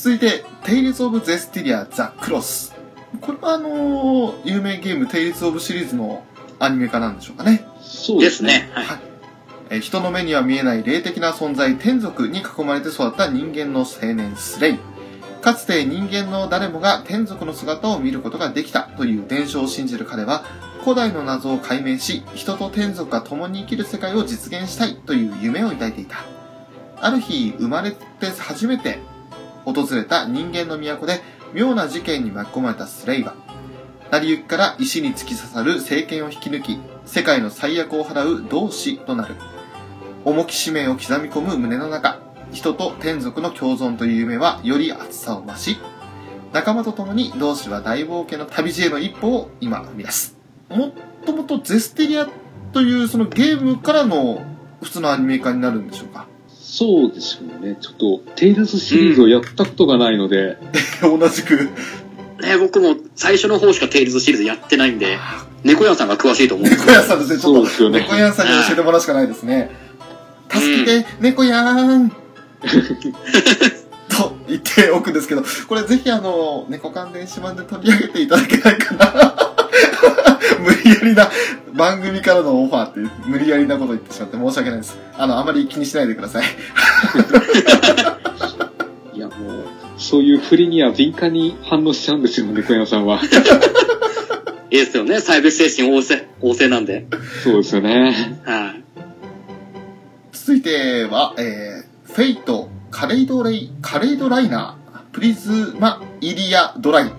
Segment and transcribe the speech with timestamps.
[0.00, 2.72] 続いて、テイルズ・オブ・ゼスティリア・ザ・クロス。
[3.20, 6.24] これはあのー有名ゲーム、テイルズ・オブシリーズの
[6.60, 7.64] アニメ化なんでしょうかね。
[7.80, 8.44] そうです。
[8.44, 8.70] ね。
[8.74, 8.84] はい。
[8.84, 8.98] はい
[9.70, 14.78] えー人の目には見えない霊的な存在、天族に囲まれて育った人間の青年スレイ。
[15.42, 20.44] かつて人間の誰もが天族の姿を見ることができたという伝承を信じる彼は、
[20.84, 26.18] 古代の謎を解明し、人と天族が共に生きる世界を実現したいという夢を抱いていた。
[27.00, 27.98] ある日、生まれて
[28.38, 29.00] 初めて
[29.72, 31.20] 訪れた人間の都で
[31.54, 33.34] 妙な事件に巻き込まれたスレイは、
[34.10, 39.36] 成り行きから石に突き刺さる政権を引き抜き、世界の最悪を払う同志となる。
[40.24, 42.20] 重き使命を刻み込む胸の中、
[42.52, 45.78] 人と天族の共存という夢はより熱さを増し、
[46.52, 50.36] 仲間と共に同志は大冒険の旅路への一歩を今踏み出す。
[50.70, 50.92] もっ
[51.26, 52.26] ともっとゼステリア
[52.72, 54.42] というそのゲームからの
[54.82, 56.26] 普通のアニメ化になるんでしょうか？
[56.70, 57.78] そうでしょうね。
[57.80, 60.58] ちょっと、テイルズシリーズをやったことがないので、
[61.00, 61.56] 同じく。
[62.42, 65.18] ね、僕も最初の方しかテイルズシリーズやってないんで、
[65.64, 67.38] 猫屋さんが詳しいと思うんです猫屋さんですね。
[67.40, 69.70] ちょっとそうですよね猫屋さんに教えてもらうしかないですね。
[70.50, 72.10] 助けて、猫やーん
[74.10, 79.34] と言っておくんですけど、これぜひあの、猫関電子版で取り上げていただけないかな。
[80.88, 81.30] 無理やりな、
[81.74, 84.98] 番組からのオファーっていう、無理やりなこと言ってしまって申し訳ないです。
[85.16, 86.44] あの、あまり気にしないでください。
[89.14, 89.38] いやもう、
[89.98, 93.20] そういう振りには敏感に反応しちゃうんですよ、猫屋さんは。
[94.70, 95.20] いいですよね。
[95.20, 97.06] サイブ精神旺盛、旺盛なんで。
[97.42, 98.38] そうですよね。
[98.44, 98.84] はい。
[100.32, 107.12] 続いては、えー、フェイト、カレイドレイ、カレイドライナー、プリズマ、イリア、ドライ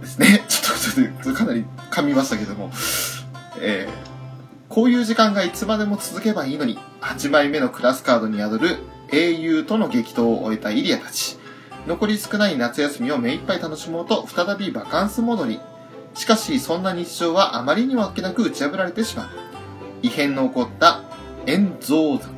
[0.00, 0.44] ですね。
[0.48, 2.70] ちょっと、ちょっと、かなり噛みましたけども。
[3.60, 8.76] えー、こういう時間がいつまでも続けばいいのに、8枚目のクラスカードに宿る
[9.12, 11.38] 英雄との激闘を終えたイリアたち。
[11.86, 15.60] 残り少ない夏休みを目いっぱい楽しもうと、再びバカンスモードに。
[16.14, 19.28] しかし、そんな日常はあまりにもあっけなく打ち破られてしまう。
[20.02, 21.02] 異変の起こった
[21.46, 22.28] エンゾーザ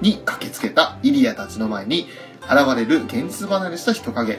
[0.00, 2.08] に駆けつけたイリアたちの前に
[2.42, 4.38] 現れる現実離れした人影。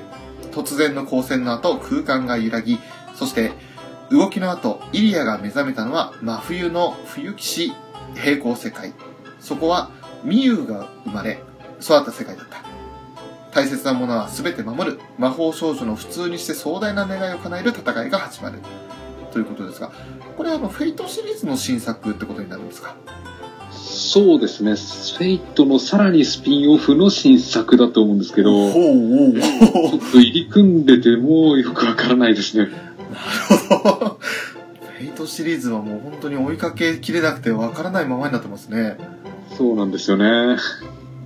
[0.52, 2.80] 突然の光線の後、空間が揺らぎ、
[3.16, 3.52] そして
[4.12, 7.74] 動きの後、イリアが目覚めたのは真冬の冬騎士
[8.16, 8.94] 平行世界。
[9.40, 9.90] そこは
[10.24, 11.42] ミユが生まれ、
[11.82, 12.64] 育った世界だった。
[13.52, 15.00] 大切なものは全て守る。
[15.18, 18.60] 魔法少女の普通にして壮大な願いを叶える戦いが始まる。
[19.32, 19.92] ということですが、
[20.38, 22.96] これはあの、フェイトシリーズの新作ってことになるんですか？
[23.72, 24.72] そうですね。
[24.72, 28.74] フェイトのさらにスピンオフの新作だと思うんですけど、ほう
[29.34, 32.70] ちょっと入り組んでてもよくわからないですね。
[34.98, 38.98] フェイトシリーズはもう本当に追いかけきれなくてわからないままになってますね。
[39.58, 40.58] そうなんですよね。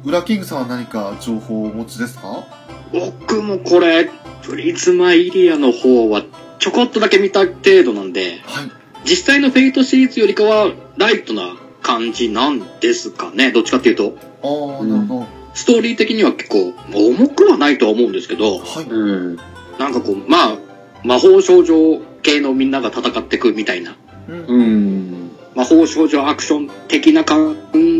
[0.05, 2.45] ウラキングさんは何か情報をお持ちですか？
[2.93, 4.09] 僕もこれ、
[4.43, 6.23] プリズマイリヤの方は
[6.59, 8.71] ちょこっとだけ見た程度なんで、はい。
[9.05, 13.51] 実際のフェイトシリーズよりかはライトな感じなんですかね？
[13.51, 14.17] どっちかっていうと。
[14.43, 15.27] ああ、うんなるほど。
[15.53, 18.85] ストーリー的には結構重くはないとは思うんですけど、はい。
[18.85, 19.37] うん。
[19.77, 20.57] なんかこう、まあ、
[21.03, 23.95] 魔法少女系のみんなが戦ってくみたいな、
[24.27, 24.45] うん。
[24.45, 25.31] うん。
[25.55, 27.55] 魔法少女アクション的な感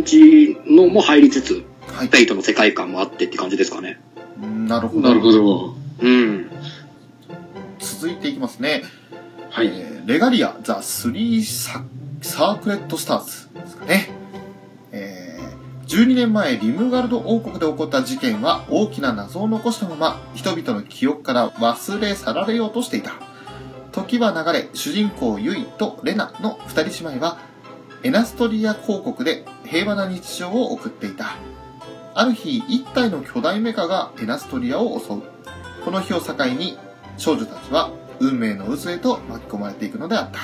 [0.06, 2.08] じのも入りつつ、はい。
[2.08, 4.00] フェイトの世界観もあってって感じですかね。
[4.40, 5.10] なるほど。
[5.10, 5.76] なるほど。
[6.02, 6.50] うん。
[7.80, 8.84] 続いていきますね。
[9.50, 9.68] はい。
[9.68, 11.84] えーレガリア、ザ・スリーサ・
[12.24, 14.10] サークレット・スターズですかね。
[15.90, 23.14] 12年前、リムガルド王国で起こった事件は大きな謎を残したまま、人々の記憶から忘れ去られようとしていた。
[23.92, 27.40] 時は流れ、主人公ユイとレナの二人姉妹は、
[28.04, 31.38] エナストリア公国で平和な日常を送っていた。
[32.14, 35.24] ある日、一体の巨大メカがエナストリアを襲う。
[35.84, 36.78] この日を境に、
[37.18, 37.90] 少女たちは
[38.20, 40.40] 運命の渦へと巻き込まれていくのであった。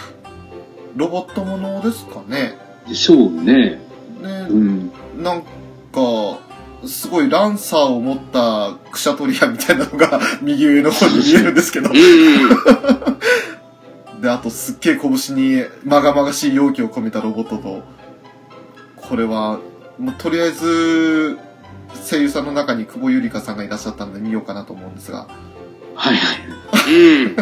[0.96, 2.58] ロボットものですかね。
[2.88, 3.85] でしょうね。
[4.26, 4.92] ねうん。
[5.22, 5.48] なんか、
[6.88, 11.90] すごいランサーを持ったクシャトリアみたいなのが 右上の方に見えるんですけど。
[11.90, 11.96] うん。
[14.22, 17.84] で、あとすっげえ拳にまがまがしい容器を込めたロボットと、
[18.96, 19.60] これは、
[19.98, 21.38] もうとりあえず、
[22.10, 25.28] 声優さんの中に久保ゆりかさんがいらっしゃったんで見ようかなと思うんですが。
[25.96, 26.38] はいはい。
[26.94, 27.36] うん。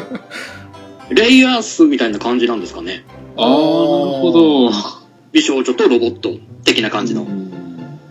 [1.15, 3.03] レイアースみたいな感じなんですかね。
[3.37, 5.02] ああ、なるほど。
[5.33, 7.23] 美少女とロボット的な感じの。
[7.23, 7.53] うん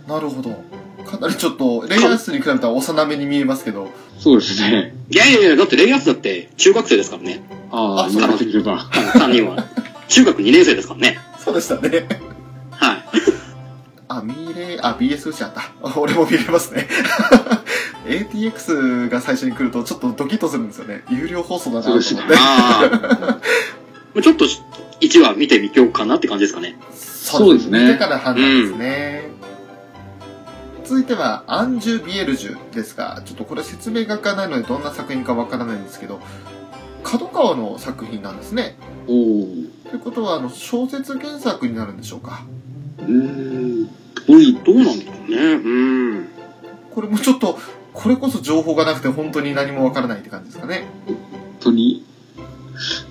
[0.07, 0.61] なるほど。
[1.05, 3.89] かなりちょっと、レイアースに比べたら幼めに見えますけど、
[4.19, 4.93] そうですね。
[5.09, 7.41] いやいやいや、だってレイアースだって中学生ですからね。
[7.71, 8.79] ああ、あそう言われてみれば。
[8.79, 9.65] 3人は。
[10.07, 11.19] 中学2年生ですからね。
[11.39, 12.07] そうでしたね。
[12.71, 13.03] はい。
[14.09, 15.71] あ、見れ、あ、BS 打ちあった。
[15.99, 16.87] 俺も見れますね。
[18.05, 21.03] ATX が最初に来るとちょっとドキッとするんですよね。
[21.09, 22.35] 有料放送だなとそう思って。
[22.37, 23.39] ああ。
[24.21, 26.75] ちょっと1話見てみようかなって感じですかね。
[26.91, 29.23] そうですね見てから判断ですね。
[30.83, 36.19] 続いては、アンジュ・ビエルジュですが、ちょっとこれ説明がかないのでどんな作品かわからないんですけど、
[37.03, 38.75] 角川の作品なんですね。
[39.07, 39.67] おー。
[39.89, 42.43] ということは、あの、小説原作になるんでしょうか。
[42.99, 43.89] うーん。
[44.27, 44.53] ぽい。
[44.63, 45.37] どうなんだろうね。
[45.53, 46.27] うん。
[46.93, 47.57] これもちょっと、
[47.93, 50.85] これこそ情報がなくて本当に何もわからないって感じですかね。
[51.05, 51.17] 本
[51.59, 52.05] 当に？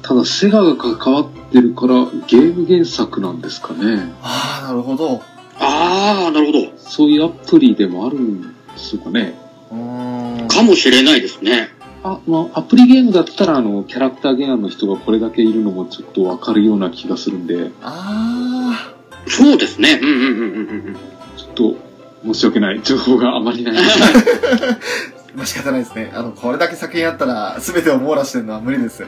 [0.03, 4.13] ただ、セガが関わってるから、ゲーム原作なんですかね。
[4.23, 5.23] ああ、なるほど。
[5.59, 6.73] ああ、なるほど。
[6.77, 9.39] そういうアプリでもあるんですかね。
[9.71, 10.49] うーん。
[10.49, 11.69] かもしれないですね。
[12.05, 18.95] あ、まあ、アプリゲームだったら、あの、キャラクターゲームの人がこれだけいるのもちょっとわかるような気がするんで、あ
[19.29, 20.01] そうですね。
[20.03, 20.97] うんうんうんうんうん。
[21.37, 21.77] ちょっと、
[22.25, 22.81] 申し訳ない。
[22.83, 23.75] 情報があまりない。
[25.35, 26.11] あ、まあ仕方ないですね。
[26.15, 29.05] あの、これだけ作品あったら、全てを網羅してるのは無理です。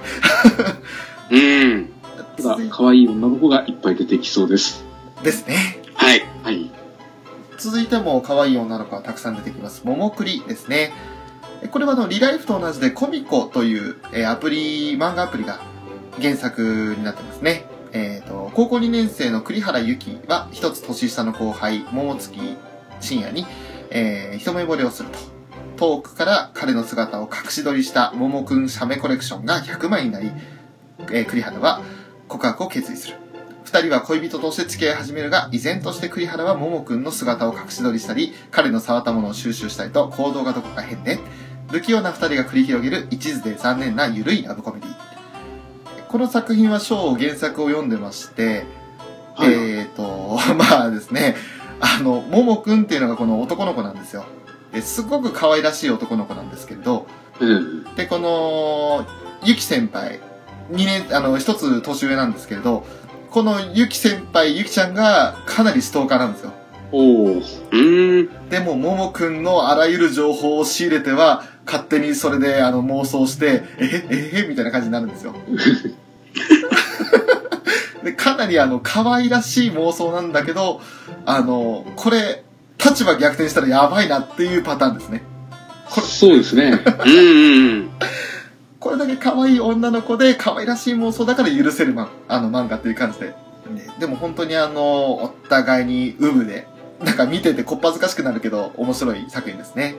[1.31, 1.91] うん。
[2.37, 4.85] ただ、可愛い女の子がいっぱい出てきそうです。
[5.23, 5.57] ですね。
[5.95, 6.23] はい。
[6.43, 6.71] はい。
[7.59, 9.83] 続いても可愛い女の子がたくさん出てきます。
[9.85, 10.93] 桃栗ですね。
[11.63, 15.61] えこれはあの、リライフと同じでコミコという、えーアプリ、漫画アプリが
[16.21, 17.65] 原作になってますね。
[17.93, 22.39] えっ、と、高校2年生の栗原由紀は一つ年下の後輩、桃月
[23.01, 23.47] 深夜に、
[23.91, 25.34] えー一目惚れをすると。
[25.77, 30.31] 遠くから彼の姿を隠し撮りした桃くん写メコレクションが100枚になり、
[31.11, 31.83] えー栗原は
[32.29, 33.17] 告白を決意する。
[33.65, 41.19] 二人は恋人として付き合い始めるが、依然として栗原は桃くんの姿を隠し撮りしたり、彼の触ったものを収集したりと行動がどこか変で、
[41.71, 44.95] 不器用な二人が繰り広げる一途で残念な緩いラブコメディ。
[46.09, 48.65] この作品は章原作を読んでまして、
[49.35, 49.53] はい。
[49.53, 51.35] えーと、 まあですね、
[51.81, 54.25] あの、桃くんっていうのがこの男の子なんですよ。
[54.75, 57.07] ですごく可愛らしい男の子なんですけれど、
[57.41, 59.07] ええで、この、
[59.45, 60.21] ゆき先輩、
[60.71, 62.85] 二年、あの、一つ年上なんですけれど、
[63.31, 66.53] このゆき先輩、ゆきちゃんがかなりストーカーなんですよ。
[66.93, 67.39] おー。
[67.41, 68.49] うーん。
[68.49, 75.35] でも、ももくんのあらゆる情報を仕入れては、勝手にそれで、あの、妄想して、えええみたいな感じになるんですよ。
[78.05, 80.81] で、かなりあの、可愛らしい妄想なんだけど、
[81.27, 82.44] あの、これ、
[82.85, 85.23] 立場逆転したらやばいなっていうパターンですね。
[85.91, 86.81] これそうですね。
[87.07, 87.91] うんうんうん。
[88.79, 93.27] これだけ可愛い女の子で可愛らしい妄想だから許せるマンあの漫画っていう感じで。
[93.29, 96.67] ででも本当にあの、お互いにウブで、
[97.03, 99.97] なんか見ててこっぱずかしくなるけど面白い作品ですね。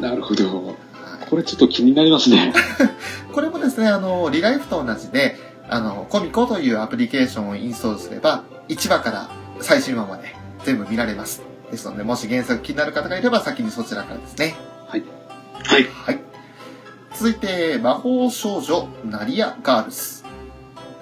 [0.00, 0.66] なるほど。
[0.66, 0.74] はい
[1.30, 2.52] これちょっと気になりますね。
[3.32, 5.36] これもですね、あの、リライフと同じで、
[5.68, 9.28] あの、コミコというアプリケーションをインストールすれば、1話から
[9.60, 11.53] 最新話まで全部見られます。
[11.74, 14.54] ですので、もし原作気になる方がいれば先にそちらからですね。
[14.86, 15.04] はい。
[15.88, 16.20] はい。
[17.14, 20.24] 続いて、魔法少女ナリアガールズ。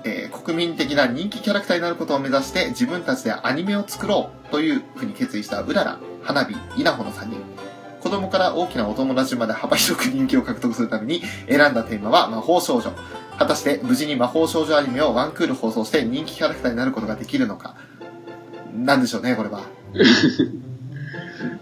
[0.05, 7.39] えー国民的な人気キャラクターになることを目指して自分たちでアニメを作ろうというふうに決意したうらら、花火、稲穂の3人。
[8.01, 12.93] 子供から大きなお友達まで幅広く人気を獲得するために選んだテーマは魔法少女。
[13.39, 17.77] 果たして無事に魔法少女アニメをワンクール放送して人気キャラクターになることができるのか。
[18.75, 19.61] なんでしょうね、これは。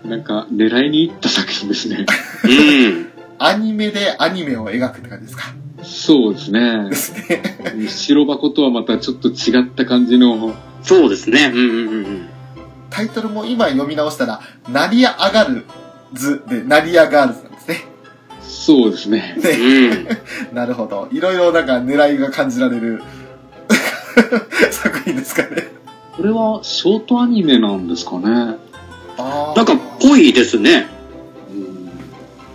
[0.04, 2.06] なんか、狙いに行った作品ですね。
[2.44, 2.48] う
[2.88, 3.10] ん。
[3.38, 5.54] アニメでアニメを描くって感じですか？
[5.82, 6.94] そうですねで。
[6.94, 7.88] すね。
[7.88, 11.50] 白箱とはまたちょっと違った感じの、そうですね。
[11.54, 12.28] うんうんうんうん。
[12.90, 15.64] タイトルも今読み直したら、成り上がる
[16.12, 17.84] 図で、成り上がる図なんですね。
[18.42, 19.36] そうですね。
[19.42, 19.50] ね、
[20.50, 20.52] うん。
[20.54, 21.08] なるほど。
[21.12, 23.02] いろいろなんか狙いが感じられる
[24.70, 25.68] 作品ですかね。
[26.20, 28.56] これはショートアニメなんですかね。
[29.16, 30.86] あなんか、ぽいですね。
[31.50, 31.90] うん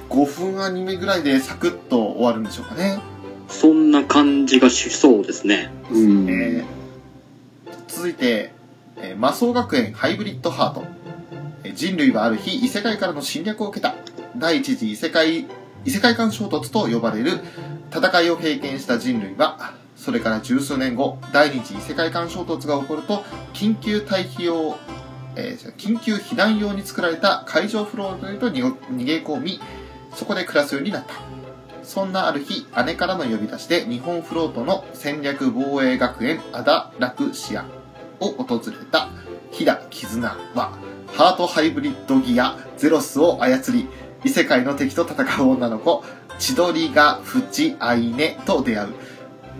[0.07, 2.99] 5分アニメぐらいでサクッと終わるんでしょうかね。
[3.47, 5.71] そんな感じがしそうですね。
[5.89, 6.29] うん。
[6.29, 6.65] えー
[7.87, 8.53] 続いて、
[8.97, 10.83] えー魔装学園ハイブリッドハート。
[11.63, 13.95] えー人類はある日、異世界からの侵略を受けた。
[14.37, 15.47] 第一次異世界、
[15.85, 17.39] 異世界間衝突と呼ばれる
[17.91, 19.73] 戦いを経験した人類は、
[20.05, 23.23] それから十数年後、第二次異世界間衝突が起こると、
[23.55, 24.77] 緊急退避用、
[25.35, 29.59] えー緊急避難用に作られた海上フロートへと逃げ込み、
[30.13, 31.15] そこで暮らすようになった。
[31.81, 37.65] そんなある日、姉からの呼び出しで日本フロートの戦略防衛学園アダラクシア
[38.19, 39.09] を訪れた
[39.49, 40.77] 飛騨絆は、
[41.15, 43.87] ハートハイブリッドギアゼロスを操り、
[44.23, 46.03] 異世界の敵と戦う女の子、
[46.37, 48.93] 千鳥がフチアイネと出会う。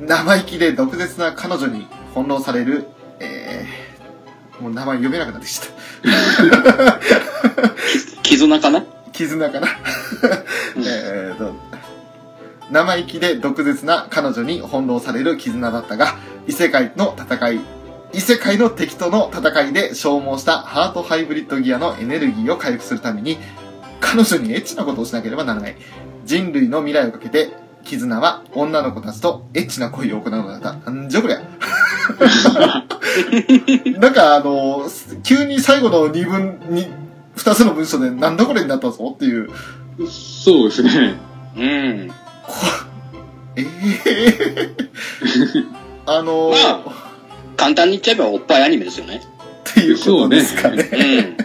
[0.02, 2.88] 生意気で毒舌な彼女に翻弄される、
[3.20, 5.68] えー、もう名前読めなくなってきた。
[8.24, 8.86] 絆かな？
[9.14, 9.68] 絆かな？
[10.78, 11.54] えーと、
[12.70, 17.60] 生意気で毒舌な彼女に翻弄される絆だったが、異世界の戦い、
[18.14, 23.38] 異世界の敵との戦いで消耗したハートハイブリッドギアのエネルギーを回復するために、
[24.02, 25.78] 彼女にエッチなことをしなければならない。
[26.26, 27.54] 人類の未来をかけて、
[27.86, 30.74] 絆は女の子たちとエッチな恋を行うのだった。
[30.92, 31.40] なんじゃこりゃ。
[34.00, 34.90] なんかあの、
[35.24, 36.88] 急に最後の2分に、
[37.38, 39.50] 2つの文章でなんだこれになったぞっていう、
[40.10, 41.16] そうですね。
[41.56, 42.12] うん。
[42.44, 42.54] こ
[43.56, 43.66] え
[44.06, 44.70] え
[46.06, 46.82] あのまあ
[47.56, 49.24] 簡単に言っちゃえばおっぱいアニメですよね。
[49.70, 50.90] っていうことですかね。
[50.92, 51.38] うん。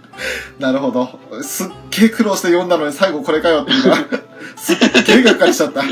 [0.58, 1.20] なるほど。
[1.42, 3.94] すっげえ苦労して読んだのに最後これかよっていうの
[4.66, 5.82] が、すっげえがっかりしちゃった。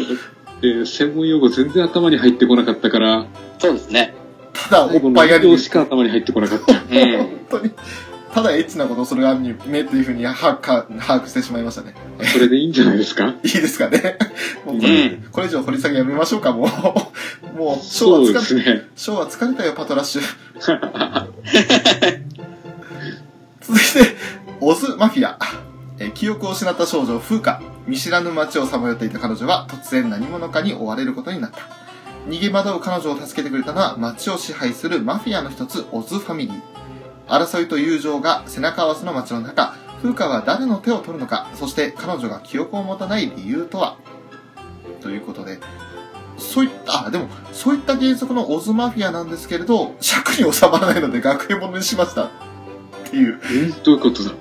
[0.60, 3.26] で、専門用語全然頭に入ってこなかったから、
[3.58, 4.14] そうですね。
[4.52, 5.58] ただ、おっぱいアニメの移動。
[5.58, 6.72] しか頭に入ってこなかった。
[6.72, 6.78] うん。
[6.88, 7.70] 本当に。
[8.32, 11.94] ただエッチなことをするアニメっていうふうに把握か把握してしまいましたね。
[12.32, 13.34] それでいいんじゃないですか？
[13.42, 14.18] いいですかね。
[14.66, 17.58] もうこれ,、うんこれ以上掘り下げやめましょうか、もう。
[17.58, 18.82] もう、ショーそうでは疲れ、すね。
[18.94, 20.22] ショーは疲れたよ、パトラッシュ。
[23.62, 24.16] 続いて、
[24.60, 25.38] オズマフィア。
[25.98, 27.62] えー記憶を失った少女、フーカ。
[27.86, 31.58] 見知らぬ街をさまよっていた彼女は、突然何者かに追われることになった。
[32.28, 36.60] 逃げ惑う彼女を助けてくれたのは、街を支配するマフィアの一つ、オズファミリー。
[37.28, 43.96] 争いと友情が背中合わせの街の中、フーカは誰の手を取るのか、そして彼女が記憶を持たない理由とは？
[45.00, 45.58] ということで、
[46.36, 52.24] そういった、あ、でも、そういった原則のオズマフィアなんですけれど、尺に収まらないので学園ものにしました。
[52.24, 52.30] っ
[53.04, 53.40] ていう。
[53.50, 54.32] えどういうことだ？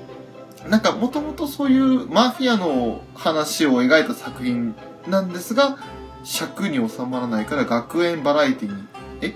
[0.70, 4.76] なんか、もともとそういうマフィアの話を描いた作品
[5.08, 5.78] なんですが、
[6.24, 8.76] 尺に収まらないから学園バラエティに、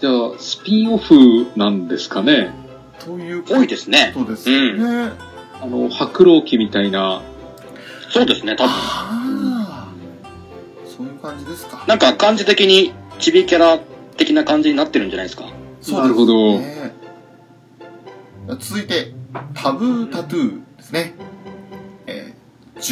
[0.00, 2.54] じゃあ、スピンオフなんですかね
[3.04, 4.12] という多いですね。
[4.14, 5.12] ことですよね。
[5.60, 7.22] あの、白老記みたいな、
[8.10, 8.72] そうですね、多分。
[8.72, 9.88] ああ、
[10.86, 11.84] そういう感じですか。
[11.86, 13.78] なんか感じ的にチビキャラ
[14.16, 15.44] 的な感じになってるんじゃないですか。
[15.80, 16.60] そうなるほど
[18.58, 19.14] 続いて、
[19.54, 21.14] タブータトゥーですね。
[22.06, 22.42] えー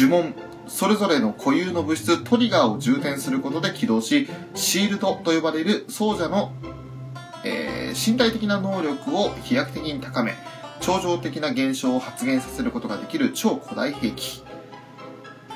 [0.03, 0.33] 呪文。
[0.67, 6.53] それぞれの固有の物質トリガーを充填することで起動し、シールドと呼ばれる奏者の、
[7.43, 10.33] えー身体的な能力を飛躍的に高め、
[10.79, 14.43] 超常的な現象を発現させることができる超古代兵器。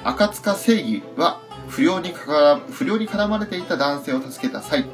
[0.03, 1.39] 赤塚正義は
[1.69, 4.85] 不良にかか不良に絡まれていた男性を助けた際、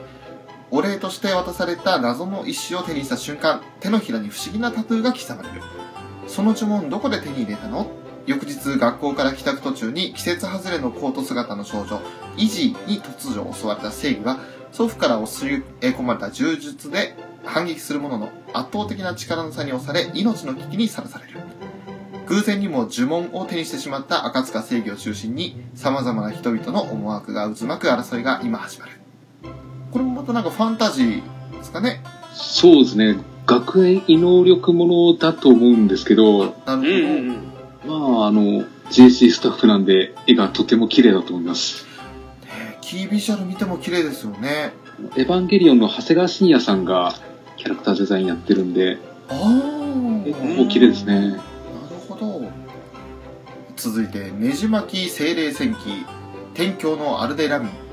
[0.74, 5.62] お礼として渡された謎の石を手にした瞬間、手のひらに不思議なタトゥーが刻まれる。
[6.28, 7.92] その呪文どこで手に入れたの？
[8.26, 12.02] 翌日学校から帰宅途中に季節外れのコート姿の少女、
[12.38, 14.40] イジーに突如襲われた正義は、
[14.72, 15.26] 祖父から教
[15.82, 21.40] え込まれた柔術で反撃するものの圧倒的な力の差に押され命の危機にさらされる。
[22.28, 29.01] 偶然にも呪文を手にしてしまった赤塚正義を中心に様々な人々の思惑が渦巻く争いが今始まる。
[30.22, 32.02] もまたなんかファンタジーですかね。
[32.34, 36.76] そうですね、学園異能力ものだと思うんですけど、なるほど。
[36.76, 38.12] うんうんうん。
[38.14, 41.86] まあ、あの、JC スタッフなんで、絵がとても綺麗だと思います。
[42.46, 44.74] ねキービジュアル見ても綺麗ですよね。
[45.18, 47.16] エヴァンゲリオンの長谷川信也さんが
[47.58, 48.98] キャラクターデザインやってるんで、
[49.30, 49.38] ああ。
[50.26, 51.38] 絵なるも綺麗ですね。
[52.08, 52.52] ほど。
[53.76, 56.06] 続いて、ねじ巻き精霊戦記、
[56.54, 57.91] 天狂のアルデラミン。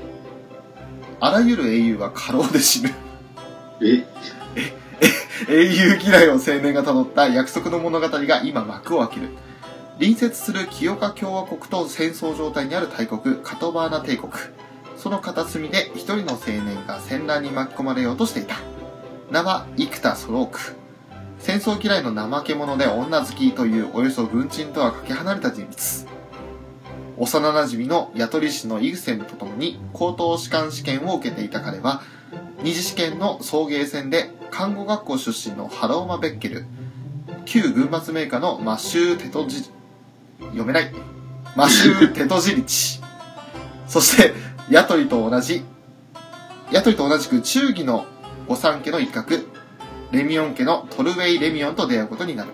[1.21, 2.89] あらゆる英雄は過労で死ぬ。
[3.81, 4.05] え？
[5.49, 9.29] 英雄嫌いの青年が辿った約束の物語が今幕を開ける。
[9.93, 14.31] 隣接する清華共和国と戦争状態にある大国、カトバーナ帝国。
[14.95, 18.55] その片隅で一人の青年が戦乱に巻き込まれようとしていた。
[19.29, 20.59] 名は生田ソローク。
[21.37, 26.18] 戦争嫌いの怠け者で女好きというおよそ軍人とはかけ離れた人物。
[27.19, 32.01] 幼馴染の雇り師のイグセンと共に高等士官試験を受けていた彼は、
[32.63, 36.65] 二次試験の送迎戦で看護学校出身のハローマ・ベッケル、
[37.45, 39.69] 旧軍閥メーカーのマシュー・テトジ、
[40.39, 40.93] 読めない。
[41.55, 43.01] マシュー・テトジリチ。
[43.85, 44.33] そして、
[44.69, 45.63] ヤトリと同じ、
[46.71, 48.05] ヤトリと同じく忠義の
[48.47, 49.35] 御三家の一角、
[50.11, 52.51] レミオン家のトルウェイ・レミオンと出会うことになる。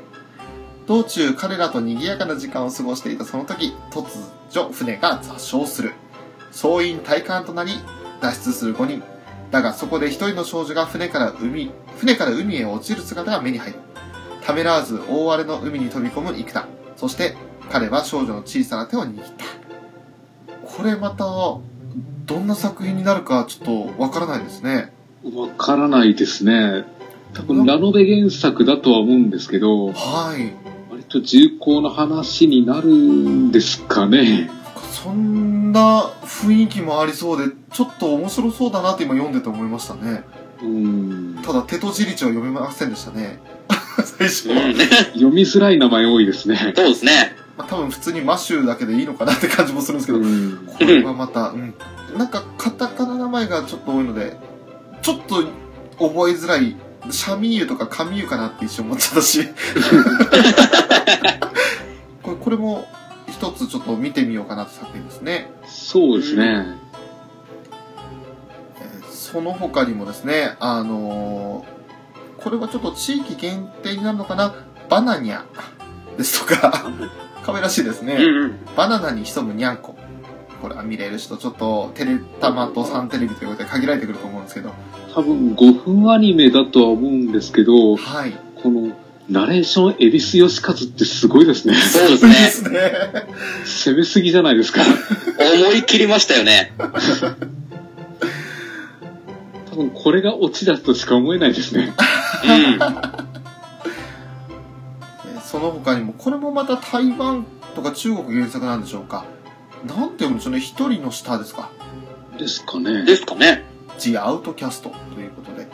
[0.88, 4.06] 道中彼らと賑やかな時間を過ごしていたその時、突
[4.52, 5.94] 如船が座礁する。
[6.52, 7.72] 総員体感となり、
[8.22, 9.04] 脱出する5人。
[9.52, 13.80] だがそこで一人の少女が船から海、船から海へ落ちる姿が目に入る。
[14.44, 16.66] ためらわず大荒れの海に飛び込む幾田。
[16.96, 17.36] そして
[17.72, 19.46] 彼は少女の小さな手を握った。
[20.66, 24.94] これまた、どんな作品になるかちょっとわからないですね。
[25.34, 26.86] わからないですね。
[27.34, 30.54] 多分、ラノベ原作だとは思うんですけど、はい。
[31.16, 34.50] 割とと重厚な話になるんですかね。
[34.92, 40.24] そんな雰囲気もありそうで、ちょっと面白そうだなって今読んでて思いましたね。
[40.62, 41.42] うん。
[41.44, 43.40] ただ、手とじりちは読めませんでしたね。
[44.04, 44.66] 最初は。
[44.66, 44.76] うん。
[45.14, 46.74] 読みづらい名前多いですね。
[46.76, 47.36] そうですね。
[47.58, 50.68] まあ、多分普通にマシューだけでいいのかなって感じもするんですけど、うん。
[50.68, 51.74] これはまた、うん。
[52.18, 54.38] なんか、カタカナ名前がちょっと多いので、
[55.02, 55.36] ちょっと
[56.00, 56.76] 覚えづらい、
[57.12, 59.48] シャミーユとかカミユかなって一瞬思っちゃったし。
[62.24, 62.88] これ、これも
[63.28, 65.52] 一つちょっと見てみようかなって作品ですね。
[65.68, 66.78] そうですね。
[68.80, 71.76] えーその他にもですね、あのー
[72.42, 74.54] これはちょっと地域限定になるのかな？
[74.88, 75.44] バナニャ
[76.16, 76.92] ですとか、
[77.44, 78.14] 可愛らしいですね。
[78.14, 78.66] うんうん。
[78.78, 79.98] バナナに潜むにゃんこ。
[80.62, 84.74] これは見れる人、ちょっとテレタマとサンテレビということで限られてくると思うんですけど。
[85.16, 88.38] 多分5分アニメだとは思うんですけど、はい。
[88.62, 88.94] この
[89.30, 91.74] ナレーション、恵比寿義和ってすごいですね。
[91.74, 92.34] そうですね。
[92.50, 92.92] すね。
[93.64, 94.82] 攻めすぎじゃないですか。
[94.82, 96.74] 思い切りましたよね。
[99.72, 101.94] 多分これがオチだとしか思えないですね。
[102.44, 102.52] うん。
[102.52, 103.26] えー
[105.46, 107.46] その他にも、これもまた台湾
[107.76, 109.24] とか中国原作なんでしょうか。
[109.86, 110.60] なんて読むんでしょうね。
[110.60, 111.70] 一人の下ですか。
[112.38, 113.06] ですかね。
[113.06, 113.75] ですかね。
[113.98, 115.68] The Outcast ということで。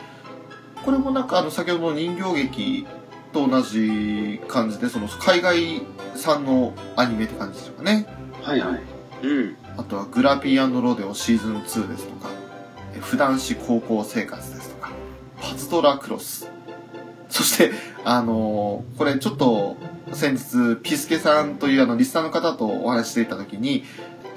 [0.84, 2.86] これもなんかあの先ほどの人形劇
[3.32, 5.82] と同じ感じで、その海外
[6.14, 8.06] 産のアニメって感じでしょうかね。
[8.42, 8.80] はいはい。
[9.26, 9.56] うん。
[9.76, 12.30] あとはグラピーロデオシーズン2ですとか、
[12.94, 14.90] え普段子高校生活ですとか、
[15.40, 16.50] パズドラクロス。
[17.28, 17.72] そして、
[18.04, 19.76] あのーこれちょっと
[20.12, 23.84] 先日、ピスケさんというあのリスナーの方とお話ししていた時に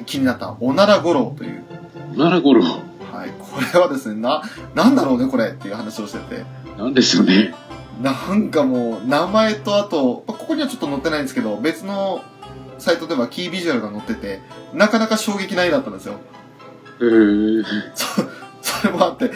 [0.05, 1.63] 気になったおなら五郎という、
[2.13, 2.63] おならごろ。
[3.15, 4.43] はい、これはですね、な、
[4.73, 6.45] なんだろうねこれっていう話をしてて、
[6.77, 7.53] なんでしょうね。
[8.01, 12.21] なんかもう名前とあと、まあここにはちょっと載ってないんですけど、別の
[12.77, 14.41] サイトではキービジュアルが載ってて、
[14.73, 16.19] なかなか衝撃な絵だったんですよ。
[16.99, 17.63] へー。
[17.95, 18.21] そ、
[18.61, 19.31] それもあって、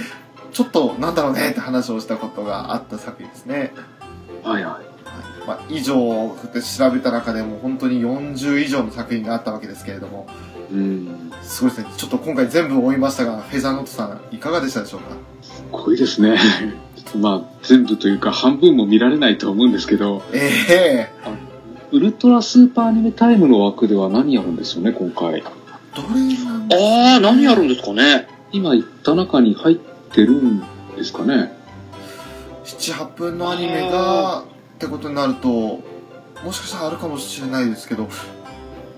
[0.52, 3.74] ちょっとなんだろうねって話をしたことがあった作品ですね。
[4.44, 4.90] はいははい
[5.48, 10.28] まあ、以上って調べた中でも本当に40以上の作品があったわけですけれども。
[11.42, 11.88] すごいですね。
[11.98, 15.16] ちょっと今回全部追いましたが、フェザーノートさんいかがでしたでしょうか？
[15.42, 16.38] すごいですね。
[17.18, 21.10] まあ、全部というか半分も見られないと思うんですけど、ええ
[21.92, 25.42] ウルトラスーパーアニメタイムの枠では何やるんですよね、今回。
[25.96, 28.28] どれなんでああ、何やるんですかね？
[28.52, 29.76] 今言った中に入っ
[30.12, 30.60] てるん
[30.96, 31.52] ですかね
[32.64, 34.44] ？7、8分のアニメが、っ
[34.78, 38.08] てことになると、もしかしたらあるかもしれないですけど、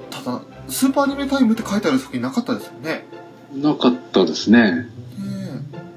[0.09, 3.05] ただ、スーパーアニメタイムって書いてある作品なかったですよね。
[3.55, 4.71] なかったですね。
[4.71, 4.87] ね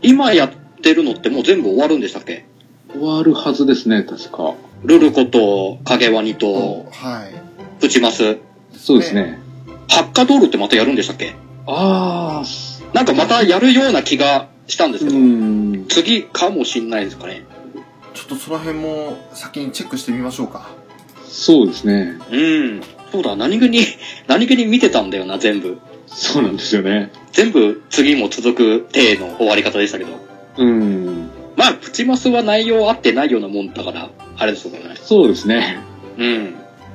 [0.03, 2.45] 今やってるのってもう全部終わるんでしたっけ？
[2.93, 4.55] 終わるはずですね、確か。
[4.83, 7.35] ルルコと影ワニえとはい。
[7.81, 8.39] プチマス。
[8.73, 9.39] そうですね。
[9.89, 11.35] ハッカドールってまたやるんでしたっけ？
[11.67, 12.45] ああ、
[12.93, 15.87] なんかまたやるような気がしたんですうけど、ん。
[15.89, 17.45] 次かもしんないですかね。
[18.13, 20.69] ちょっとその辺も先にチェックしてみましょうか。
[21.27, 22.19] そうですね。
[22.31, 22.83] うん。
[23.15, 23.79] そうだ、何気に、
[24.27, 25.79] 何気に見てたんだよな、全部。
[26.07, 27.13] そうなんですよね。
[27.33, 30.11] 全部次も続く体の終わり方でしたけど。
[30.59, 31.31] うん。
[31.57, 34.81] まあ、プチマスは内容合ってないようなもんだから、あれですよね。
[34.97, 35.79] そうですね。
[36.19, 36.55] うん。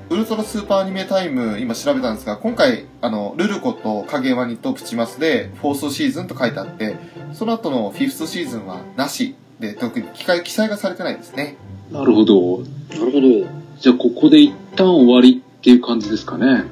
[0.09, 6.97] ウルトラスーパーアニメタイム、今調べたんですが、今回、あの、ルルコと影ワニとプチマスで、フォースシーズンと書いてあって、
[7.31, 11.55] その後のフィフスシーズンはなしで、特に記載記載がされてないですね。
[11.91, 12.59] なるほど。
[12.89, 13.59] なるほど。
[13.79, 16.63] じゃあ、ここで一旦終わりっていう感じですかね。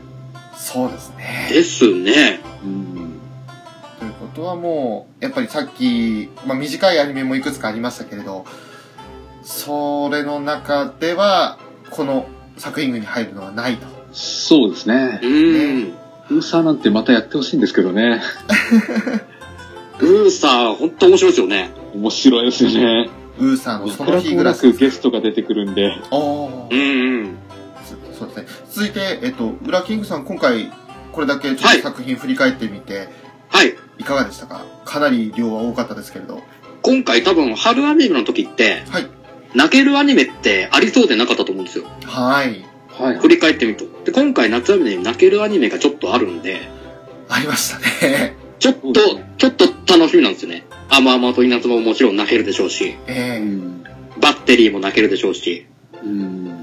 [0.56, 1.50] そうですね。
[1.52, 2.40] ですね。
[2.64, 3.20] うん。
[4.00, 8.46] ということはもう、やっぱりさっき、まあ、短いアニメもいくつかありましたけれど、
[9.44, 11.58] それの中では、
[11.90, 13.88] この作品群に入るのはないと。
[14.14, 15.28] そうですねう。
[15.28, 15.94] ん。
[16.30, 18.22] ウーサーなんてまたやってほしいんですけどね。
[20.00, 21.72] ルーサー、ほんと面白いですよね。
[21.94, 23.10] 面白いですよね。
[23.40, 24.72] ウーサーのその楽日グラス。
[24.72, 25.92] ゲストが出てくるんで。
[26.12, 27.38] おーうんうん。
[28.14, 28.57] そそうですね。
[28.78, 30.72] 続いて、えっと、ブラキングさん、今回、
[31.12, 33.10] これだけちょっとはい作品振り返ってみて、
[33.50, 33.76] はい。
[33.98, 34.64] い、かがでしたか？
[34.86, 36.44] かなり量は多かったですけれど。
[36.84, 39.08] 今回多分、春アニメの時って、はい。
[39.56, 41.86] 泣けるアニメってありそうでなかったと思うんですよ。
[42.06, 42.64] はい。
[42.88, 43.86] はい振り返ってみると。
[44.06, 46.62] で、今回夏アニメに泣けるアニメがちょっとあるんで、
[47.30, 48.36] ありましたね。
[48.60, 48.94] ちょっと、
[49.40, 50.68] ちょっと楽しみなんですよね。
[50.90, 53.82] アマアマと稲妻ももちろん泣けるでしょうし、うええん。
[54.22, 55.66] バッテリーも泣けるでしょうし、
[56.04, 56.57] うん。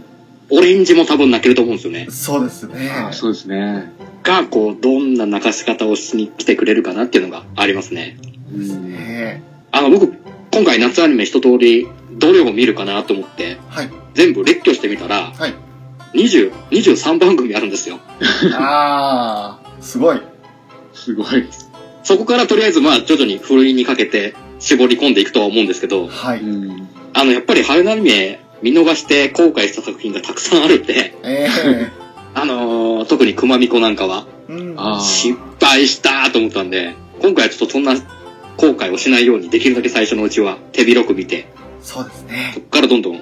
[0.50, 2.06] オレンジも多分泣けると思うんですよね。
[2.10, 2.90] そうですね。
[2.90, 3.92] あそうですね。
[4.22, 8.16] が、こう、どんな泣かし方をしに来てくれるかなっていうのがありますね。
[8.52, 8.94] うん。
[8.96, 10.14] えあの、僕、
[10.52, 13.90] 今回夏アニメ一通り、どれを見るかなと思って、えはい。
[14.14, 15.54] 全部列挙してみたら、はい。
[16.14, 17.98] 20、23番組あるんですよ。
[18.54, 20.20] あー、すごい。
[20.92, 21.44] すごい。
[22.04, 26.40] そこからとりあえずまあ徐々にふるいにかけて絞り込んでいくとは思うんですけど、はい。
[26.40, 26.88] うん。
[27.14, 31.46] あの、やっぱり春アニメ見逃して後悔した作品がたくさんあるんで、え
[32.34, 35.00] あのー特に熊みこなんかはえうん。
[35.02, 37.92] 失敗したと思ったんで、今回はちょっとそんな
[38.56, 41.46] 後悔をしないようにできるだけ最初のうちは手広く見て、
[41.82, 42.60] そうですねそ。
[42.62, 43.16] こからどんどん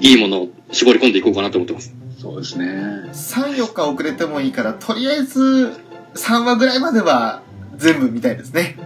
[0.00, 1.94] いいものを絞り込んでいこうかなと思ってます。
[2.18, 2.66] そうですね。
[2.66, 5.72] 3、4日遅れてもいいから、とりあえず
[6.16, 7.42] 3話ぐらいまでは
[7.76, 8.76] 全部見たいですね。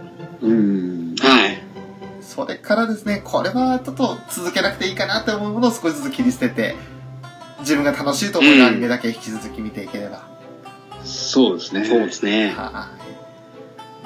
[0.41, 1.15] うん。
[1.19, 1.54] はい。
[2.35, 6.75] それからですね、これはちょっと続けなくていいかなって思うものを少しずつ切り捨てて、
[7.59, 10.27] 自分が楽しいと思えるアニメだけ引き続き見ていければ。
[11.05, 11.85] そうですね。
[11.85, 12.49] そうですね。
[12.49, 12.51] はい。
[12.51, 12.91] ま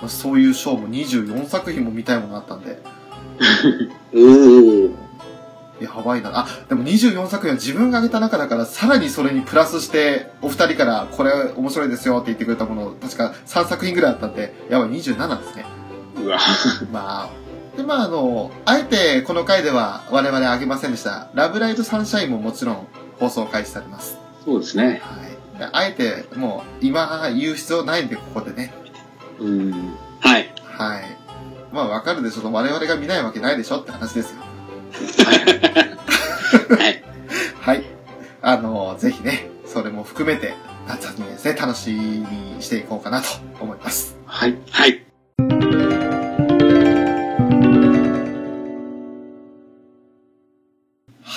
[0.04, 2.78] あそういうショーも24作品も見たいものあったんで、
[4.14, 4.92] おー。
[5.82, 6.32] やばいな。
[6.42, 15.66] あ、でも24作品は自分が挙げた中だから、さらにそれにプラスして、お二人からこれ面白いですよって言ってくれたもの、確か3作品ぐらいあったんで、やばい、27ですね。
[16.18, 16.38] うわ。
[16.92, 17.49] まあ、
[17.80, 22.88] で、まああの、あえてこの回では我々挙げませんでした、ラブライブサンシャインももちろん
[23.20, 24.18] 放送開始されます。
[24.44, 25.02] そうですね。
[25.02, 25.58] はい。
[25.60, 28.74] であえて、もう、今言う必要ないんで、ここでね。
[29.40, 29.94] うん。
[30.20, 30.54] はい。
[30.66, 31.04] はい。
[31.72, 32.52] まあわかるでしょ。
[32.52, 34.42] 我々が見ないわけないでしょって話ですよ。
[36.76, 37.04] はい。
[37.62, 37.84] はい。
[38.42, 40.54] あの、ぜひね、それも含めて、
[40.88, 43.28] 夏アニメですね、楽しみにしていこうかなと
[43.62, 44.18] 思います。
[44.26, 44.58] はい。
[44.70, 45.09] はい。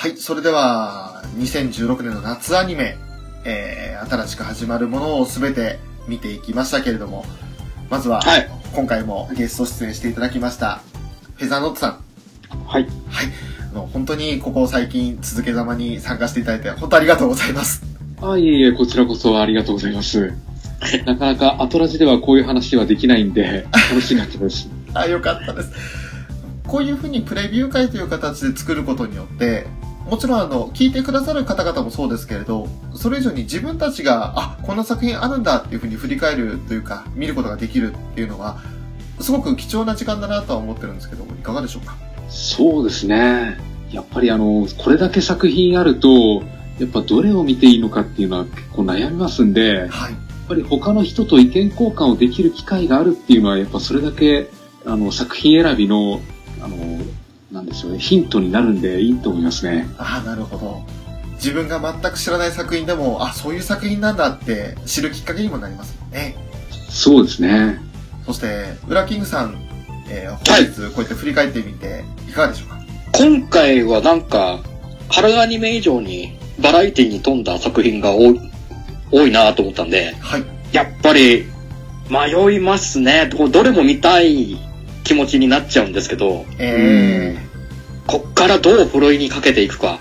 [0.03, 0.17] はい。
[0.17, 2.97] それでは、2016年の夏アニメ、
[3.45, 7.23] えー、新しく始まるものをすべて見ていきましたけれども、
[7.89, 10.81] まずは、はい今回もゲスト出演していただきました、
[11.35, 12.03] フェザーノットさん。
[12.67, 12.83] はい。
[12.83, 13.27] はい。
[13.71, 17.81] あの、本当にここ最近続けざまに参加していただいて、本当ありがとうございます。
[18.21, 20.33] あ、いえいえ、こちらこそありがとうございます。
[21.07, 24.67] なかなかアトラジではこういう話はできないんで、楽しかったです。
[24.93, 25.69] あ、よかったです。
[26.67, 29.65] こういうふうにプレビュー会という形で作ることによって、
[30.09, 38.57] もちろんあの、聞いてくださる方々もそうですけれど、それ以上に自分たちが、あ、こんな作品あるんだっていうふうに振り返るというか、見ることができるっていうのは、
[39.19, 41.95] すごく貴重な時間だなとは思ってるんですけども、いかがでしょうか？
[42.29, 43.57] そうですね。
[43.91, 46.43] やっぱりあの、これだけ作品あると、
[46.79, 50.15] やっぱどれを見ていいのかっていうのは結構悩みますんで、やっはい。
[50.47, 54.49] ぱり他の人と意見交換をできる機会があるっていうのは、やっぱそれだけ、
[54.85, 56.19] あの、作品選びの、
[56.61, 56.75] あの、
[57.53, 59.87] なんでしょうね、ヒントになるんでいいと思いますね。
[59.99, 60.83] ああ、なるほど。
[61.35, 66.35] 自分が全く知らない作品でも、あ、そういう作品なんだって知るきっかけにもなりますもんね。
[66.89, 67.79] そうですね。
[68.25, 69.55] そして、ウラキングさん、
[70.09, 72.79] えー本日こうやって振り返ってみて、いかがでしょうか？
[73.13, 74.59] 今回はなんか、
[75.09, 78.41] 春アニメ以上にバラエティに富んだ作品が多い、
[79.11, 80.43] 多いなと思ったんで、はい。
[80.71, 81.45] やっぱり
[82.09, 83.29] 迷いますね。
[83.31, 84.57] どどれも見たい
[85.03, 87.37] 気持ちになっちゃうんですけど、え
[88.07, 89.99] こっからどうふるいにかけていくか。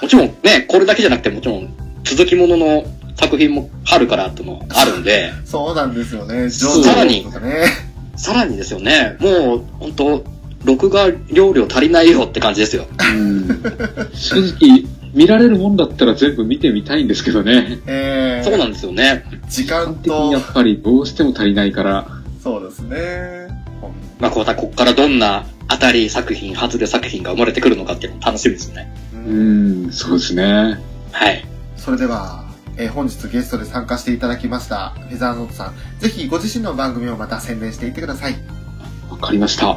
[0.00, 1.72] もちろんね、これだけじゃなくてもちろん
[2.04, 2.84] 続きものの
[3.14, 6.50] 作品も春からってのもあるんで、そうなんですよね。
[6.50, 7.66] そうジョジョとかね。
[8.16, 10.24] さらにですよね、もう本当
[10.64, 12.86] 録画容量足りないよって感じですよ。
[12.98, 13.48] うん、
[14.12, 14.84] 正直、
[15.14, 17.80] 見られるもんだったら全部見てみたいんですけどね。
[17.86, 19.24] えー、そうなんですよね。
[19.48, 22.06] 時間的にやと、っぱりどうしても足りないから、
[22.42, 23.41] そうですね。
[24.22, 28.88] まあ、こうたこっからどんな当たり作品、外れ作品が生まれてくるのかっていうのも楽しみですね。
[29.12, 30.78] ううんん、そうですね。
[31.10, 31.44] はい。
[31.76, 32.44] それでは、
[32.76, 35.74] えー本日ゲストで参加していただきました、フェザーノートさん。
[35.98, 38.36] ぜひご自身の番組をまた宣伝していってください。
[39.10, 39.76] わかりました。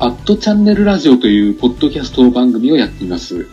[0.00, 3.46] アットチャンネルラジオというポッドキャスト番組をやっています。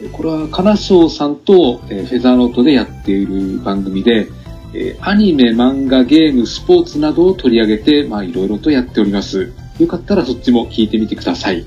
[0.00, 4.30] えこれは、金賞さんとえーフェザーノートでやっている番組で、
[4.74, 9.52] えーアニメ、漫画、ゲーム、スポーツなどを取り上げて、まあ、いろいろとやっております。
[9.78, 11.66] よかったらそっちも聞いてみてください。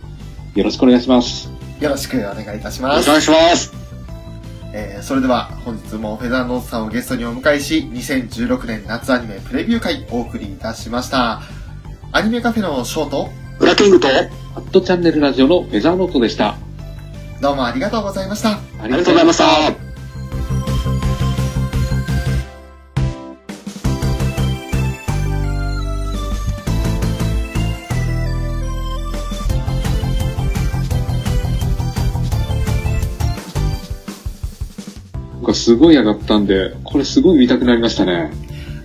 [0.55, 1.49] よろしくお願いします。
[1.79, 3.11] よろしくお願いいたしますお。
[3.11, 3.73] 願いします。
[4.73, 11.41] えーそれでは本日もフェザーノートさんをゲストにお迎えし、2016年夏アニメプレビュー会お送りいたしました。
[12.11, 16.55] アニメカフェのショート、ブラッキングと、アットチャンネルラジオのフェザーノートでした。
[17.41, 18.51] どうもありがとうございました。
[18.51, 19.92] あありがとうございました。
[35.63, 38.31] すごい上がったんで、これすごい見たくなりましたね。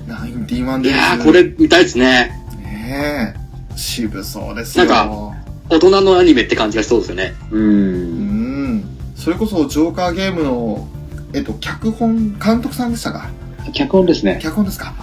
[0.07, 0.95] ナインティワンです。
[0.95, 2.31] いやー、これ見たいですね。
[2.63, 4.85] ねえ、渋そうですよ。
[4.85, 5.33] なん
[5.69, 7.35] 大人のアニメって感じがしそうですよね。
[7.51, 7.59] う。
[7.59, 8.85] うんん。
[9.17, 10.89] それこそジョーカーゲームの
[11.35, 13.29] えっと、脚本、監督さんでしたか？
[13.75, 14.39] 脚本ですね。
[14.41, 14.95] 脚本ですか？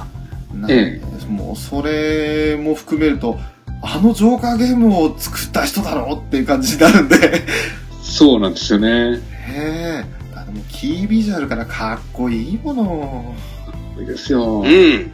[0.53, 3.38] なえもう、それも含めると、
[3.83, 7.43] あのジョーカーゲームを作った人だろうっていう感じになるんで。
[8.01, 8.88] そうなんですよね。
[8.88, 10.14] へえ。
[10.55, 13.35] も、キービジュアルからかっこいいもの。
[13.99, 14.61] いいですよ。
[14.61, 15.11] うん。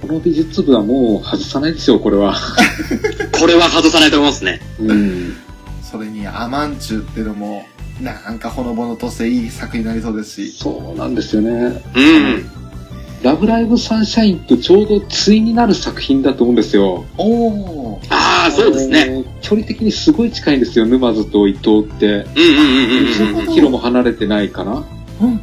[0.00, 2.34] この美術部はもう外さないですよ、これは。
[3.38, 4.60] これは外さないと思いますね。
[4.80, 5.36] うん。
[5.82, 7.64] それに、アマンチュっていうのも、
[8.00, 10.58] なんかほのぼのとしていい作品になりそうですし。
[10.58, 11.82] そうなんですよね。
[11.94, 12.61] うん。
[13.22, 17.04] ラブライブサンシャインとちょうど対になる作品だと思うんですよ。
[17.16, 18.06] おー。
[18.10, 19.24] ああ、そうですね。
[19.40, 22.06] 距離的にすごい近いんですよ、沼津と伊藤って。
[22.06, 23.48] うんうんうんうんうん。
[23.48, 24.84] うんキロも離れてないかな。
[25.20, 25.40] うん、うん、うん。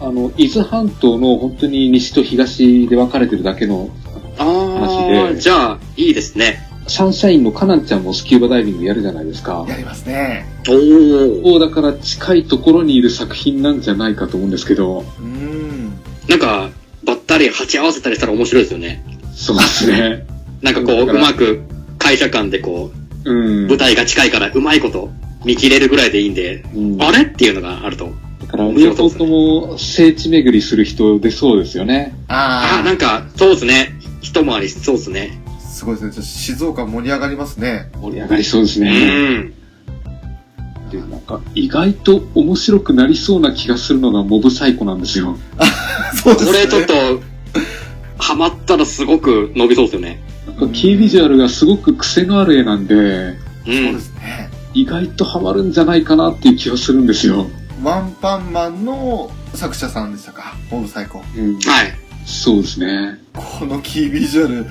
[0.00, 3.90] あの、伊豆半島の本当に西と東で分かれてるだけの、
[4.38, 6.66] あ話あ、でじゃあ、いいですね。
[6.88, 9.64] サンシャインのカナンちゃんもスキューバダイビングやるじゃないですか。
[9.68, 10.46] やりますね。
[10.68, 11.58] おお。
[11.58, 15.92] だから近いところにいる作品なんじゃないかと思うんですけど、うん。
[16.28, 16.69] なんか、
[17.40, 19.02] ばったり鉢合わせたりしたら面白いですよね。
[19.34, 20.26] そうですね。
[20.60, 21.62] なんかこう、うまく
[21.98, 22.92] 会社間でこ
[23.24, 23.68] う、うん。
[23.68, 25.10] 舞台が近いからうまいこと
[25.44, 28.10] 見切れるぐらいでいいんで、うんあれっていうのがあると。
[28.40, 32.14] だから、両方とも聖地巡りする人でそうですよね。
[32.28, 33.94] ああ、あなんか、そうですね。
[34.22, 35.40] 一回りそうですね。
[35.46, 36.12] あ、すごいですね。
[36.12, 37.90] ちょっと静岡盛り上がりますね。
[38.00, 38.90] 盛り上がりそうですうね。
[39.38, 39.52] ん。
[40.90, 45.38] で、なんか、意外と面白くなりそうな気がするのがモブサイコなんですよ。
[46.22, 46.52] そうですね。
[46.52, 47.29] これちょっと、
[48.20, 50.22] ハマったらすごく伸びそうですよね。
[50.46, 54.00] なんか、キービジュアルがすごく癖のある絵なんで、うそうでん。
[54.00, 54.50] すね。
[54.74, 57.46] 意外とハマるんじゃないかなっていう気がするんですよ。
[57.82, 60.54] ワンパンマンの作者さんでしたか？
[60.70, 61.22] モブ最高。
[61.36, 61.54] うん。
[61.60, 61.92] はい。
[62.26, 63.18] そうですね。
[63.34, 64.66] このキービジュアル、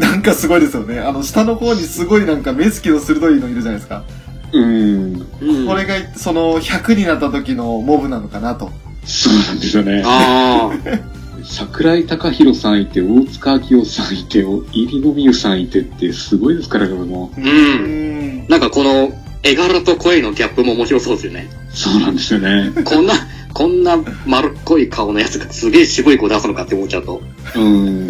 [0.00, 1.00] なんかすごいですよね。
[1.00, 4.04] あの、下の方にすごいなんか目つきの鋭いのいるじゃないですか。
[4.52, 5.26] うん。
[5.40, 8.70] うんこれが、その、100になった時のモブなのかなと。
[9.04, 10.02] そうなんですよね。
[10.06, 10.70] あ
[11.44, 17.30] 桜井貴弘さんいて、大塚明夫さんいて、入野美優さんいてってすごいですから、これも。
[17.36, 18.46] んうん。
[18.48, 18.50] あ。
[18.50, 21.48] なんかこの、絵柄と声のギャップも面白そうですよね。
[21.68, 22.72] そうなんですよね。
[22.84, 23.14] こんな、
[23.52, 27.22] こんな丸っこい顔のやつがすげえ渋い子出すのかって思っちゃうと、
[27.54, 28.08] うん。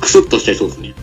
[0.00, 0.94] クスッとしちゃいそうですね。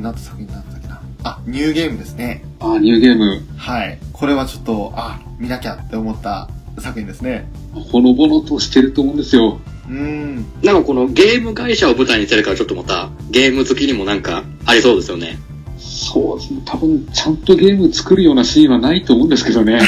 [0.00, 1.00] になった作品なんだっけな。
[1.22, 2.42] あ、ニューゲームですね。
[2.58, 3.98] あ、ニューゲーム、はい。
[4.12, 7.46] これはちょっと、あ、見なきゃって思った作品ですね。
[7.72, 9.60] ほのぼのとしてると思うんですよ。
[9.88, 10.46] うん。
[10.62, 15.38] なんかこのゲーム会社を舞台にしてるからちょっとまたゲーム好きにもなんかありそうですよね。
[15.78, 16.62] そうですね。
[16.64, 19.80] 多分、ちゃんとゲーム作るようなシーンはないと思うんですけどね。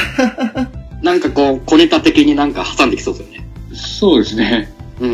[1.01, 3.47] なんかこう、小ネタ的になんか挟んできそうですよね。
[3.73, 4.73] そうですね。
[4.99, 5.09] うん。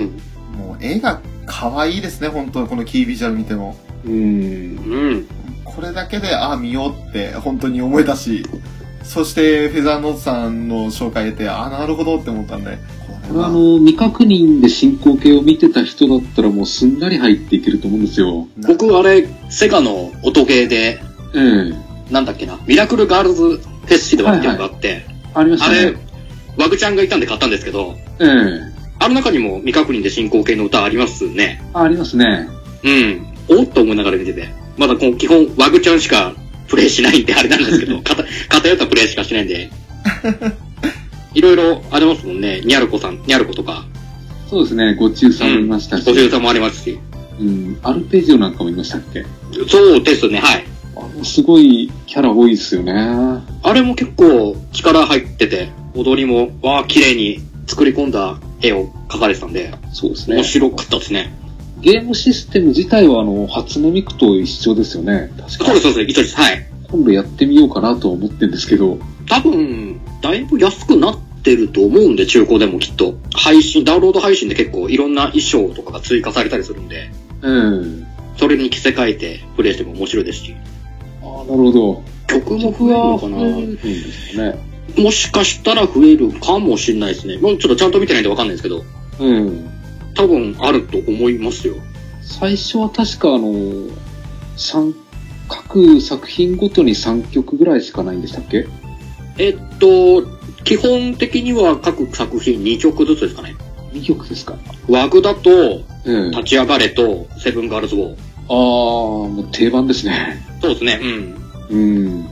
[0.57, 3.75] もう絵が可愛いですね、本当このキービジュアル見ても。
[4.05, 4.13] うん。
[4.13, 4.15] う
[5.15, 5.27] ん。
[5.63, 8.43] これだけで、ああ、見ようって本当に思えたし、
[9.03, 12.77] そして、フェザーノートさんの紹介得て、ああ、なるほどって思ったんで、
[13.27, 18.47] これは、あの、未確認で進行形を見てた人だったらもうすんなり入っていけると思うんですよ。
[18.67, 21.01] 僕あれ、セガの音ゲーで、
[21.35, 26.05] ええなんだっけな、ミラクルガールズフェスティバルっていうのがあって、ありましあれたね。、
[26.57, 31.63] ワグちゃんがいたんで買ったんですけど、ええあの中にも未確認で進行形の歌ありますね。
[31.73, 32.49] ありますね。
[32.83, 33.28] うん。
[33.49, 34.49] おっと思いながら見てて。
[34.77, 36.33] まだこう基本ワグちゃんしか
[36.67, 39.69] プレイしないんであれなんですけど、 偏偏ったプレイしかしないんで。
[41.33, 42.61] いろいろありますもんね。
[42.65, 43.85] ニャルコさん、ニャルコとか、
[44.49, 44.95] そうですね。
[44.95, 46.05] ご中さんもいましたし。
[46.05, 46.97] ご生さんもありますし。
[47.39, 47.77] うん。
[47.83, 49.25] アルペジオなんかもいましたっけ？
[49.67, 50.65] そうですね、はい。
[51.23, 52.93] すごいキャラ多いですよね。
[52.93, 60.43] あれも結構力入ってて、踊りも、わあ、綺麗に作り込んだ絵を描かれてたんで、そうですね面。
[60.43, 61.31] 白かったですね。
[61.81, 65.31] ゲームシステム自体はあの、初音ミクと一緒ですよね。
[65.37, 66.35] 確かそうです、そうです、一緒です。
[66.35, 66.65] はい。
[66.91, 68.97] 今度やってみようかなと思ってるんですけど。
[69.27, 73.17] 多分、だいぶ安くなってると思うんで、中古でもきっと。
[73.33, 77.09] 配信、ダウンロード配信で結構いろんな衣装とかが追加されたりするんで、
[77.41, 78.07] うん。
[78.37, 80.55] それに着せ替えてプレイしても面白いですし。
[81.21, 82.03] ああ、なるほど。
[82.27, 83.37] 曲も増えるのかな
[84.43, 84.69] ね。
[84.97, 87.37] もしかしたら増えるかもしれないですね。
[87.37, 88.83] もうちょっとちゃんと見てないんでわかんないですけど、
[89.19, 89.78] うん。
[90.15, 91.75] 多分あると思いますよ。
[92.21, 93.87] 最初は確かあの、
[94.57, 94.93] 三、
[95.47, 98.67] 各作品ごとに3曲ぐらいしかないんでしたっけ？
[99.37, 100.23] えっと、
[100.65, 103.55] 基本的には各作品2曲ずつですかね。
[103.93, 104.55] ?2 曲ですか
[104.87, 106.35] ワグだと、うん。
[106.35, 108.15] あ立ち上がれと、セブンガールズウォー。
[108.49, 110.45] あー、もう定番ですね。
[110.61, 110.99] そうですね、
[111.71, 111.77] うん。
[111.77, 112.25] うん。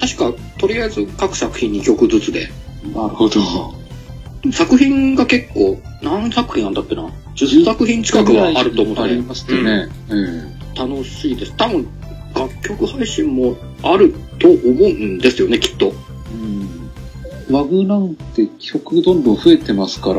[0.00, 2.48] 確か、とりあえず各作品2曲ずつで。
[2.94, 3.40] なるほど。
[4.52, 9.20] 作品が結構、何作品あんだっけな ?10 作品近くはあると思うんあり。
[9.22, 9.88] ますよね。
[10.10, 11.54] えうん楽しいです。
[11.56, 11.86] 多分、
[12.34, 15.92] 楽曲配信もあると思うんですよね、きっと。
[17.46, 17.54] えうん。
[17.54, 20.16] 和具なんて曲どんどん増えてますから、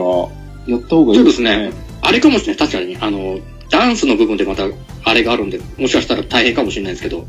[0.67, 1.71] やった方がいいですね。
[2.01, 2.67] あれかもしれない。
[2.67, 4.63] 確かに、あの、ダンスの部分でまた、
[5.03, 7.25] あれがあるんで、もしかしたら大変かもしれないですけど、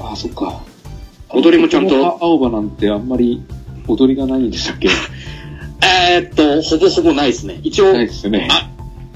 [0.00, 0.62] ああ、そっか。
[1.28, 3.42] 踊りもちゃんと青葉なんてあんまり
[3.86, 4.88] 踊りがないんでしたっけ？
[5.82, 7.60] えーっと、ほぼほぼないですね。
[7.62, 8.48] 一応、ないですよね。
[8.50, 8.70] あ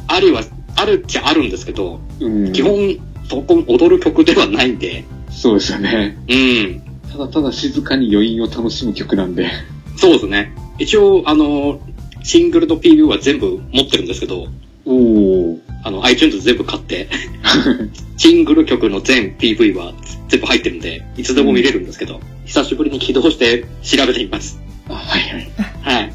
[0.06, 0.42] あるいは、
[0.76, 2.52] あるっちゃあるんですけど、うん。
[2.52, 2.98] 基本、
[3.28, 6.16] そこ踊る曲ではないんで、そうですよね。
[6.28, 6.82] うん。
[7.10, 9.48] ただただ静かに余韻を楽しむ曲なんで。
[9.96, 10.52] そうですね。
[10.78, 11.80] 一応、あの、
[12.22, 14.46] シングルと PV は全部持ってるんですけど、
[14.86, 15.58] おお。
[15.82, 17.08] あの、iTunes 全部買って、
[18.16, 19.92] シングル曲の全 PV は
[20.28, 24.58] 全部入ってるんで、いつでも見れるんですけど、久しぶりに起動して調べてみます。
[24.88, 25.50] あはいはい。
[25.82, 26.12] はい。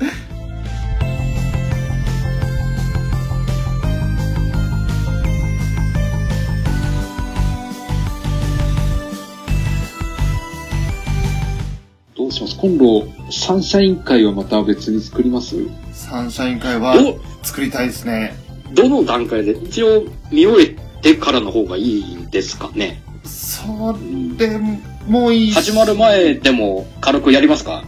[12.39, 15.55] します今度、サンシャイン会はまた別に作ります？
[15.91, 18.35] サンシャイン会はど、作りたいですね。
[18.73, 23.01] どの段階で、一応見終えてからの方がいいんですかね？
[23.25, 23.97] そ
[24.37, 24.59] れ
[25.07, 27.83] もいいし始まる前でも軽くやりますか？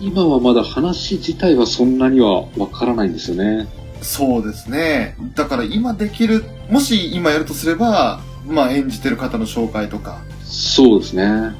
[0.00, 3.68] 今はまだ話自体はそんなにはわからないんですよね。
[4.00, 5.16] そうですね。
[5.34, 10.22] だから今できる、もし今やるとすれば、まあ演じてる方の紹介とか。
[10.42, 11.52] そうですね。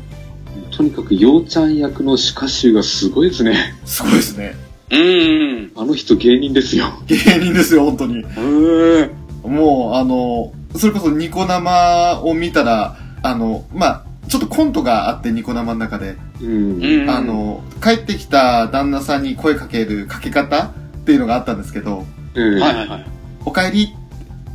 [0.76, 3.74] とにかく、ようちゃん役の歯科集がすごいですね。
[3.84, 4.56] すごいですね。
[4.90, 5.72] うーん。
[5.76, 6.92] あの人芸人ですよ。
[7.06, 8.20] 芸人ですよ、本当に。
[8.20, 9.10] うー
[9.48, 9.54] ん。
[9.54, 16.16] もう、あの、それこそニコ生を見たら、あの、まあ、ちょっとコントがあって、ニコ生の中で。
[16.40, 16.82] うん。
[16.82, 17.10] うん。
[17.10, 20.72] あ、の、帰ってきた旦那さんに声かけるかけ方っ
[21.04, 22.60] ていうのがあったんですけど、うん。
[22.60, 23.06] はいはいはい。
[23.44, 23.94] お帰り、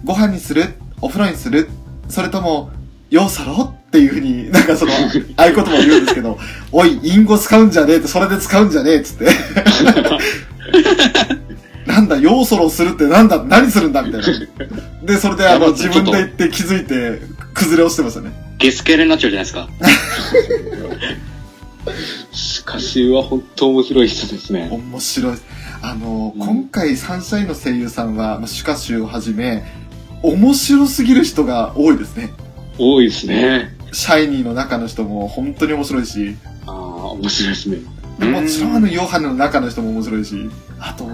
[0.03, 1.69] ご飯にするお風呂にする
[2.09, 2.71] それとも、
[3.09, 6.37] ようさろっていうふうに、なんかその、合言葉を言うんですけど、
[6.71, 9.27] おい、隠語使うんじゃねえって、それで使うんじゃねえっつって。
[11.87, 14.27] なんだ、ようそろするってなんだ、何するんだみたいな。
[15.03, 17.21] で、それであの、自分で言って気づいて、
[17.53, 18.31] 崩れ落ちてましたね。
[18.57, 19.69] ゲスケレになっちゃうじゃないですか。
[22.31, 24.67] 歯科集は本当面白い人ですね。
[24.69, 25.37] 面白い。
[25.81, 29.63] あの、うん今回サンシャインの声優さんは、まあ、シュカシュをはじめ、
[30.21, 32.33] 面白すぎる人が多いですね。
[32.77, 33.76] 多いですね。
[33.91, 36.73] シャイニーの中の人も本当に面白いし、ああ、
[37.11, 37.77] 面白いですね。
[37.77, 37.97] うん
[38.31, 41.05] もちろんあのヨハネの中の人も面白いし、あと、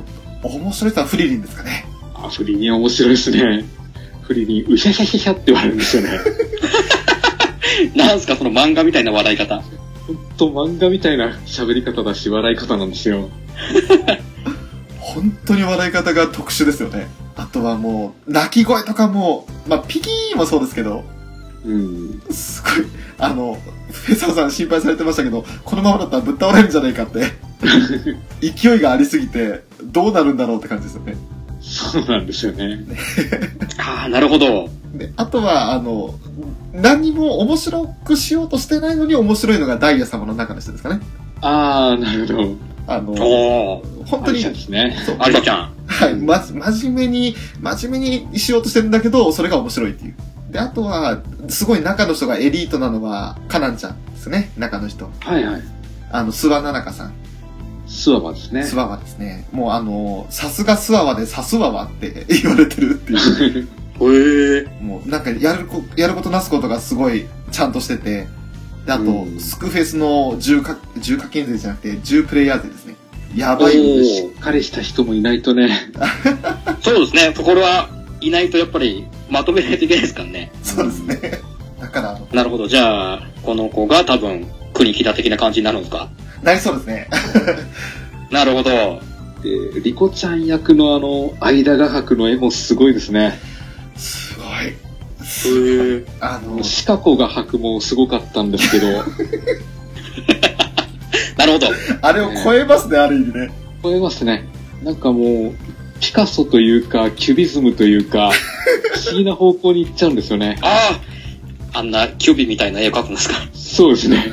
[0.48, 1.86] 面白い人はフリリンですかね。
[2.14, 3.66] あ、フリリン面白いですね。
[4.22, 6.20] フリリン、うひゃひゃひゃひゃって言われるんですよね。
[7.96, 9.62] なんすか、その漫画みたいな笑い方。
[10.08, 13.30] ほんと漫画みたいな喋り方だし、笑い方なんですよ。
[15.00, 17.08] 本当に笑い方が特殊ですよね。
[17.36, 21.04] あとはもう、鳴き声とかも、まあ、ピキーもそうですけど、
[21.66, 22.22] うん。
[22.32, 22.86] すごい、
[23.18, 23.58] あの、
[23.92, 27.22] フェザーさん心配されてましたけど、このままだったらぶっ倒れるんじゃないかって。
[28.42, 31.16] 勢いがありすぎて、どうなるんだろうって感じですよね。
[31.62, 32.80] そうなんですよね。
[33.80, 34.70] ああ、なるほど。
[34.94, 36.14] で、あとは、あの、
[36.74, 41.00] 何も面白くしようとしてないのに面白いのがダイヤ様の中の人ですかね。
[41.42, 42.56] ああ、なるほど。
[42.88, 43.82] あの。
[44.06, 44.98] 本当にね。
[45.06, 45.74] そうアリサちゃん。
[45.88, 50.16] はい、ま、真面目に、真面目にしようとしてるんだけど、それが面白いっていう。
[50.54, 55.10] で、あとは、すごい中の人がエリートなのは、カナンちゃんですね、中の人。
[55.20, 55.62] はいはい。
[56.12, 57.14] あの、諏訪奈々香さん。
[57.88, 58.64] スワバですね。
[58.64, 59.48] スワワですね。
[59.52, 63.68] もうあの、さすがスワワでさすわわって 言われてるっていう。
[64.00, 64.84] へえ。
[64.84, 68.28] もうなんかやるこ、やることなすことがすごいちゃんとしてて。
[68.86, 72.96] で、あと、うんスクフェスの重課、重課金税じゃなくて、重プレイヤー税ですね。
[73.36, 73.80] やばい。
[73.80, 75.92] おしっかりした人もいないとね。
[76.82, 77.34] そうですね。
[77.36, 77.90] そこは
[78.22, 80.52] いないとやっぱりまとめないといけないですからね。
[80.64, 81.42] そうですね。
[81.82, 82.68] だから、なるほど。
[82.68, 86.08] じゃあ、この子が多分、国木田的な感じになるんですか？
[86.44, 87.10] なりそうですね。
[88.32, 88.70] なるほど。
[88.72, 93.40] で、リコちゃん役のあの、間画伯の絵もすごいですね。
[93.98, 94.48] すごい。
[94.68, 94.74] へ
[95.98, 96.06] え。
[96.22, 98.88] あの、シカコが描くもすごかったんですけど、
[101.38, 101.68] なるほど。
[102.02, 103.52] あれを超えますね、ある意味ね。
[103.84, 104.48] 超えますね。
[104.84, 105.54] なんかもう、
[106.04, 108.30] ピカソというか、キュビズムというか、
[108.94, 110.58] 不思議な方向に行っちゃうんですよね。
[110.62, 111.00] あ
[111.74, 111.80] あ。
[111.80, 113.36] あんなキュビみたいな絵を描くんですか？
[113.54, 114.18] そうですね。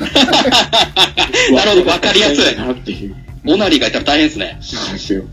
[1.55, 3.15] なるほどわかりやすいなっていう。
[3.43, 4.57] モナリがいたら大変ですね。
[4.61, 5.23] そうなんですよ。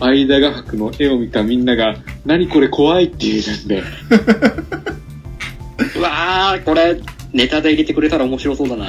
[0.00, 1.94] 間画伯の絵を見たみんなが、
[2.26, 3.82] 何これ怖いって言うんですね。
[5.96, 7.00] うわー、これ、
[7.32, 8.86] ネタで入れてくれたら面白そうだな。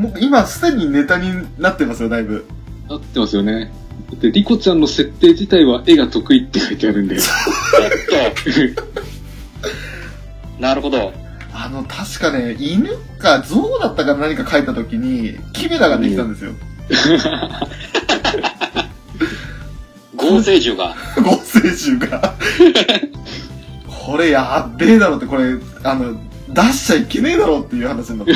[0.00, 2.46] もう今すでにネタになってますよ、だいぶ。
[2.88, 3.70] 合ってますよね。
[4.20, 7.16] で、リコちゃんの設定自体は絵が得意って書いてあるんで。
[7.16, 8.82] えっと。
[10.58, 11.12] なるほど。
[11.52, 16.52] あの、確かね、犬か象だったか何か描いた時に、キメラができたんですよ。
[20.16, 20.94] 合成獣が。
[21.22, 22.34] 合成獣が。
[23.88, 26.16] これやっべえだろって、これ、あの、
[26.48, 28.32] 出しちゃいけねえだろっていう話になって。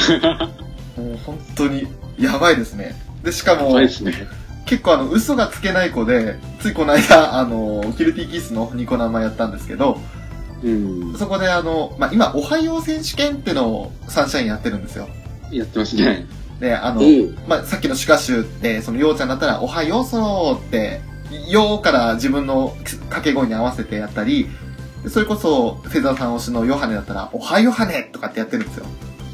[1.01, 1.87] もう本当に、
[2.19, 3.01] やばいですね。
[3.23, 4.27] で、しかも、怖いですね。
[4.71, 9.99] 結構あの、嘘がつけない子で、ついこの間、あの、キルティキスのニコ生やったんですけど、
[10.63, 11.19] うん。
[11.19, 15.09] そこであの、まあ、今、おはよう選手権ってのをサンシャインやってるんですよ。
[15.51, 16.25] やってますね。
[16.61, 17.37] で、あの、うん。
[17.49, 21.01] まあ、さっきのシュカシュって、その、ようちゃんだったら、おはようそろーって、
[21.49, 24.49] よーから自分の掛け声に合わせてやったり、
[25.03, 28.87] でそれこそ、フェザーさん推しのヨハネだったら、おはよはねとかってやってるんですよ。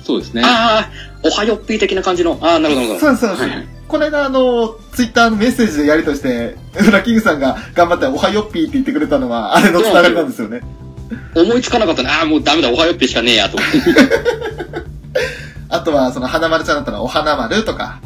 [0.06, 0.42] そうですね。
[0.44, 0.90] ああ、
[1.24, 2.38] おはよっぴー的な感じの。
[2.40, 3.00] ああ、なるほど、なるほど。
[3.00, 3.42] そうです、そうです。
[3.42, 3.68] はいはい。
[3.88, 10.60] この間、あの、ツイッターのメッセージでやりとして、フラキングさんが頑張って、おはよっぴーって言ってくれたのは、あれのつながりなんですよね。
[11.34, 12.20] 思いつかなかったな。
[12.20, 13.80] ああ、もうダメだ、おはよっぴーしかねえや、と思って。
[15.70, 17.98] あとは、その、花丸ちゃんだったら、お花丸とか、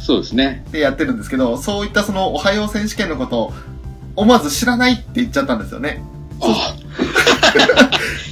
[0.00, 0.64] そうですね。
[0.72, 3.52] でやってるんですけど、そういったその、おはよう選手権のことを、
[4.16, 6.02] 思わず知らないって言っちゃったんですよね。
[6.40, 6.74] あ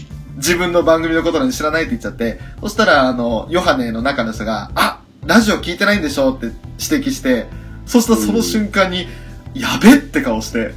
[0.46, 6.34] 自分の番組のことなんで知らないって言っちゃって、そしたら、あの、ヨハネの中の人が、あ、ラジオ聞いてないんでしょ？
[6.34, 6.46] って
[6.80, 7.46] 指摘して、
[7.84, 9.08] そしたらその瞬間に、
[9.54, 10.72] やべって顔して、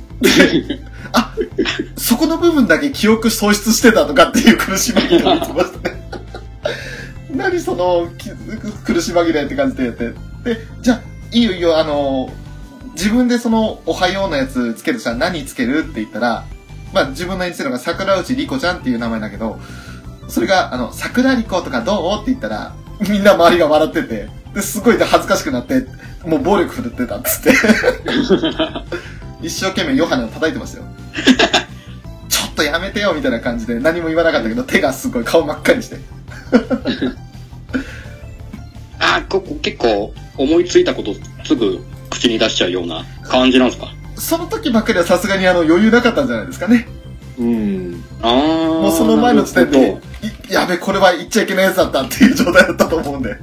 [1.13, 1.35] あ、
[1.97, 6.01] そこの部分だけ記憶喪失してたとかっていう苦し紛れを言ってましたね。
[7.35, 8.29] 何その、き
[8.85, 10.13] 苦し紛れって感じでやって。
[10.45, 11.01] で、じゃあ、
[11.31, 12.33] いいよいいよ、あの、
[12.95, 15.79] 自分でその、おはようのやつつけるとしたら何つける？
[15.79, 16.45] って言ったら、
[16.93, 19.59] まあ自分の演じてるのが桜内莉子ちゃんっていう名前だけど、
[20.27, 22.21] それが、あの、桜莉子とかどう？
[22.21, 22.73] って言ったら、
[23.09, 25.85] みんな周りが笑ってて、で、すごい恥ずかしくなって、
[26.25, 27.53] もう暴力振るってたっつって。
[29.41, 30.83] 一生懸命ヨハネを叩いてましたよ。
[32.29, 35.97] ちょっとやめてよみたいな感じで何も言わなかったけど、手がすごい顔真っ赤にして。
[38.99, 41.15] あ あ、ここ結構思いついたこと
[41.45, 43.87] すぐ口に出しちゃうような感じなんですか？
[44.19, 46.87] その時ばっかりはさすがにあの余裕なかったんじゃないですかね。
[47.37, 48.03] うん。
[48.21, 48.33] ああ。
[48.81, 49.97] もうその前の時点で
[50.49, 53.37] やべ、これは言っちゃいけないやつだったっていう状態だったと思うんで。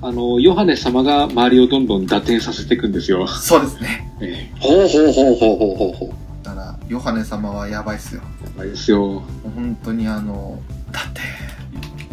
[0.00, 3.26] あの、ヨハネ様が周りをどんどん打点させていくんですよ。
[3.26, 4.12] そうですね。
[4.20, 6.44] ええどほうほうほうほうほうほうほう。
[6.44, 8.22] だから、ヨハネ様はやばいっすよ。
[8.44, 9.22] やばいですよ。
[9.54, 11.20] 本当にあの、だって、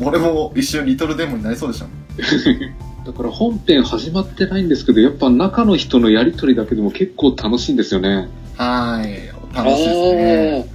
[0.04, 1.94] 俺も一瞬リトルデモになりそうでしたもん。
[3.10, 8.28] だから本編始まってないんですけど、やっぱ中の人のやりとりだけでも結構楽しいんですよね。
[8.56, 9.56] はーい。
[9.56, 10.70] 楽しいですね。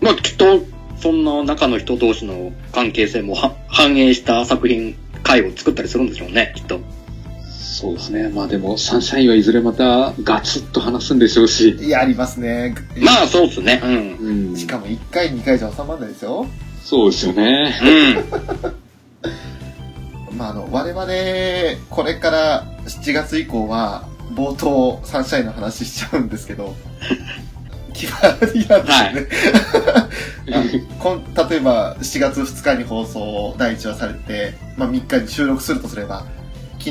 [0.00, 0.60] まあきっと、
[1.00, 4.94] そんな中の人同士の関係性もは反映した作品、
[5.24, 6.78] 回を作ったりするんでしょうね、きっと。
[7.50, 8.28] そうですね。
[8.28, 11.76] まあでも、サンシャインはいずれまたガツッと話すんでしょうし。
[11.80, 12.76] やりますね。
[12.98, 13.80] まあ、そうっすね。
[13.82, 14.50] うん。
[14.50, 14.56] うん。
[14.56, 16.46] しかも1回、2回じゃ収まらないですよ。
[16.84, 17.74] そうですよね。
[17.82, 18.76] うん。
[20.36, 26.74] まあ、あの、我々、これから7月以降は、冒頭、サンシャインの話しちゃうんですけど、
[27.94, 29.28] 決まりなんですよね。
[30.52, 30.62] あ
[31.02, 36.26] こん例えば、7月2日に放送第1話されて、まあ3日に収録するとすれば、
[36.78, 36.90] 昨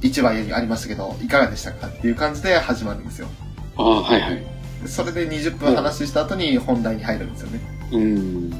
[0.00, 3.28] 1話にありましたけど、いかがでしたかっていう感じで始まるんですよ。
[3.76, 4.42] ああ、はいはい。
[4.86, 7.60] それで20分話した後に本題に入るんですよね。
[7.92, 8.50] うん。
[8.50, 8.56] も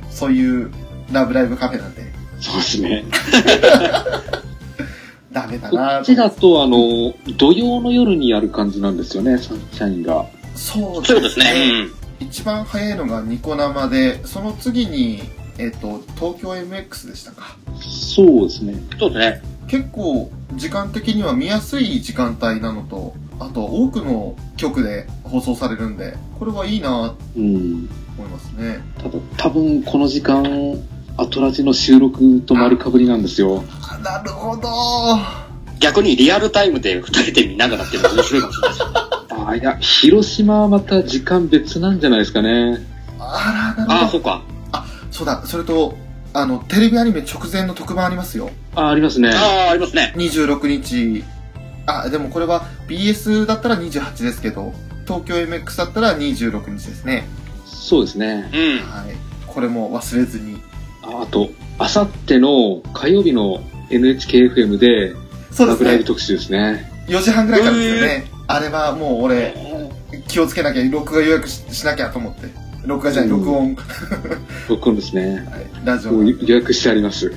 [0.00, 0.70] う、そういう
[1.12, 3.04] ラブライブカフェなんで、そうですね。
[5.32, 10.26] ダメだこなっちだと、あの、土曜の夜にやる感じなんですよね、サンシャインが。
[10.56, 11.86] そうそうですね。
[12.18, 15.22] 一番早いのがニコ生で、その次に、
[15.58, 17.56] えっ、と、東京 MX でしたか。
[17.80, 18.72] そうですね。
[18.72, 18.98] うん。
[18.98, 19.42] そうですね。
[19.68, 27.88] 結構、時間的には見やすい時間帯なのと、あと多くの局で放送されるんで、これはいいなとうん。
[28.18, 28.80] 思いますね。
[28.98, 30.44] ただ、多分この時間、
[31.20, 33.64] アトラジの収録と丸かぶりなんですよ。
[33.82, 34.68] あなるほど
[35.78, 38.84] 逆にリアルタイムで二人で見ながらっていうのが面白いかもしれないです。
[39.32, 42.84] ああ、いや、広島はまた時間別なんじゃないですかね。
[43.18, 44.08] あら、なああ、るほど。
[44.12, 44.42] そうか。
[45.10, 45.96] そうだ、それと、
[46.32, 48.50] あの、テレビアニメ直前の特番ありますよ。
[48.74, 49.30] あ、ありますね。
[49.34, 50.12] ああ、ありますね。
[50.16, 51.24] 26日。
[51.86, 54.72] あ、でもこれは BS だったら28ですけど、
[55.06, 57.26] 東京 MX だったら26日ですね。
[57.66, 58.50] そうですね。
[58.54, 58.88] うん。
[58.88, 59.16] はい。
[59.46, 60.59] これも忘れずに。
[61.18, 65.14] ああと、あさっての火曜日の NHKFM で、
[65.50, 65.66] そうですね。
[65.66, 66.90] ラブライブ特集ですね。
[67.08, 68.26] 4時半ぐらいからですよね。
[68.46, 69.54] あれはもう俺、
[70.28, 72.48] 気をつけなきゃ、録画予約ししなきゃと思って。
[72.86, 73.76] 録画じゃない、うん録音。
[74.68, 75.46] 録音ですね。
[75.50, 76.30] はい、ラジオもうの。
[76.30, 77.32] 予約してあります。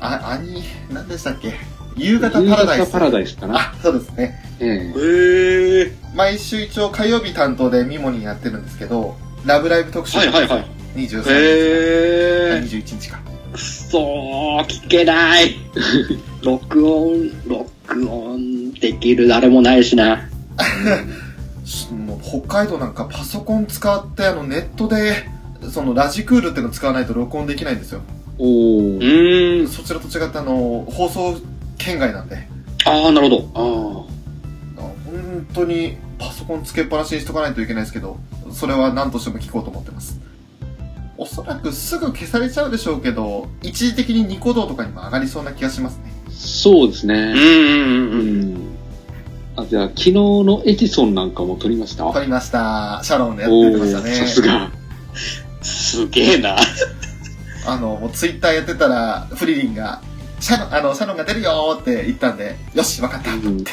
[0.00, 0.62] あ、兄、
[0.92, 1.54] 何でしたっけ？
[1.96, 2.80] 夕方パラダイス。
[2.80, 3.58] 夕方パラダイスかな。
[3.58, 4.42] あ、そうですね。
[4.60, 5.92] ええへえ。
[6.14, 10.18] 毎週一応火曜日担当でミモニーやってるんですけど、ラブライブ特集。
[10.18, 10.66] はいはいはい。
[11.06, 12.60] 23日え。
[12.64, 13.20] 21日か。
[13.52, 15.56] くそー、聞けない。
[16.42, 20.28] 録音、録音できる誰もないしな。
[21.64, 25.28] し もう北海道なんかパソコン使ってあのネットで、
[25.70, 28.00] そのラジクールっていうの使わないと録音できないんですよ。
[28.38, 28.98] おうー。
[28.98, 29.68] ーん。
[29.68, 31.36] そちらと違ってあの、放送
[31.78, 32.36] 圏外なんで、
[32.84, 33.50] ああ、なるほど。
[33.54, 34.18] ああ
[35.10, 38.18] 本当にパソコンつけっぱなしにしとかないといけないですけど、
[38.52, 40.20] それは何としても聞こうと思ってます。
[41.20, 46.12] おそらくすぐ消されちゃうでしょうけど、一時的にニコ動とかにも上がりそうな気がしますね。
[46.28, 46.30] あ。
[46.30, 47.14] そうですね。
[47.14, 48.54] うんうんううん。
[48.54, 48.58] ん。
[49.56, 52.04] あ、じゃあ、昨日のエジソンなんかも撮りました？
[52.04, 53.00] わかりました。
[53.02, 54.14] シャロンでやってましたね。
[54.14, 54.70] さすが。
[55.60, 56.56] すげえな。
[57.66, 60.00] あの、もうツイッターやってたら、フリリンが、
[60.38, 63.32] シャロン、あの、シャロンが出るよーって言ったんで、よし、わかった。
[63.32, 63.64] うん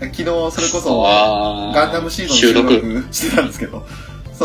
[0.00, 2.74] 昨日、それこそ、あガンダムシードの収収録。
[2.74, 3.86] 録してたんですけど、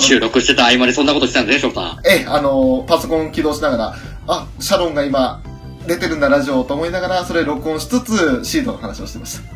[0.02, 3.96] 収録してた合間にそんなことしてたんでしょ、さええ、あの、パソコン起動しながら、
[4.28, 5.42] あ、シャロンが今、
[5.88, 9.56] 出てるんだ、ラジオと思いながら、それ録音しつつ、シードの話をしてました。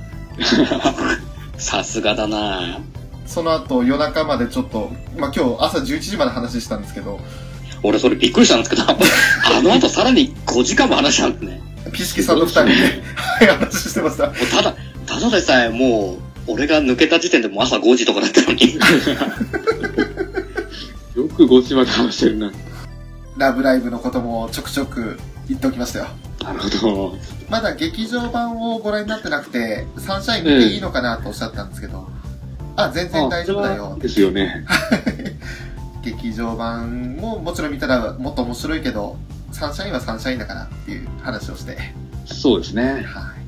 [1.58, 2.80] さすがだな
[3.26, 7.20] その後、夜中までちょっと、まあ、今日朝11時まで話したんですけど、
[7.84, 11.62] 俺それびっくりしたんですけど、 あの後さらに5時間も話したんですね。
[11.92, 12.72] ピシキさんの二人で、
[13.16, 14.28] はい、話してました。
[14.28, 14.76] ただ、
[15.06, 16.18] ただでさえも
[16.48, 18.80] う、俺が抜けた時点でもう朝5時とかだったのに。
[21.40, 22.52] よく5時まで話してるな。
[23.38, 25.18] ラブライブのこともちょくちょく
[25.48, 26.08] 言っておきましたよ。
[26.44, 27.18] なるほど。
[27.50, 32.10] まだ劇場版をご覧になってなくて、サンシャイン見ていいのかなとおっしゃったんですけど、
[32.76, 33.98] あ、全然大丈夫だよ。
[34.02, 34.66] ですよね。
[36.04, 39.16] 劇場版ももちろん見たらもっと面白いけど、
[39.54, 41.78] サンシャインはサンシャインだからっていう話をして、
[42.26, 43.06] そうですね。
[43.08, 43.39] はい。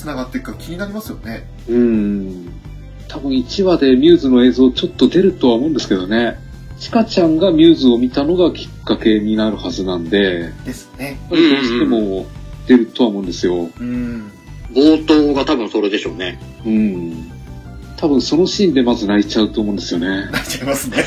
[0.00, 1.46] 繋がっていくか気になりますよね。
[1.68, 2.52] うん。
[3.08, 6.38] 多分1話でミューズの映像ちょっと出るとは思うんですけどね。
[6.78, 11.18] チカちゃんがミューズを見たのがきっかけになるはずなんで、ですね。
[11.28, 12.26] どうしても
[12.66, 13.68] 出るとは思うんですよ。
[13.78, 14.30] うん。
[14.72, 16.40] 冒頭が多分それでしょうね。
[16.64, 17.30] うん。
[17.98, 20.30] 多分そのシーンでまず泣いちゃうと思うんですよね。
[20.30, 21.04] なっちゃいますね。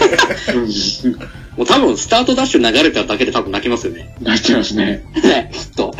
[0.55, 4.15] うんもう多分スタートダッシュ流れただけで多分泣きますよね。
[4.21, 5.03] 泣いちゃいますね。
[5.23, 5.93] ね、きっと。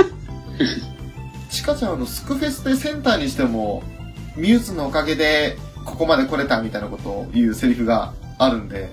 [1.54, 3.84] チカちゃんあのスクフェスでセンターにしても、
[4.36, 8.90] ミューズのおかげでここまで来れたみたいなことを言うセリフがあるんで、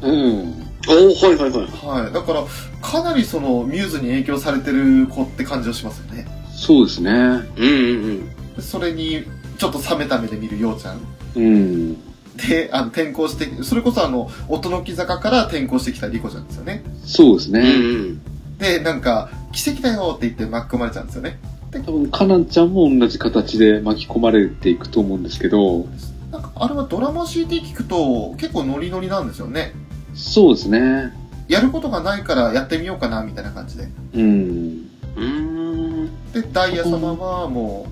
[0.00, 0.10] うん。
[0.10, 2.02] おー、はいはいはい。
[2.04, 2.12] はい。
[2.12, 2.44] だから、
[2.80, 6.26] かなりそのミューズに影響されてる子って感じをしますよね。
[6.54, 7.10] そうですね。
[7.10, 8.62] うんうんうん。
[8.62, 9.24] それに、
[9.58, 11.00] ちょっと冷めた目で見るようちゃん。
[11.34, 11.94] うん。
[12.36, 16.84] で、あの、転校して、それこそあの、音の木坂から転校してきたリコちゃんですよね。
[16.84, 17.60] うんそうですね。
[17.60, 18.20] うん。
[18.58, 21.40] で、なんか、奇跡だよって言って巻き込まれちゃうんですよね。
[21.72, 25.86] 多分、カナンちゃんも同じ形で巻き込まれていくと思うんですけど、
[26.30, 29.72] なんか、あれはドラマ CD 聞くと、結構ノリノリなんですよね。
[30.14, 31.12] そうですね。
[31.48, 33.88] やることがないからやってみようかな、みたいな感じで。
[34.14, 34.88] うん。
[35.16, 36.32] うーん。
[36.32, 37.86] で、ダイヤ様はも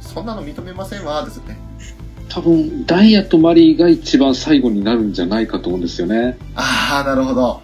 [0.00, 1.58] う、そんなの認めませんわ、ですよね。
[2.28, 6.38] 多分、ダイヤとマリーが一番最後になるんじゃないかと思うんですよね。
[6.54, 7.60] あー、なるほど。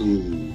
[0.00, 0.52] うん。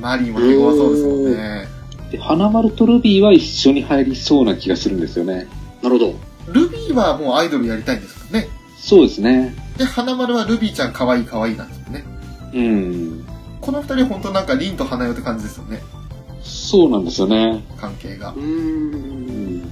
[0.00, 1.73] マリーも手強そうですもんね。
[2.14, 5.48] で、花丸とルビーは一緒に入りそうな気がするんですよね。
[5.82, 6.14] なるほど。
[6.46, 8.48] ルビーはもうアイドルやりたいんですけどね。
[8.78, 9.54] そうですね。
[9.76, 12.04] で、花丸はルビーちゃん可愛い可愛いなんですよね。
[12.54, 13.24] うん。
[13.60, 15.82] この二人本当なんか凛と花代って感じですよね。
[16.40, 17.64] そうなんですよね。
[17.76, 18.38] 関係がう。
[18.38, 19.62] ん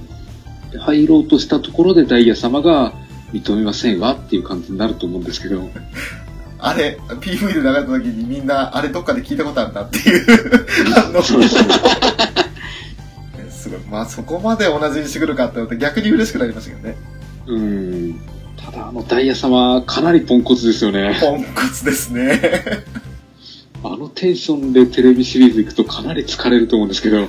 [0.77, 2.93] 入ろうとしたところでダイヤ様が
[3.31, 5.69] 認めませんわっていう感じになると思うんですけど。
[6.65, 10.25] あれ、PV で流れた時にみんな、あれどっかで聞いたことあるんだっていう
[10.93, 11.21] 反応。
[11.21, 11.73] そうですね。
[13.49, 13.79] すごい。
[13.81, 16.95] まあそこまで同じにしてくるかって思って逆に嬉しくなりましたけどね。
[17.47, 18.21] うん。
[18.55, 21.17] ただ、あのダイヤ様、かなりポンコツですよね。
[21.19, 22.39] ポンコツですね。
[23.83, 27.27] あのテンションでテレビシリーズ行くとかなり疲れると思うんですけど。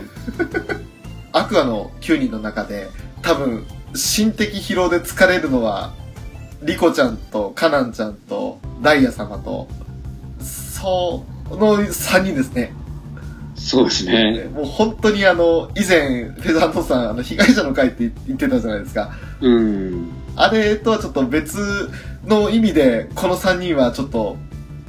[1.35, 2.89] アクアの9人の中で、
[3.21, 3.67] 多分、
[3.97, 5.93] 心的疲労で疲れるのは、
[6.65, 9.69] リコちゃんとカナンちゃんとダイヤ様と、
[10.41, 12.73] その3人ですね。
[13.55, 14.45] そうですね。
[14.53, 19.13] もう本当にあの、以前、フェザートさん、あの、被害者の会って言ってたじゃないですか。
[19.41, 20.11] うん。
[20.37, 21.59] あれとはちょっと別
[22.27, 24.37] の意味で、この3人はちょっと、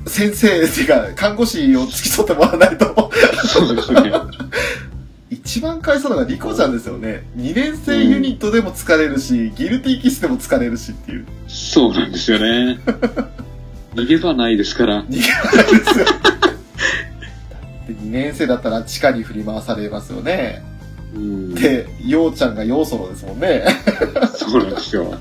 [0.07, 3.11] 先生っていうか、看護師を付き添ってもらわないと、
[3.45, 4.11] そうですね。
[5.29, 7.23] 一一番かわいそうなのがリコちゃんですよね。
[7.37, 11.25] 2年生ユニットでも疲れるし、ギルティーキスでも疲れるしっていう。
[11.47, 12.77] そうなんですよね。
[13.95, 15.05] 逃げ場ないですから。
[15.05, 16.05] 逃げないですよ。
[17.87, 20.61] で2年生だったら地下に振り回されますよね。
[21.15, 21.55] うん。
[21.55, 23.63] で、ヨウちゃんがヨウソロですもんね。
[24.35, 25.17] そうなんですよ。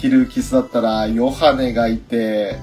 [0.00, 2.58] キルキスだったらヨハネがいて、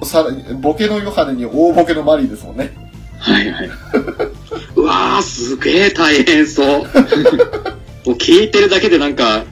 [0.00, 2.72] おさらに、ボケのヨハネに大ボケのマリーですもんね。
[3.18, 3.70] はいはい。
[4.88, 6.66] うわー、すげえ大変そう。
[8.08, 9.44] もう聞いてるだけでなんか、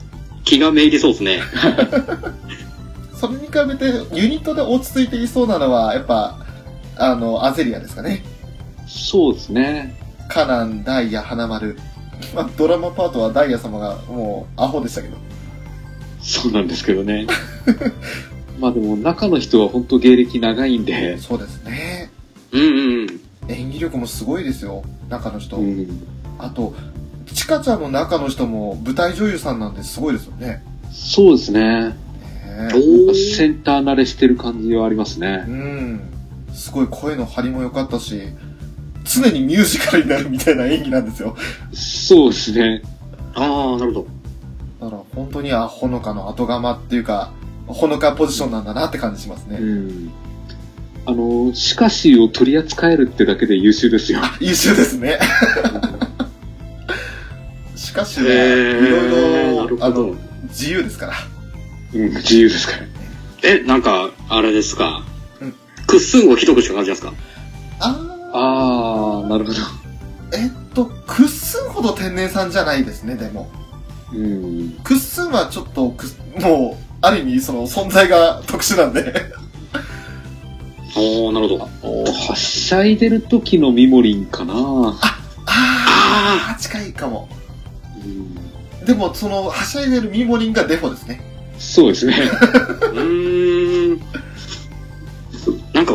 [0.43, 1.41] 気がめいりそうですね。
[3.15, 3.85] それに比べて、
[4.15, 6.39] ユニットで落ち着いていそうなのは、やっぱ、
[6.95, 8.23] あの、アゼリアですかね。
[8.87, 9.95] そうですね。
[10.27, 11.77] カナン、ダイヤ、花丸。
[12.33, 15.17] まあ、ドラマパートはダイヤ様がもうアホでしたけど。
[16.19, 17.27] そうなんですけどね。
[18.59, 22.09] まあでも中の人は本当芸歴長いんで、そうですね。
[22.51, 23.26] うんうん。
[23.49, 25.57] 演技力もすごいですよ、中の人。
[25.57, 25.87] うん、
[26.37, 26.73] あと、
[27.33, 30.63] チカちゃんの中の人も舞台女優さんなんですごいですよね。
[30.91, 31.95] そうですね。
[33.35, 35.51] センター慣れしてる感じはありますねう。
[35.51, 36.01] ん。
[36.53, 38.21] すごい声の張りも良かったし、
[39.05, 41.35] 常にミュージカルになるみたいな演技なんですよ。
[41.73, 42.81] そうですね。
[43.35, 44.07] ああ、なるほど。
[44.81, 47.31] だから本当にあ、ほのかの後釜っていうか、
[47.67, 49.57] ほのかポジションなんだなって感じしますね。
[49.59, 50.11] うん。
[51.09, 54.19] あの、しかしを取り扱えるってだけで優秀ですよ。
[54.41, 55.17] 優秀ですね。
[57.77, 60.15] しかしね、いろいろ、あの、
[60.49, 61.13] 自由ですから。
[61.93, 62.79] うん、自由ですから。
[63.49, 65.05] え、なんか、あれですか？
[65.39, 65.53] うん
[65.87, 67.13] くっすんをひどくしか感じますか？
[67.79, 67.95] あ
[68.33, 69.59] あー、なるほど。
[69.59, 69.63] ー、
[70.33, 73.49] えっと、クッスンほど天然さんじゃないですね、でも。
[74.13, 74.77] うん。
[74.83, 76.07] クッスンはちょっとく、
[76.41, 79.36] もう、ある意味、その、存在が特殊なんで。
[80.97, 82.11] おー、なるほど。
[82.11, 84.53] はしゃいでる時のミモリンかな。
[85.45, 87.29] あー、近いかも。
[88.03, 88.07] う
[88.81, 91.21] ん、でも、その、はしゃいでるミモリンがデフォですね。
[91.59, 92.15] そうですね。
[92.15, 93.99] うーん。
[95.73, 95.93] なんか、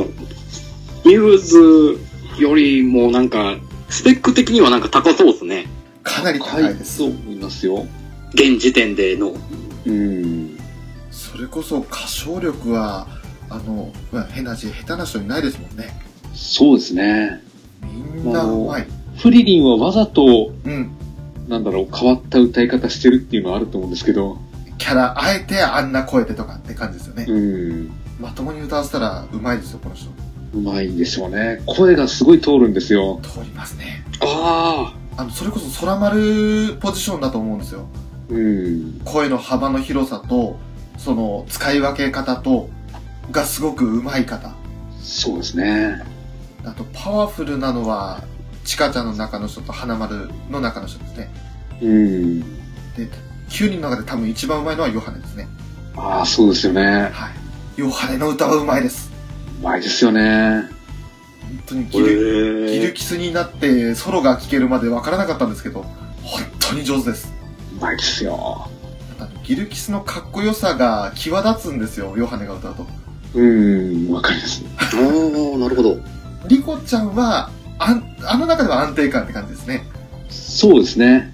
[1.04, 1.98] ミューズ
[2.40, 3.56] よりもなんか、
[3.88, 5.66] スペック的にはなんか高そうですね。
[6.04, 6.98] かなり高いです。
[6.98, 7.86] と思いますよ。
[8.34, 9.34] 現時点での。
[9.84, 10.58] うん。
[11.10, 13.06] それこそ、歌唱力は、
[13.52, 15.88] あの、まあ、変な字、下手な人いないですもんね。
[16.34, 17.42] そうですね。
[18.14, 18.86] みんなうまい。
[19.18, 20.90] フリリンはわざと、うん。
[21.48, 24.38] なんだろう、変わった歌い方してるっていうのはあると思うんですけど。
[24.78, 27.26] キャラ、あえてあんな声でとかって感じですよね。
[27.28, 27.90] うん。
[28.18, 30.08] まともに歌わせたらうまいですよ、この人。
[30.54, 31.60] うまいんでしょうね。
[31.66, 33.20] 声がすごい通るんですよ。
[33.22, 34.04] 通りますね。
[34.20, 37.86] ああの、それこそ空丸ポジションだと思うんですよ。
[38.30, 39.00] うん。
[39.04, 40.56] 声の幅の広さと、
[40.96, 42.70] その、使い分け方と、
[43.32, 44.54] がすごくうまい方。
[45.00, 46.02] そうですね。
[46.64, 48.22] あと、パワフルなのは、
[48.64, 51.30] チカちゃんの中の人と花丸の中の人ですね。
[51.82, 52.40] うん。
[52.40, 53.08] で、
[53.48, 55.48] 9人の中で多分一番うまいのはヨハネですね。
[55.96, 57.10] ああ、そうですよね。
[57.12, 57.32] はい。
[57.76, 59.10] ヨハネの歌はうまいです。
[59.60, 60.68] うまいですよね。
[61.40, 61.90] 本当にー。
[61.90, 62.06] ギル、
[62.70, 65.84] ギルへキスになってソロが聴けるまでわからなかったんですけど、
[66.22, 67.32] 本当に上手です。
[67.76, 68.68] うまいですよ。
[69.44, 72.86] ギルキスのかっこよさが際立つんですよ、ヨハネが歌うと。
[73.34, 74.62] うん、わかります。
[74.62, 74.66] ー。
[74.78, 75.98] あー、なるほど。
[76.48, 79.84] リコちゃんは、あんあの中では安定感って感じですね。
[80.28, 81.32] そうですね。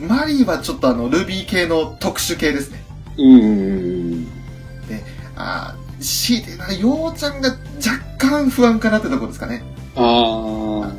[0.00, 2.82] マリーはちょっとあの、ルビー系の特殊系ですね。
[3.18, 4.26] うん。
[5.36, 7.58] あー、強いてな、ヨウちゃんが若
[8.18, 9.62] 干不安かなってところですかね。
[9.96, 10.92] あ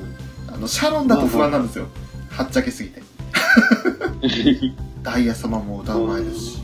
[0.53, 1.87] あの、シャロンだと不安なんですよ。
[2.29, 3.01] はっちゃけすぎて。
[3.33, 4.71] あ。
[5.03, 6.60] ダイヤ様も歌うまいですし。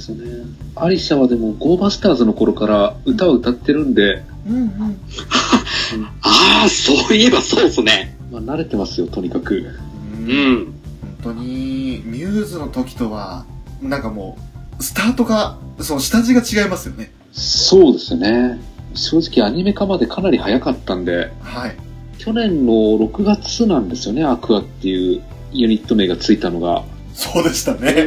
[0.00, 0.44] そうですね。
[0.76, 4.96] アリシャはでも、ゴーバスターズの頃から歌を歌ってるんで、うんうん。
[6.22, 8.16] あー、そういえばそうっすね。
[8.32, 9.66] まあ、慣れてますよ、とにかく。
[10.16, 10.56] うんうん。
[10.62, 10.72] 本
[11.22, 13.44] 当に、ミューズの時とは、
[13.82, 14.38] なんかも
[14.78, 17.12] う、スタートが、その下地が違いますよね。
[17.32, 18.58] そうですね。
[18.94, 21.76] 正直アニメ化までかなり早かったんで、はい。
[22.18, 25.22] 去年の6月なんですよね、アクアっていう
[25.52, 26.84] ユニット名がついたのが。
[27.14, 28.06] そうでしたね。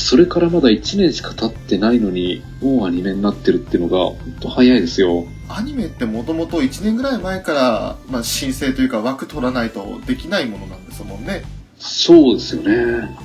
[0.00, 5.26] それからまだ1年しか経ってないのに、もうアニメになってるっていうのが、本当早いですよ。
[5.48, 11.42] アニメってもともと1年ぐらい前から、まあ、申請というか枠取らないとできないものなんですもんね。
[11.78, 13.16] そうですよね。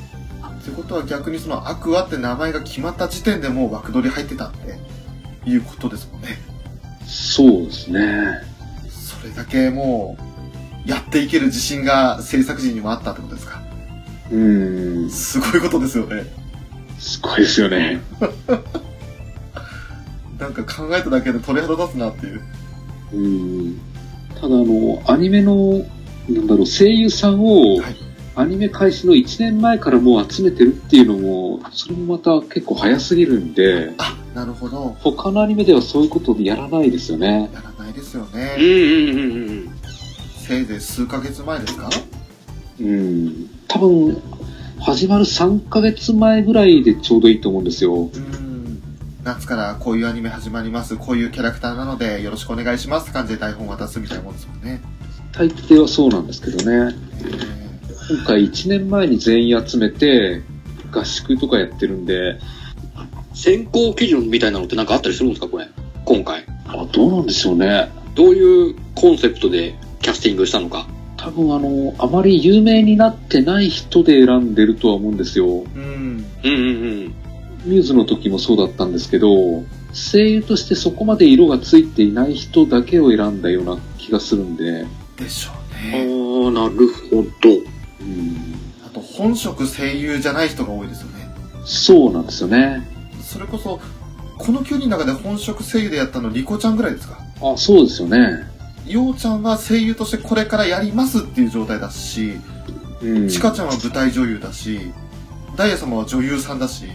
[0.65, 6.39] ってことは逆にそのアクアって名前が決まった時点でもう枠取り入ってたっていうことですもんね。
[7.05, 8.41] そうですね。
[8.89, 10.17] それだけも
[10.87, 13.61] う、やっていける自信が制作陣にもあったってことですか。
[14.31, 16.23] うーん、すごいことですよね。
[17.05, 18.01] すごいですよね。
[20.39, 22.41] なんか考えただけで鳥肌立つなっていう。
[23.13, 23.17] う
[23.67, 23.79] ん。
[24.35, 25.85] ただあの、アニメの
[26.27, 27.95] なんだろう、声優さんをはい
[28.37, 34.93] アニメ開始の1年前からもう集めてるっていうのも、それもまた結構早すぎるんで、あ、なるほど。
[34.99, 37.49] 他のアニメではそういうことでやらないですよね。
[37.53, 38.55] やらないですようんね。
[38.59, 39.69] うんうんうん。
[40.37, 41.89] せいぜい数ヶ月前ですか？
[42.81, 43.49] うん。
[43.69, 44.21] 多分、
[44.85, 47.95] 始まる3ヶ月前ぐらいでちょうどいいと思うんですよ。
[47.95, 48.81] うん。
[49.23, 50.95] 夏からこういうアニメ始まります。
[50.95, 54.81] こういうキャラクターなのでよろしくお願いしますって感じで台本渡すみたいなもんですもんね。
[55.31, 56.95] 大抵はそうなんですけどね。
[57.23, 60.43] え今回1年前に全員集めて、
[60.91, 62.39] 合宿とかやってるんで、
[63.33, 65.47] 選考基準みたいなのってなんかあったりするんですか？
[65.47, 65.67] これ。
[66.05, 66.45] 今回。
[66.67, 67.89] あ、どうなんでしょうね。
[68.13, 69.73] どういうコンセプトで
[70.03, 70.87] キャスティングしたのか。
[71.25, 75.45] 多分あの、あまり有名になってない人で選んでるとは思うんですよ。
[75.47, 76.25] ーうん。
[76.43, 76.53] うんうんう
[77.07, 77.15] ん。
[77.65, 84.85] ミューズの時もそうだったんですけど、声優としてそこまで色がついていない人だけを選んだような気がするんで、
[85.17, 86.05] でしょうあね。
[86.05, 87.49] ー、なるほど。
[88.01, 88.55] うん、
[88.85, 91.27] あと本職声優じゃない人が多いですよね。
[91.65, 92.87] そうなんですよね。
[93.23, 93.79] それこそ、
[94.37, 97.17] この9人の中で本職声優でやったのリコちゃんぐらいですか？
[97.41, 98.43] あ、そうですよね。
[98.87, 102.33] ようちゃんは声優としてこれからやりますっていう状態だし、
[103.01, 104.79] うん、ちかちゃんは舞台女優だし、
[105.55, 106.85] ダイヤ様は女優さんだし、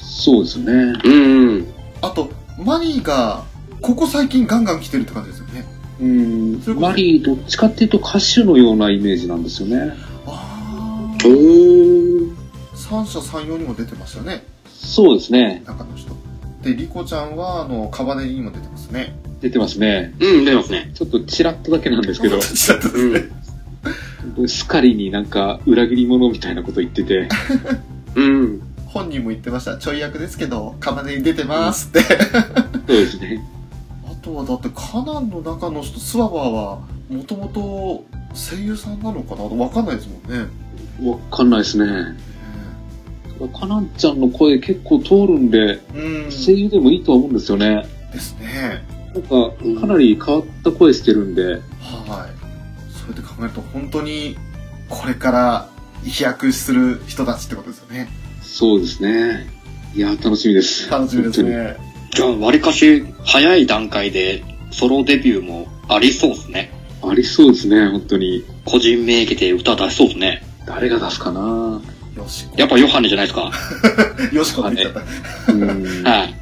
[0.00, 1.00] そうですよね。
[1.04, 1.74] うんうん。
[2.00, 3.44] あと、マリーが、
[3.80, 5.66] ここ最近ガンガン来てるって感じですよね。
[6.00, 9.94] うんマリーどっちかっていうと歌手のようなイメージなんですよね。
[10.26, 12.34] あおー。
[12.74, 15.62] 三者三様にも出てましたね、そうですね。
[15.66, 16.14] 中の人。
[16.62, 19.16] で、リコちゃんは、あの、カバネリにも出てますね。
[19.40, 20.14] 出てますね。
[20.20, 20.90] うん、出ますね。
[20.94, 23.44] ちょっとチラッとだけなんですけど、 ちょっとですね。
[24.46, 27.28] スカリになんか裏切り者みたいなこと言ってて、
[28.16, 28.60] うん。
[28.86, 29.76] 本人も言ってました。
[29.76, 32.00] ちょい役ですけど、カバネリ出てますって。
[32.00, 33.44] そうですね。
[34.06, 36.78] あとはだってカナンの中の人、スワバーは、
[37.10, 38.04] もともと
[38.34, 39.42] 声優さんなのかな？
[39.42, 40.46] わかんないですもんね。
[41.02, 42.16] わかんないですね。
[43.52, 46.30] カナンちゃんの声結構通るんで、うん。
[46.30, 47.84] 声優でもいいとは思うんですよね。
[48.12, 48.93] ですね。
[49.14, 51.60] なんか、かなり変わった声してるんで、はい。
[52.92, 54.36] そうやって考えると、本当に、
[54.88, 55.68] これから
[56.04, 58.08] 飛躍する人たちってことですよね。
[58.42, 59.46] そうですね。
[59.94, 60.90] いや、楽しみです。
[60.90, 61.76] 楽しみですね。
[62.12, 66.72] じゃあ、割かし早い段階でソロデビューもありそうですね。
[67.02, 68.44] ありそうですね、本当に。
[68.64, 70.42] 個人名義で歌出しそうですね。
[70.66, 71.80] 誰が出すかな
[72.16, 72.54] よしこ。
[72.56, 73.52] やっぱヨハネじゃないですか。
[74.32, 75.04] よしこって言っちゃっ
[75.46, 75.52] た。
[75.52, 76.02] うん。
[76.04, 76.34] はい。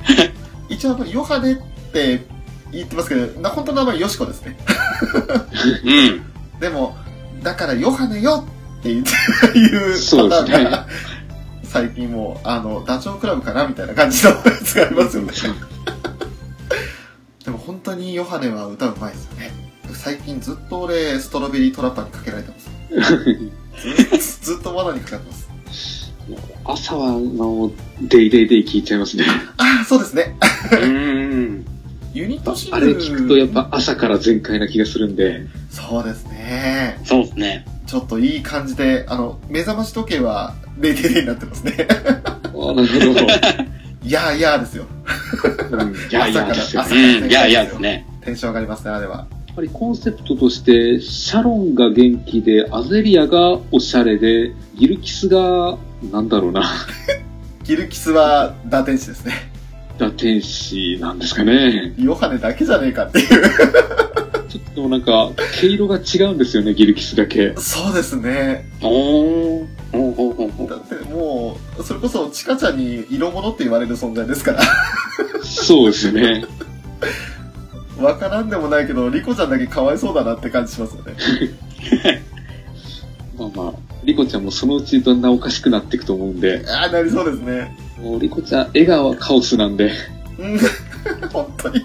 [0.74, 1.56] 一応、あの、ヨハネっ
[1.92, 2.24] て
[2.72, 4.56] 言ってますけど、な本当の名前ヨシコですね。
[5.84, 6.60] うん。
[6.60, 6.96] でも、
[7.42, 8.44] だからヨハネよ
[8.80, 9.06] って言っ
[9.52, 10.86] ていうパタねーンが、
[11.64, 15.32] 最近もう、あの、ダチョウ倶楽部かなみたいな感じのやつがありますよね。
[17.44, 19.50] でも本当にヨハネは歌うまいですよね。
[19.94, 22.70] 最近ずっと俺、ストロベリートラッパーにかけられてます。
[24.40, 26.12] ずずっと罠にかかってます。
[26.64, 27.70] 朝は、あの、
[28.00, 29.24] デイデイデイ聞いちゃいますね。
[29.56, 30.36] ああ、そうですね。
[30.80, 31.64] うん。
[32.12, 32.86] ユニットシングあル。
[32.88, 36.98] れ聞くとやっぱ朝から全開な気がするんで、そうですね。
[37.04, 37.64] そうですね。
[37.86, 41.74] ちょっといい感じで、あの、目覚まし時計は0 0になってますね。
[41.84, 43.26] あなるほど。
[44.04, 44.84] いやーいやーですよ。
[45.70, 46.82] うん、いやいやですよ。
[46.82, 48.06] いやいやですね。
[48.22, 49.26] テンション上がりますね、あれは。
[49.48, 55.76] やっぱりコンセプトとして、シャロンが元気で、アゼリアがおしゃれで、ギルキスが、
[56.10, 56.62] なんだろうな、
[57.64, 59.51] ギルキスは打天使ですね。
[59.98, 61.94] 打天使なんですかね。
[61.98, 63.28] ヨハネだけじゃねえかっていう。
[64.48, 65.30] ちょっとなんか、
[65.60, 67.54] 毛色が違うんですよね、ギルキスだけ。
[67.56, 68.66] そうですね。
[68.82, 69.66] おー。
[70.68, 74.62] だってもう、それこそチカちゃんに色物って言われる存在ですから。
[75.42, 76.44] そうですね。
[78.00, 81.14] わからんでもないけど、リコちゃんだけかわいそうだなって感じしますよね。
[83.42, 83.74] まあまあ、
[84.04, 87.76] リコちゃんもそのうちだんだんおかしくなっていくと思うんで、ああ、なりそうですね。
[88.00, 89.90] もうリコちゃん、笑顔はカオスなんで、
[90.38, 90.58] うん。
[91.32, 91.82] 本当に。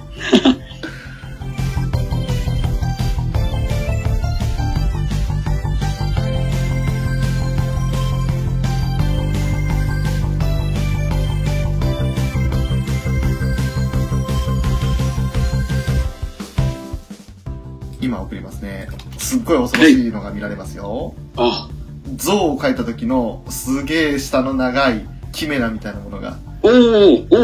[18.00, 18.88] 今送りますね。
[19.18, 21.14] すっごい恐ろしいのが見られますよ。
[21.38, 21.70] あ、
[22.16, 26.72] 像を描いた時のすげえ下の長いキメラみたいなものがおー。
[26.72, 27.40] おーおー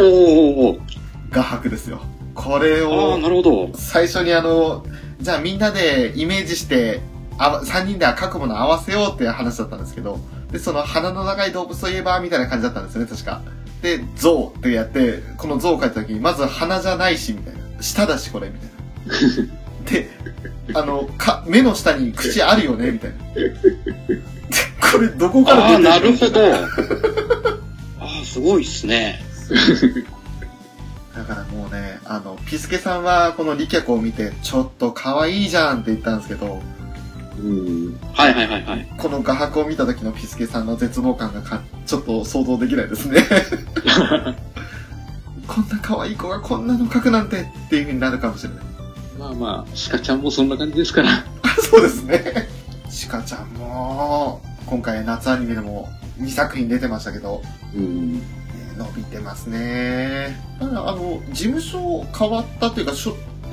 [0.71, 0.79] おー
[1.29, 2.01] 画伯ですよ。
[2.35, 3.69] これをあ、なるほど。
[3.75, 4.85] 最初にあの、
[5.19, 7.01] じゃあみんなでイメージして、
[7.37, 10.19] あ3人で書くもの合わせようっていう話だったんですけど、
[10.51, 13.41] で、その鼻の長い動物といえば、みたいな感じだったんですよね、確か。
[13.81, 17.81] で、象ってやって、この象を描いた時に、まず鼻じゃないし、みたいな。
[17.81, 19.53] 舌だし、これ、みたいな。
[19.85, 20.09] で、
[20.73, 23.17] あの、か、目の下に口あるよねみたいな。
[24.91, 25.83] これどこからああ、出てる？
[25.83, 26.39] のなるほど。
[27.99, 29.21] ああ、すごいっすね。
[31.15, 36.61] だからもうね、あの、ピスケさんはこのリキャコを見て、ちょっと可愛いじゃんって言ったんですけど、
[37.39, 37.99] うん。
[38.13, 38.87] はいはいはいはい。
[38.97, 43.21] この画伯を見た時のピスケさんの絶望感がかちょっと想像できないですね。
[45.47, 48.63] こんな可愛い子がこんなの描くなんてっていう風になるかもしれない。
[49.17, 51.09] まあまあ、シカちゃんもそんな感じですから。
[51.11, 51.23] あ
[51.61, 52.47] そうですね。
[52.89, 55.89] シカちゃんも、今回夏アニメでも
[56.19, 57.41] 2作品出てましたけど、
[57.75, 58.15] うん。
[58.15, 58.21] ね
[58.77, 60.39] 伸びてますね。
[60.59, 62.93] ただ、あの、事務所変わったというか、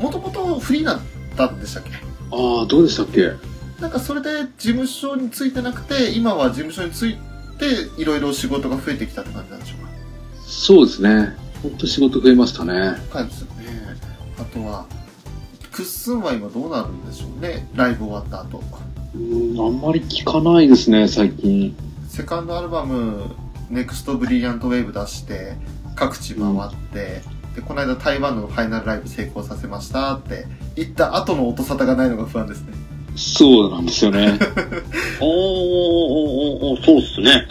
[0.00, 0.98] もともとフリーだっ
[1.36, 1.90] たんでしたっけ？
[2.32, 3.32] ああ、どうでしたっけ？
[3.80, 7.16] なんかそれで事務所についてなくて、今は事務所につい
[7.58, 7.66] て
[8.00, 9.90] いろいろ仕事が増えてきたって感じなんでしょうか？
[10.46, 11.34] そうですね。
[11.62, 12.96] ほんと仕事増えましたね。
[13.12, 13.96] 感じですよね。
[14.38, 14.86] あとは、
[15.80, 17.66] クッスンは今どうなるんでしょうね？
[17.74, 18.62] ライブ終わった後。
[19.14, 21.74] うん、あんまり聞かないですね、最近。
[22.06, 23.34] セカンドアルバム、
[23.70, 25.54] ネクストブリリアントウェーブ出して、
[25.96, 27.22] 各地回って、
[27.56, 30.44] で、この間台湾のファイナルライブ成功させましたって
[30.76, 32.74] 言った後の音沙汰がないのが不安ですね。
[33.16, 34.38] そうなんですよね。
[35.18, 35.30] おーおー
[36.66, 37.48] おーおーそうっすね。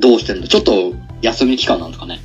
[0.00, 0.92] どうしてんのちょっと
[1.22, 2.20] 休み期間なんですかね。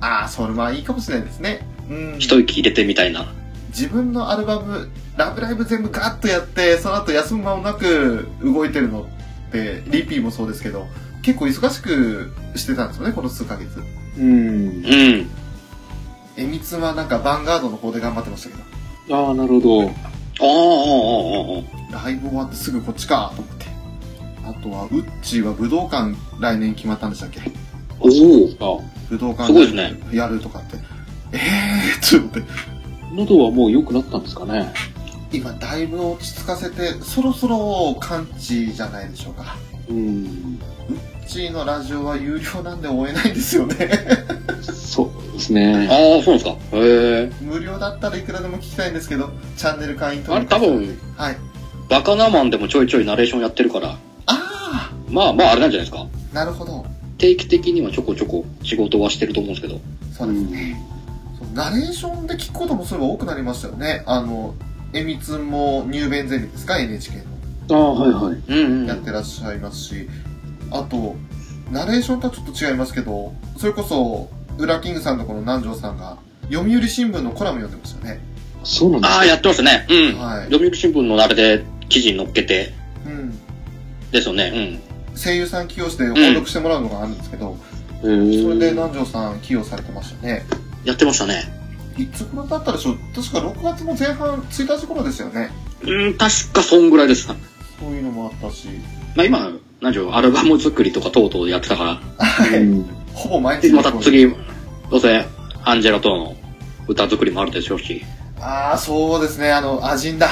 [0.00, 1.66] ああ、それはいいかもしれないですね。
[1.90, 2.16] うん。
[2.20, 3.26] 一息入れてみたいな。
[3.72, 9.02] 自分のアルバム、ラブライブ全部ガーッとやって、その後休む間もなく動いてるの
[9.48, 10.86] って、リピーもそうですけど、
[11.22, 13.82] 結構忙しくしてたんですよね、この数ヶ月。
[14.18, 14.30] うんう。
[14.30, 15.30] ん。
[16.36, 18.54] えみつはなんかヴァンガードの方で頑張ってましたけ
[19.10, 19.82] ど、ああ、なるほど。
[19.82, 19.92] ああ、ああ、
[21.94, 23.66] ああ、あライブ終わってすぐこっちかと思って。
[24.44, 27.40] あとは、ウッチーは武道館来年決まったんでしたっけ？
[28.00, 28.80] おお。
[28.80, 30.76] あ武道館すごいですねやるとかって。
[31.32, 32.81] えーちょっと待って。
[33.12, 34.72] 喉はもう良くなったんですかね？
[35.32, 39.56] 今だいぶ落ち着かせて、そろそろ完治じゃないでしょうか。
[39.88, 40.58] うん。
[41.24, 43.90] うちのラジオは有料なんで追えないんですよね。
[44.62, 45.88] そうですね。
[45.90, 46.50] ああ、そうですか？
[46.72, 47.32] へえ。
[47.40, 51.36] 無料だったらいくらでも聞きたいんですけど、チャンネル会員登あれ多分、はい。
[51.88, 56.06] バカナマンでもちょいちょいナレーションやってるから、あまあまああれなんじゃないですか？
[56.32, 56.84] あ、なるほど。
[57.16, 59.80] 定期的にはちょこちょこ仕事はしてると思うんですけど。
[60.12, 60.82] そうですね。
[61.54, 64.02] ナレーションで聞くこともそういえば多くなりましたよね。
[64.06, 64.54] あの、
[64.92, 67.22] えみつんも入弁ゼミですか ?NHK の。
[67.70, 68.42] ああ、はいはい。
[68.48, 68.86] うんうん。
[68.86, 70.08] やってらっしゃいますし、
[70.70, 71.16] あと、
[71.70, 74.28] ナレーションとはちょっと違いますけど、それこそ、
[74.58, 76.18] ウラキングさんとこの南條さんが、
[76.50, 78.20] 読売新聞のコラム読んでましたね。
[78.64, 79.86] そうなんですああ、やってますね。
[79.88, 80.18] うん。
[80.18, 80.44] はい。
[80.50, 82.72] 読売新聞のあれで記事に載っけて、
[83.06, 83.38] うん。
[84.10, 84.80] ですよね。
[85.16, 87.56] 声優さん起用して翻読してもらうのがあるんですけど、
[88.02, 90.44] へーそれで南條さん起用されてましたね。
[90.82, 90.88] うん。
[90.88, 91.44] やってましたね。
[91.96, 92.98] いつ頃だったでしょう？
[93.14, 95.50] 確か6月の前半1日頃ですよね。
[95.82, 97.26] うん、確かそんぐらいです。
[97.26, 98.68] そういうのもあったし。
[99.14, 102.62] まあ今、何でしょう、アルバム作りとかとうとうやってたから、はい。
[102.62, 102.84] うん。
[103.12, 104.36] ほぼ毎日また次、ど
[104.92, 105.26] うせ、
[105.64, 106.36] アンジェラとの
[106.88, 108.02] 歌作りもあるでしょうし。
[108.40, 109.52] ああ、そうですね。
[109.52, 110.28] あの、アジンだ。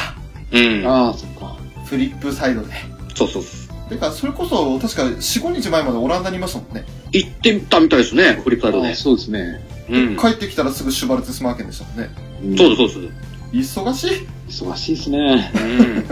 [0.53, 0.87] うん。
[0.87, 1.57] ああ、そっか。
[1.85, 2.73] フリップサイドで。
[3.15, 3.43] そうそう。
[3.91, 6.87] てか、それこそ、確か4、5日前までオランダにいましたもんね。
[7.13, 8.95] 行ってみたみたいですね、フリップサイドで。
[8.95, 9.61] そうですね。
[9.91, 10.17] うん。
[10.17, 12.11] 帰ってきたらすぐシュバルツスマーケンでしたもんね。
[12.43, 13.81] うんそうです、そうです。
[13.81, 14.27] 忙しい。
[14.49, 15.53] 忙しいですね。
[15.55, 16.05] うん。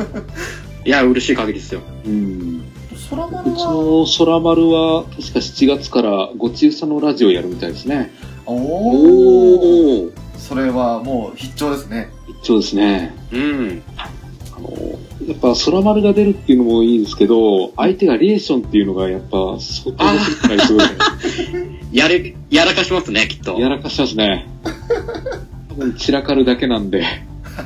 [0.84, 1.80] いや、嬉しい限りですよ。
[2.04, 2.62] うん。
[3.10, 8.12] 空丸うちは、の空丸は、確か7月からごちうさのラジオやるみたいですね。
[8.44, 10.10] おおおー。
[10.36, 12.10] それはもう必聴ですね。
[12.42, 13.14] 一応ですね。
[13.32, 13.82] うん。
[13.96, 14.08] あ
[14.58, 14.97] の、
[15.28, 20.78] やっぱ空丸が出るっていうのもいいですけど、相手がリエーションっていうのがやっぱ相当出てきたりする
[21.92, 23.60] やれ、やらかしますね、きっと。
[23.60, 24.46] やらかしますね。
[25.68, 27.04] 多分散らかるだけなんで、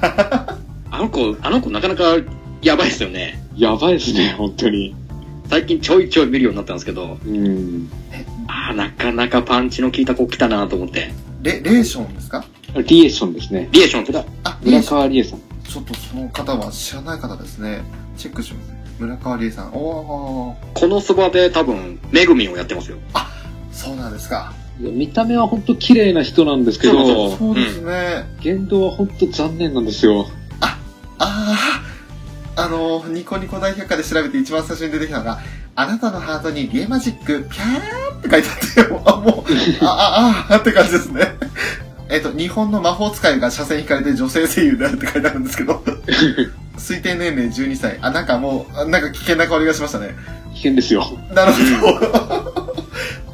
[0.91, 2.17] あの子、あの子なかなか
[2.63, 3.41] やばいですよね。
[3.57, 4.95] やばいですね、本当に。
[5.49, 7.89] 最近ちょいちょい見るようになったんですけど、うん。
[8.49, 11.13] ああ、なかなかパンチの効いた子来たなと思って。
[11.43, 12.45] レ、レーションですか？
[12.89, 13.69] リエーションですね。
[13.73, 14.25] リエーションってだ。
[14.45, 15.41] あ、レー村ション。
[15.73, 17.83] ちょっとその方は知らない方ですね。
[18.19, 18.73] チェックします。
[18.99, 19.73] 村川理恵さん。
[19.73, 22.99] おー、このそばで多分、めぐみんをやってますよ。
[23.73, 24.53] そうなんですか。
[24.79, 28.27] 見た目は本当綺麗な人なんですけど、そうですね。
[28.43, 30.27] 言動は本当残念なんですよ。
[30.61, 30.77] あ
[31.19, 31.83] あ、
[32.57, 35.41] あの、ニコニコ大百科で調べて一番最初に出てきたのが、
[35.75, 41.35] あなたのハートにゲーマジック、ピャーって書いてあって、あ、もう、あ、あ、あ、って感じですね。
[42.13, 45.83] えっと、日本の魔法使いが車線引かれて女性声優であるって書いてあるんですけど、
[46.77, 47.99] 推定年齢12歳。
[48.03, 50.15] あ、なんかもう、あなんか危険な香りがしましたね。
[50.53, 51.07] 危険ですよ。
[51.35, 51.99] なるほ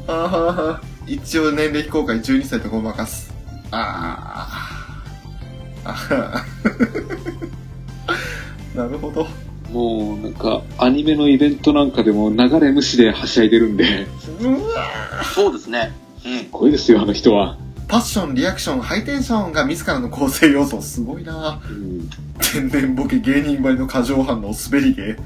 [0.07, 0.79] ど。
[1.07, 3.33] 一応年齢非公開12歳とごまかす。
[3.71, 8.77] あーあー。
[8.77, 9.27] なるほど。
[9.73, 14.07] もうなんかアニメのイベントなんかでも流れ無視ではしゃいでるんで、
[14.39, 14.85] うわ
[15.35, 15.91] そうですね。
[16.25, 16.37] うん。
[16.39, 17.57] すごいですよ、あの人は。
[17.89, 20.79] パッション、リアクション、ハイテンションが自らの構成要素。
[20.79, 22.07] すごいなうん、
[22.39, 25.17] 天然ボケ芸人ばりの過剰反応、滑り芸。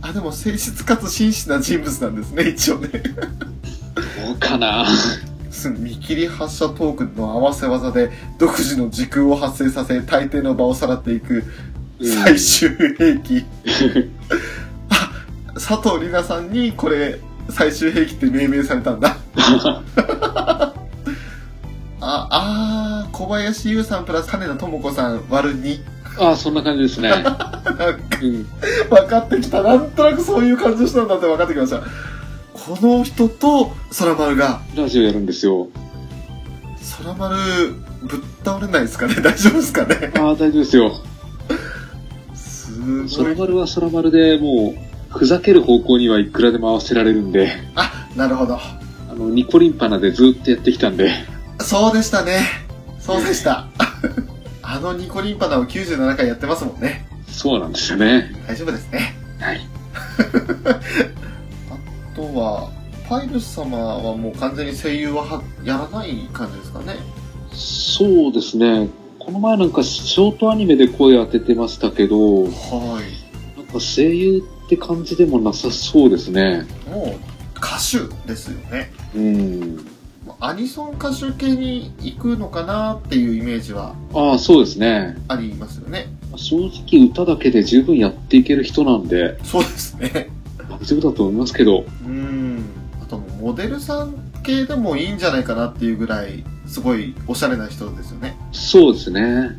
[0.00, 2.88] あ、でも誠実かつ真摯な人物なんですね、一応ね。
[2.88, 4.86] どうかな
[5.78, 11.44] 見切り発射トークの合わせ技で独自の時空を発生させ大抵の場をさらっていく
[11.98, 13.46] うん最終兵器、
[14.90, 15.10] あ
[15.54, 17.18] 佐藤里奈さんにこれ
[17.48, 19.16] 最終兵器って命名されたんだ
[22.08, 25.80] ああー小林優さんプラス金田智子さん割る2
[26.18, 27.10] ああ、そんな感じですね。
[27.10, 27.62] なんか
[28.22, 28.46] うん。
[28.88, 31.78] 分かってきたなんとなくそういう感じの人なんだって分かってきました
[32.54, 35.68] この人と空丸がラジオやるんですよ。
[37.02, 37.36] 空丸
[38.02, 39.14] ぶっ倒れないですかね？
[39.16, 40.12] 大丈夫ですかね？
[40.16, 40.92] ああ、大丈夫ですよ。
[42.34, 43.34] すごい。
[43.34, 44.74] 空丸は空丸でも
[45.14, 48.54] う、ふざける方向にはいくらでも合わせられるんで、あ、なるほど。
[48.56, 48.78] あ
[49.14, 51.12] の、ニコリンパナでずっとやってきたんで、
[51.66, 52.46] そうでしたね。
[53.00, 53.66] そうでした。
[54.62, 57.08] あのニコリンパナを97回やってますもんね。
[57.26, 58.30] そうなんですよね。
[58.46, 59.16] 大丈夫ですね。
[59.40, 59.66] はい。
[61.68, 62.70] あとは、
[63.08, 66.98] パイルス様はもう完全に声優ははやらない感じですかね。
[67.52, 68.88] そうですね。
[69.18, 73.80] この前なんかショートアニメで声当ててましたけど、なんかはい。
[73.80, 76.64] 声優って感じでもなさそうですね。
[76.88, 78.92] もう、歌手ですよね。
[79.16, 79.95] うん。
[80.40, 85.16] アニソン歌手系に行くのかなっていうイメージはああ、そうですね。
[85.28, 86.08] ありますよね。
[86.36, 90.30] 正直歌だけで十分やっていける人なんで、そうですね。
[90.68, 92.64] 大丈夫だと思いますけど、うん。
[93.02, 98.36] あと、モデルさん系でもいいんじゃないかなっていうぐらい、すごいおしゃれな人ですよね。
[98.52, 99.58] そうですね。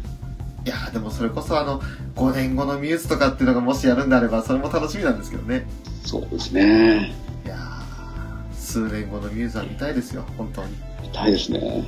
[0.65, 1.81] いやーでもそれこそあの、
[2.15, 5.65] 5年後のミューズとかっていうのがもしやるんであれば、それも楽しみなんですけどね。
[6.03, 7.15] そうですね。
[8.77, 10.69] 数年後のミューズは見たいですよ、本当に。
[11.01, 11.83] 見たいですね。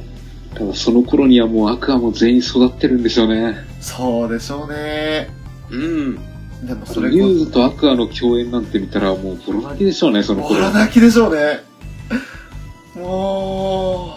[0.55, 3.55] ただその頃にはもうアクアも全員育ってるんですよね。
[3.79, 5.29] そうでしょうね。
[5.69, 6.15] うん。
[6.65, 10.55] でもミュそれこーズとアクアの共演なんて見たらもうボロ泣きでしょうね、そのそ、頃。
[10.55, 11.59] ほら泣きでしょうね。
[12.95, 14.15] も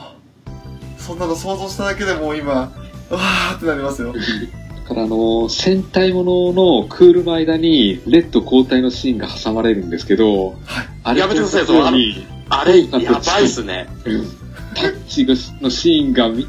[0.98, 4.14] う、そんなの想像しただけでもう今、わーってなりますよ。
[4.14, 10.88] だからあの、戦隊もののクールの間に、レッド交代のシーンが挟まれるんですけど、はい。
[11.04, 13.88] あれやめてくださいと同じようにあれ、やばいっすね。
[14.04, 14.42] うん
[14.74, 15.26] タッチ
[15.62, 16.46] のシーンがみ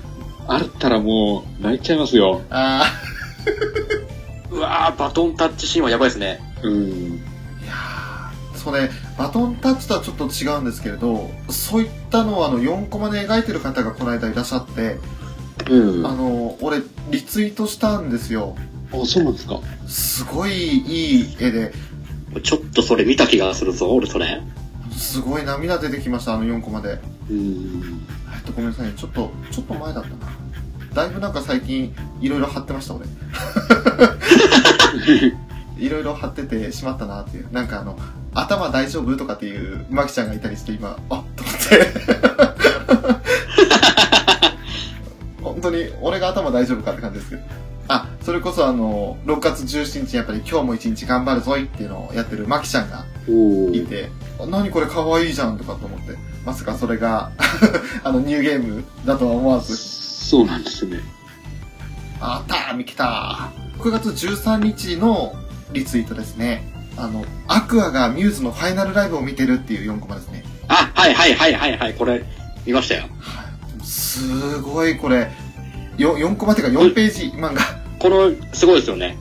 [0.48, 2.42] あったらもう泣いちゃいますよ。
[2.50, 2.86] あ
[4.50, 6.40] うわー、バトンタッチシーンはやばいですね。
[6.64, 6.74] うん。
[6.74, 15.00] ー、いやーそれ、バトンタッチとはちょっと違うんですけれど、そういったのをあの、4コマで描いてる方がこの間いらっしゃって、
[15.70, 16.06] うん。
[16.06, 18.56] ああ、の、俺、リツイートしたんですよ。
[19.06, 19.60] そうなんですか。
[19.88, 21.74] すごいいい絵で、
[22.44, 24.42] ちょっとそれ見た気がするぞ、俺それ。
[24.96, 27.00] すごい涙出てきました、あの4コマで。
[27.30, 28.02] うん。
[28.36, 28.94] えっと、ごめんなさいね。
[28.96, 30.16] ちょっと、ちょっと前だったな。
[30.94, 33.06] だいぶなんか最近、いろいろ貼ってました、俺。
[35.78, 37.52] いろいろ貼っててしまったなっていう。
[37.52, 37.98] なんかあの、
[38.34, 39.18] 頭大丈夫？
[39.18, 41.94] とかっていう、まきちゃんがいたりして今、あっと思って。
[45.42, 47.42] 本当に、俺が頭大丈夫かって感じですけど。
[47.94, 53.06] あ、それこそあの、6月17日やっぱり今日も一日頑張るぞいっていうのをやってるまきちゃんが
[53.72, 57.32] いて、あ何これ可愛いじゃんとかと思って、まさかそれが、
[58.04, 61.02] あの、ニューゲームだとは思わず、そうなんですね。
[62.20, 63.82] あったー、見きたー。
[63.82, 65.36] 6月13日の
[65.72, 66.68] リツイートですね。
[66.98, 70.44] あの、アクアがミューズのファイナルライブを見てるっていう4コマですね。
[70.68, 72.24] あ、はいはいはいはいはい、これ、
[72.66, 73.04] 見ましたよ。
[73.20, 73.86] はい。
[73.86, 75.30] すごいこれ、
[75.98, 77.83] よ4コマっていうか4ページ漫画。
[78.04, 79.18] この、すごいですよね。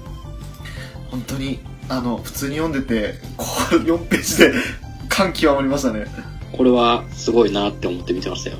[1.08, 4.52] 本当に、あの、普通に読んでて、こう4ページで
[5.08, 6.06] 感極まりましたね。
[6.52, 8.56] これは、すごいなって思って見てましたよ。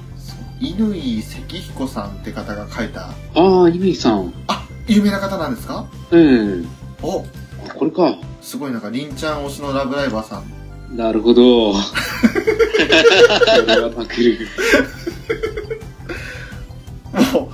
[0.61, 4.33] 乾関彦さんって方が書いた、ああ、イメイさん。
[4.47, 5.87] あ、有名な方なんですか？
[6.13, 6.69] うん。
[7.03, 7.25] お、
[7.69, 8.15] あこれか。
[8.41, 10.97] すごいなんか、りんちゃん推しのラブライバーさん。
[10.97, 11.73] なるほど。
[11.73, 11.79] こ
[13.67, 14.39] れは泣ける。
[17.33, 17.53] もう、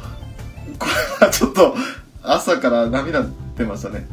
[0.79, 0.87] こ
[1.21, 1.75] れはちょっと、
[2.29, 3.25] 朝から涙
[3.57, 4.07] 出ましたね。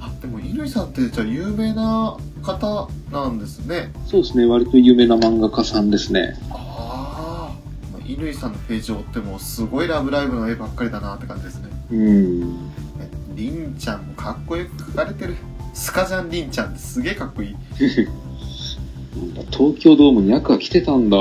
[0.00, 3.92] あ、でも、乾さんって、じゃあ、有名な方なんですね。
[4.06, 4.44] そうですね。
[4.46, 6.38] 割と有名な漫画家さんですね。
[6.50, 7.54] ああ。
[8.04, 11.68] 乾さんのページを追っても、すごいラブライブの絵ばっかりだなって感じですね。
[11.92, 12.70] うん。
[13.00, 15.36] えりんちゃんもかっこよく描かれてる。
[15.72, 17.56] スカジャンりんちゃんってすげえかっこいい。
[19.50, 21.16] 東京ドームにアクア来てたんだ。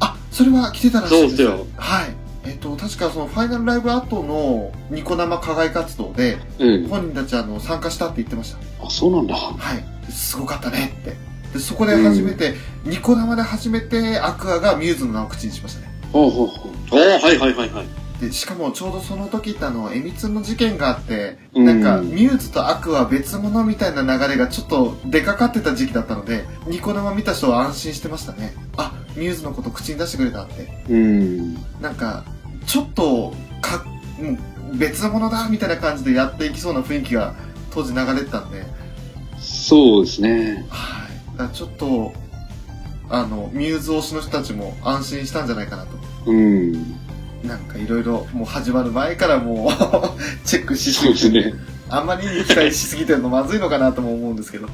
[0.00, 1.36] あ、それは来てたらしいです。
[1.36, 2.21] そうっすよはい。
[2.44, 6.86] えっと、確かそのファイナルライブ後のニコ生課外活動で、ええ。
[6.88, 8.58] 本人たちあの参加したって言ってました。
[8.84, 9.34] あ、そうなんだ。
[9.34, 10.12] はい。
[10.12, 11.16] すごかったねって。
[11.52, 15.92] で、そこで初めて、ニコ生で初めてアクアがミューズの名を口にしましたね。
[16.12, 16.72] ほうほうほう。
[16.90, 18.01] おー、はいはいはいはい。
[18.22, 28.54] で、しかもちょうどその時ってあの、エミツの事件があって、うんなんか、ミューズとアクアは別物みたいな流れがちょっと出かかってた時期だったので、ニコ生見た人は安心してましたね。
[28.76, 30.68] あ、ミューズのこと口に出してくれたって。
[30.88, 31.54] うん。
[31.80, 32.24] なんか、
[32.64, 33.84] ちょっと、か、
[34.20, 37.34] うん、別物だみたいな感じでやっていきそうな雰囲気が
[37.72, 38.62] 当時流れてたんで、
[39.40, 40.64] そうですね。
[40.70, 41.36] はい。
[41.36, 42.12] だからちょっと、
[43.10, 45.90] あの、ミューズ推しの人たちも安心したんじゃないかなと。
[46.26, 47.01] うん。
[47.44, 49.70] なんかいろいろもう始まる前からもう
[50.46, 51.54] チェックしすそうぎて、ですね。
[51.88, 54.68] あんまり期待しすぎてるのまずいのかなとも思うんですけど。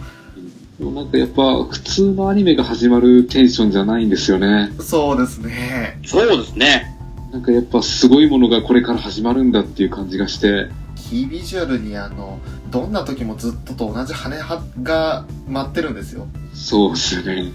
[0.78, 4.70] でもなんかやっぱ普通のアニメが始まるテンションじゃないんですよね。
[4.80, 5.98] そうですね。
[6.06, 6.96] そうですね。
[7.32, 10.68] なんかやっぱすごいものがこれから始まるんだっていう感じがして。
[10.94, 12.38] キービジュアルにあの、
[12.70, 14.36] どんな時もずっとと同じ羽
[14.82, 16.26] が待ってるんですよ。
[16.54, 17.50] そうですよね。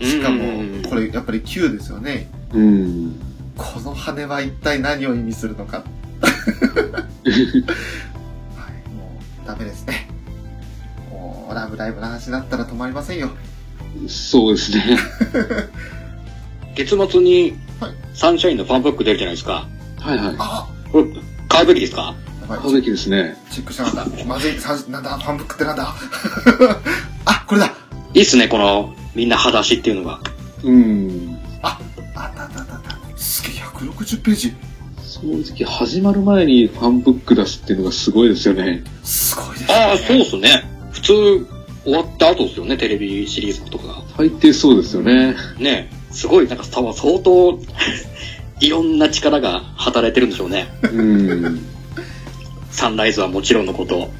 [0.00, 2.30] しかもうん、これやっぱり Q ですよね。
[2.52, 3.29] うん。
[3.56, 5.78] この羽は一体何を意味するのか。
[5.78, 5.84] は
[7.32, 10.08] い、もうダメですね。
[11.10, 13.30] もう、ラブライブの話になったら止まりませんよ。
[14.08, 14.98] そうですね。
[16.74, 19.66] 月末にはい、サンシャインのファンブック出るじゃないですか。
[20.00, 20.36] はいはい。
[20.38, 21.04] あこれ、
[21.48, 22.14] 買うべきですか？
[22.48, 23.36] 買うべきですね。
[23.50, 24.24] チェックしなかった。
[24.24, 25.94] まずい、さなんだ、ファンブックってなんだ？
[27.24, 27.72] あ、これだ
[28.14, 30.20] いいっすね、この、みんな裸足っていうのが。
[30.62, 31.38] うん。
[31.62, 31.78] あ
[32.14, 32.79] あったあったあった。
[33.80, 34.54] すげえ、160ページ。
[35.10, 35.20] 正
[35.54, 38.84] 直始まる前にファンブック出すっていうのがすごいですよね。
[39.02, 39.74] すごいですね。
[39.74, 40.64] ああ、そうっすね。
[40.92, 41.12] 普通、
[41.84, 44.02] 終わった後ですよね、テレビシリーズとかが。
[44.16, 45.34] 大抵そうですよね。
[45.58, 47.58] ねすごい、なんか多分相当、
[48.60, 50.68] いろんな力が働いてるんでしょうね。
[50.82, 51.60] うん。
[52.70, 54.10] サンライズはもちろんのこと、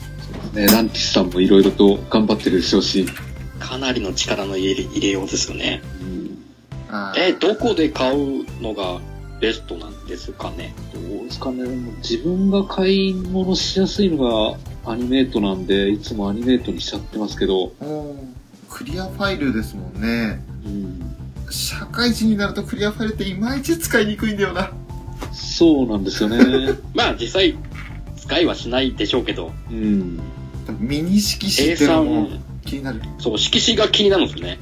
[0.55, 3.07] ね、ランティスさんもいろいろと頑張ってるでしょうし。
[3.59, 5.83] かなりの力の入れ入れようですよね。
[6.01, 6.39] うん。
[7.17, 9.01] え、どこで買うのが
[9.41, 10.75] ベストなんですかね。
[10.93, 11.65] どうですかね。
[12.03, 14.59] 自分が買い物しやすいのが
[14.93, 17.57] アニメートなんで、いつもアニメートにしちゃってますけど。
[17.59, 20.41] おークリアファイルですもんね。
[20.65, 21.17] うん。
[21.51, 24.71] 社会人になるとクリアファイルっていまいち使いにくいんだよな。
[25.33, 26.75] そうなんですよね。
[26.95, 27.57] まあ実際、
[28.17, 30.21] 使いはしないでしょうけど、うん。
[30.79, 32.29] ミニ色紙ってのも
[32.65, 33.01] 気になる。
[33.19, 34.59] そう、色紙が気になるんですよね。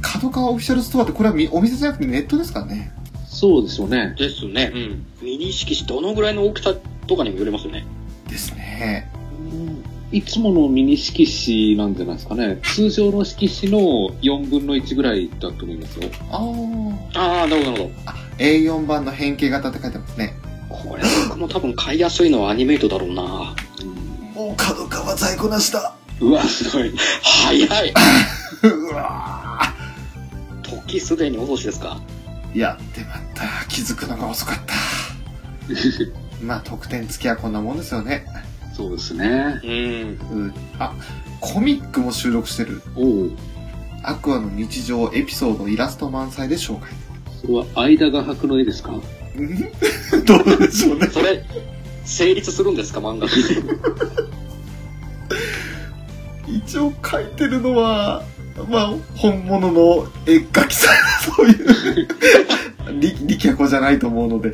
[0.00, 2.92] 角川オフィシャルストアってこれはみお店じゃなくてネットですからね。
[3.34, 4.14] そうですよね。
[4.16, 4.70] ですね。
[4.74, 5.06] うん。
[5.20, 6.74] ミニ色紙どのぐらいの大きさ
[7.06, 7.84] とかにもよりますよね。
[8.28, 9.10] ですね。
[10.12, 12.58] いつものミニ色紙なんじゃないですかね。
[12.62, 13.78] 通常の色紙の
[14.22, 16.08] 4分の1ぐらいだと思いますよ。
[16.30, 17.90] あーああ、なるほど、なるほど。
[18.38, 20.34] A4 版の変形型って書いてますね。
[20.68, 23.22] これ僕も多分買いやすいのはアニメイトだろうな。
[24.34, 25.94] もう角川在庫なしだ。
[26.20, 26.92] うわ、すごい。
[27.22, 27.92] 早い。
[28.62, 29.60] うわ
[30.62, 32.00] 時すでにお年ですか？
[32.54, 33.44] ーやってまった。
[33.68, 34.74] 気づくのが遅かった。
[36.44, 38.26] まあ得点付きはこんなもんですよね。
[38.76, 39.60] そうですね。
[39.62, 39.70] うん。
[39.70, 39.74] う
[40.46, 40.54] ん。
[40.78, 40.92] あ、
[41.40, 42.82] コミックも収録してる。
[42.96, 43.30] おう
[44.02, 46.90] アクアの日常エピソードイラスト満載で紹介。
[47.40, 48.92] それは間が白の絵ですか？
[48.92, 49.00] ん？
[50.26, 51.06] どうでしょうね。
[51.08, 51.42] それ、
[52.04, 53.26] 成立するんですか、漫画。
[56.46, 58.22] 一応書いてるのは、
[58.68, 60.94] まあ、本物の絵描きさん、
[61.34, 62.08] そういう、
[63.00, 64.52] 力力也子じゃないと思うので、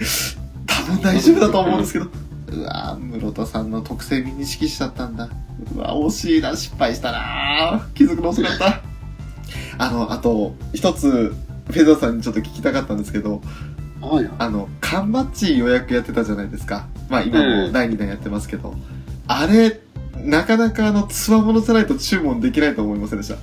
[0.66, 2.06] 多分大丈夫だと思うんですけど。
[2.52, 5.28] うわぁ、室田さんの特製ミニ色紙だったんだ。
[5.76, 8.80] うわ惜しいな、失敗したな気づくの遅かった。
[9.78, 11.34] あの、あと、一つ、
[11.70, 13.40] フェザーさんにちょっと聞きたかったんですけど、
[14.00, 14.30] はい。
[14.38, 16.86] あの、缶バッジ予約やってたじゃないですか。
[17.08, 18.74] まあ今も第2弾やってますけど、
[19.26, 19.80] あれ、
[20.24, 23.36] なかなかあの、つわものじゃないと注文できないと思いませんでした。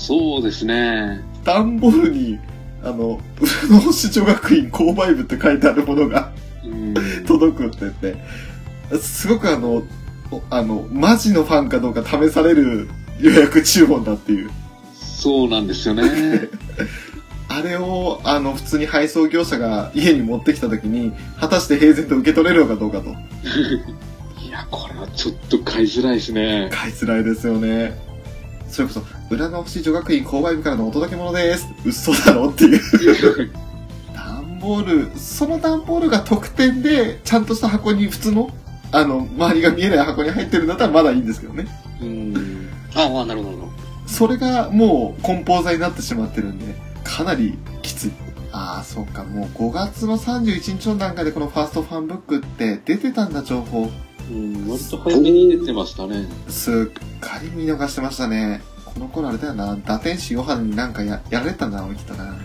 [0.00, 1.22] そうですね。
[1.44, 2.38] 段ボールに、
[2.82, 3.20] あの、
[3.68, 6.32] 裏の星女学院購買部って書いてあるものが
[6.64, 6.94] うん。
[7.26, 8.16] 届くって言って、
[8.98, 9.82] すごくあの、
[10.30, 12.88] おあの、マジのファンかどうか試される
[13.20, 14.50] 予約注文だっていう。
[14.94, 16.48] そうなんですよね。
[17.48, 23.10] あれを、あの、普通に配送業者が家に持ってきた時に、果たして平然と受け取れるのかどうかと。
[24.42, 26.70] いや、これはちょっと買いづらいですね。
[26.72, 27.98] 買いづらいですよね。
[28.68, 31.68] それこそ、裏の星女学院購買部からのお届け物です。
[31.84, 32.76] 嘘だろってい
[33.44, 33.52] う。
[34.12, 38.50] 段ボール、その段ボールが特典で、ちゃんとした箱に普通の、
[38.90, 41.68] あの、周りが見えない箱に入ってるんだったらまだいいんですけどね。
[42.02, 42.68] うん。
[42.96, 43.72] ああ、なるほど、なるほど。
[44.08, 46.74] それがもう梱包材になってしまってるんで、
[47.04, 48.12] かなりきつい。
[48.50, 49.22] ああ、そうか。
[49.22, 53.88] もう5月の31日の段階でこのファーストファンブックって出てたんだ、情報。
[54.28, 56.26] うん、割と早めに出てましたね。
[56.48, 58.60] すっかり見逃してましたね。
[59.00, 62.36] この頃あれだよな、打天使ヨハンになんかややられたんだな、きっとな。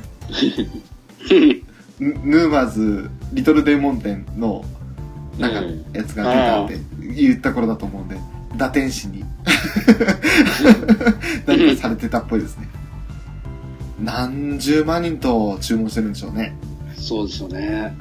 [2.00, 4.64] ヌヌーマーズ、リトルデーモン店の、
[5.38, 6.80] なんかうん、やつが出たって
[7.14, 8.16] 言った頃だと思うんで、
[8.56, 9.26] 打天使に、
[11.46, 12.70] 何かされてたっぽいですね。
[14.02, 16.56] 何十万人と注文してるんでしょうね。
[16.96, 17.98] そうですよね。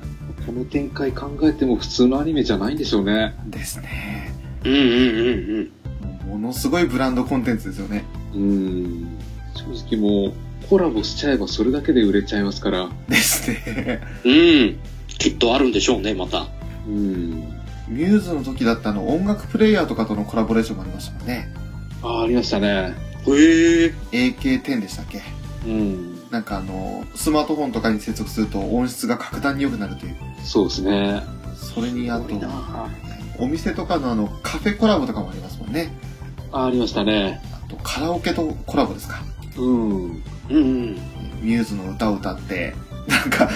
[0.46, 3.34] この展開考えても普通のアニメじゃないんでしょうね。
[3.46, 4.32] ですね。
[4.62, 5.70] うんうんうん
[6.24, 6.30] うん。
[6.30, 8.04] ものすごいブランドコンテンツですよね。
[8.34, 9.18] うん。
[9.54, 10.32] 正直もう、
[10.68, 12.88] コラボしちゃえばそれだけで売れちゃいますから。
[13.08, 14.00] ですね。
[14.24, 14.78] うん。
[15.18, 16.46] きっとあるんでしょうね、また。
[16.86, 17.30] うん。
[17.86, 21.48] ミューズの時だったあの音楽プレイヤーとかとのコラボレーションもありましたもんね。
[22.02, 22.94] ああ、ありましたね。
[23.26, 23.94] へえ。
[24.10, 25.22] AK10 でしたっけ？
[25.66, 26.30] うん。
[26.30, 30.16] なんかあの、スマートフォンとかに接続すると音質が格段に良くなるという。
[30.42, 31.22] そうですね。
[31.54, 32.26] それにあと
[33.38, 35.92] お店とかのあの、カフェコラボとかもありますもんね。
[36.52, 37.42] ああ、ありましたね。
[37.74, 39.22] あと、カラオケとコラボですか？
[39.58, 39.68] うん。
[39.70, 40.94] うんうん。
[41.42, 42.74] ミューズの歌を歌って、
[43.08, 43.50] なんか、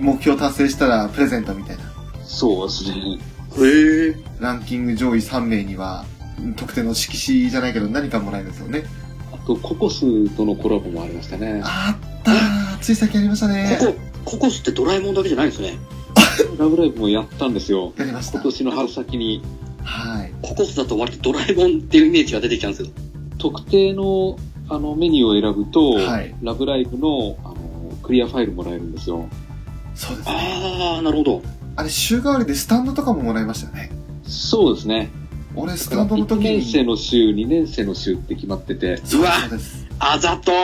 [0.00, 1.82] 目標達成したらプレゼントみたいな。
[2.24, 3.18] そうですね。
[3.58, 4.16] へえ。
[4.40, 6.04] ランキング上位3名には、
[6.56, 8.84] 特定の色紙じゃないけど何かもらえるんですよね。
[9.32, 11.60] あと、ココスとのコラボもありましたね。
[11.64, 13.76] あったーつい最近ありましたね。
[13.80, 13.94] ここ、
[14.24, 15.76] ココスってドラえもんだけじゃないんですね。
[16.58, 17.92] ラブライブもやったんですよ。
[17.96, 18.34] やりました。
[18.34, 19.42] 今年の春先に、
[19.82, 20.32] はい。
[20.42, 22.92] ココスだと割とドラえもんっていうイメージが出てきちゃうんですよ。
[23.42, 24.38] 特定の
[24.68, 27.56] あのメニューを選ぶと、はいラブライブのあの
[28.02, 29.28] クリアファイルもらえるんですよ。
[29.96, 30.34] そうですね。
[30.36, 31.42] あー、なるほど。
[31.74, 33.90] あれ、週替わりでスタンドとかももらいましたよね。
[34.22, 35.10] そうですね。
[35.56, 36.44] 俺、スタンドの1時に。
[36.44, 39.86] 年生の週、2年生の週って決まってて、そうです。
[39.98, 40.54] あざとい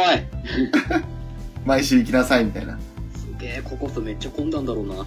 [1.67, 2.79] 毎週行きなさいみたいな。
[3.15, 5.05] すげえ、ココスめっちゃ混んだんだろうな。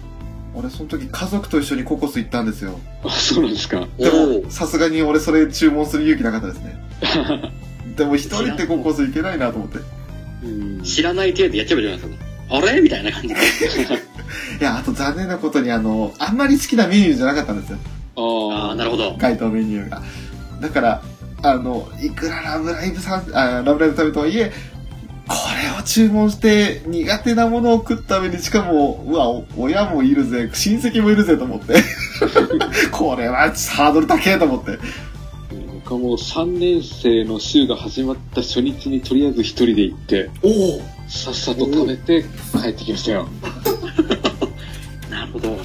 [0.54, 2.78] 俺、その時家族と一緒にココス行ったんですよ。
[3.04, 3.86] あ、そうなんですか。
[3.98, 6.76] でおも、さすがに俺それ注文する勇気なかったですね。
[7.96, 9.78] でも一人ってココス行けないなと思って。
[10.44, 12.56] うん知らない程度でやっちゃえばいいじゃないですか。
[12.56, 12.80] あれ？
[12.80, 13.34] みたいな感じで。
[14.60, 17.78] いや、あと残念なことにあの、あんまり好きなメニューじゃなかったんですよ。
[18.16, 19.16] ああー、なるほど。
[19.18, 20.02] 該当メニューが。
[20.60, 21.02] だから、
[21.42, 24.52] あの、いくらラブライブさん、あラブライブ食べとはいえ、
[25.28, 31.82] これを注文して苦手なものを食った上に、しかも、うわ、お親もいるぜ、親戚もいるぜと思って。
[32.90, 34.78] これはハードル高えと思って。
[35.84, 43.28] 僕はもう3年生の週が始まった初日にとりあえず一人で行って、おおさっさと食べて帰ってきましたよ。
[45.10, 45.58] なるほど。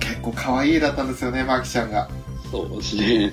[0.00, 2.08] 結構可愛い絵だったんですよね、マキちゃんが。
[2.50, 3.32] そうですね。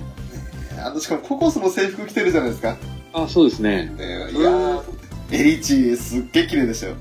[0.79, 2.77] あの、しかもココスの制服着てるじゃないですか。
[3.23, 3.91] あ、そうですね。
[3.97, 4.83] ねいやー、
[5.31, 6.95] エリチ、すっげえ綺麗でしたよ。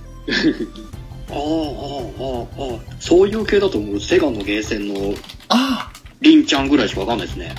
[1.29, 2.81] あー、あー、あー、あー。
[3.01, 4.01] そういう系だと思う。
[4.01, 5.15] セガのゲーセンの
[5.49, 5.91] あ
[6.21, 7.55] リンちゃんぐらいしかわかんないですね。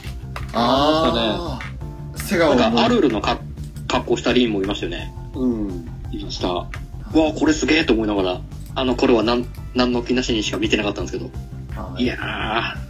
[0.53, 3.39] あああセガをなんか、アルルのか
[3.87, 5.13] 格好したリンもいましたよね。
[5.35, 5.87] うん。
[6.11, 6.47] いました。
[6.47, 8.41] うわーこれすげえと思いながら、
[8.75, 11.29] あの頃はなん、何の気なしにしか見てなかったんですけど。
[11.77, 12.19] はいいやー、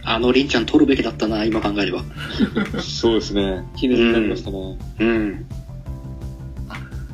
[0.04, 2.02] あのリンちゃん撮るべきだったな、今考えれば。
[2.80, 3.62] そうですね。
[3.76, 4.78] 記念になりましたね。
[5.00, 5.46] うん。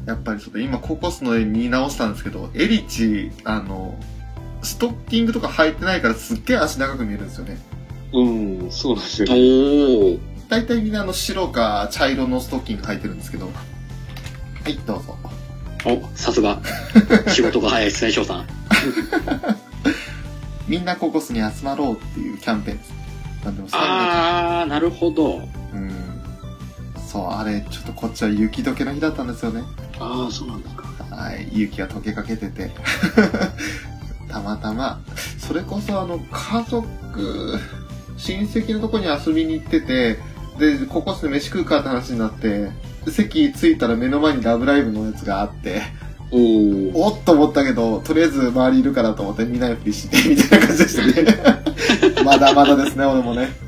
[0.06, 3.98] やっぱりちょっと今ココスの絵見直したんですけど、エリチ、あの、
[4.62, 7.59] ストッキングとか履いてないからすっげえ足長く見えるんですよね。
[8.12, 8.22] う
[8.66, 9.35] ん、そうなんですよお。
[9.35, 10.20] ー。
[10.48, 13.47] 大体みんなあの白か茶色のストッキング履いてるんですけど。
[13.47, 13.52] は
[14.68, 15.16] い、どうぞ。
[15.86, 16.60] お、さすが。
[17.28, 18.47] 仕事が早いですね、翔さん。
[20.68, 22.93] みんなココスに集まろうっていうキャンペーンです。
[23.44, 25.43] なんでも3あー、なるほど。
[27.15, 29.62] そう、あれ、ちょっとこっちは雪解けの日だったんですよね。
[30.01, 31.15] ああ、そうなんですか。
[31.15, 32.73] はい、雪が溶けかけてて。
[34.28, 35.01] たまたま、
[35.39, 37.57] それこそあの、家族、
[38.16, 40.19] 親戚のとこに遊びに行ってて、
[40.59, 42.70] で、ココスで飯食うかって話になって、
[43.09, 45.82] 席着いたら目の前にラブライブのやつがあって、
[46.32, 46.91] おー。
[46.97, 52.24] おっと思ったけど、とりあえず周りいるからと思って見ないふりして、みたいな感じでしたね。
[52.27, 53.64] まだまだですね、俺もね。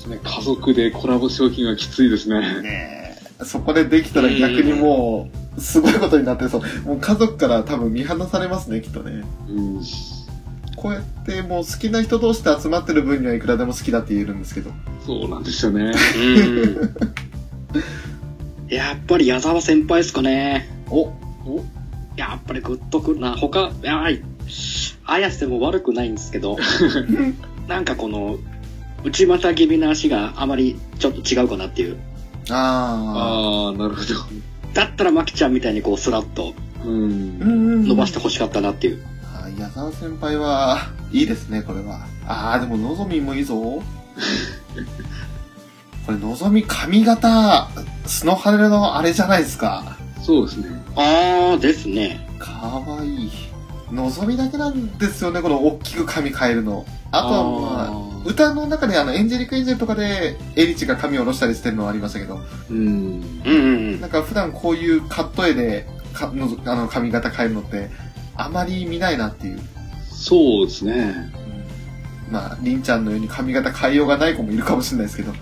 [0.00, 0.20] ですね。
[0.22, 2.62] 家族でコラボ商品はきついですね。
[2.62, 6.62] ねえそこでできたら逆にもう、すごいことになってそう。
[6.84, 9.24] もう家族から多分見放されますね、きっとね。
[9.48, 9.82] うん。
[10.76, 14.70] こうやってもう好きな人同士で集まってる分にはいくらでも好きだって言えるんですけど。
[15.04, 15.92] そうなんですよね。
[16.16, 16.20] う
[18.68, 18.74] ん。
[18.74, 20.68] やっぱり矢沢先輩ですかね。
[20.88, 21.12] お
[22.16, 23.36] やっぱりグッとくるな。
[23.36, 24.04] 他、いや、
[25.06, 26.58] 綾瀬も悪くないんですけど、
[27.68, 28.38] なんかこの、
[29.04, 31.98] 内股気味な足があまりちょっと違うかなっていう。
[32.50, 34.14] あああ、なるほど。
[34.74, 36.54] だったらマキちゃんみたいにこうスラッと、
[36.84, 37.40] ううん。
[37.40, 39.02] うん伸ばしてほしかったなっていう。
[39.58, 40.78] 矢沢先輩は、
[41.12, 42.06] いいですね、これは。
[42.26, 43.54] ああ、でも、のぞみもいいぞ。
[46.06, 47.68] これ、のぞみ髪型、
[48.06, 49.96] スノハレのあれじゃないですか。
[50.22, 50.82] そうですね。
[50.96, 52.26] あーですね。
[52.38, 52.52] か
[52.86, 53.30] わいい。
[53.92, 56.86] のぞみだけなんですよね、この大きく髪変えるの。
[57.10, 62.40] あとは、まあ、ー歌の中であの、エンジェリック・エンジェルとかで、エリチが髪を下ろしたりしてるのはありましたけど、
[62.70, 62.76] うん。
[62.76, 63.56] うんうんう
[63.96, 64.00] ん。
[64.00, 67.90] なんか普段こういうカット絵で、かのぞあの髪型変えるのって、
[68.36, 69.60] あまり見ないなっていう。
[70.10, 71.32] そうですね。
[71.34, 71.40] うん
[72.30, 75.32] まあ、りんちゃんのように髪型変えようがない子もいるかもしれないですけど、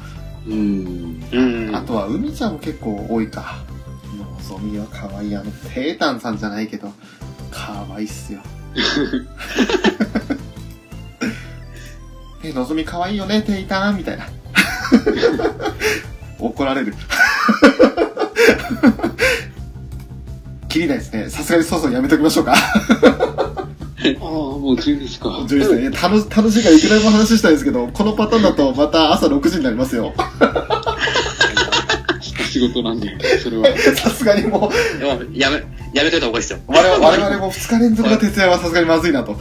[0.47, 1.23] うん。
[1.31, 1.77] うん。
[1.77, 3.63] あとは海ちゃんも結構多いか。
[4.17, 5.37] のぞみは可愛い。
[5.37, 6.91] あの、ペータンさんじゃないけど、
[7.51, 8.41] 可愛いっすよ。
[12.49, 14.27] え、のぞみ可愛いよね、テイタンみたいな。
[16.39, 16.95] 怒られる。
[20.69, 21.29] 切りないですね。
[21.31, 22.55] さすがにそうそうやめときましょうか。
[22.55, 25.29] ああ、もう12時か。
[25.29, 25.91] 10時ね。
[25.91, 30.15] 楽し楽しいからいくらでも話したいですけど、このパターンだとまた朝6時になりますよ。
[32.51, 33.67] 仕事なんで、それは。
[33.95, 35.63] さすがにもう、やめ、
[35.93, 36.61] やめといた方がいいですよ。
[36.67, 39.37] 我々我々も2日連続の徹夜はさすがにまずいなと。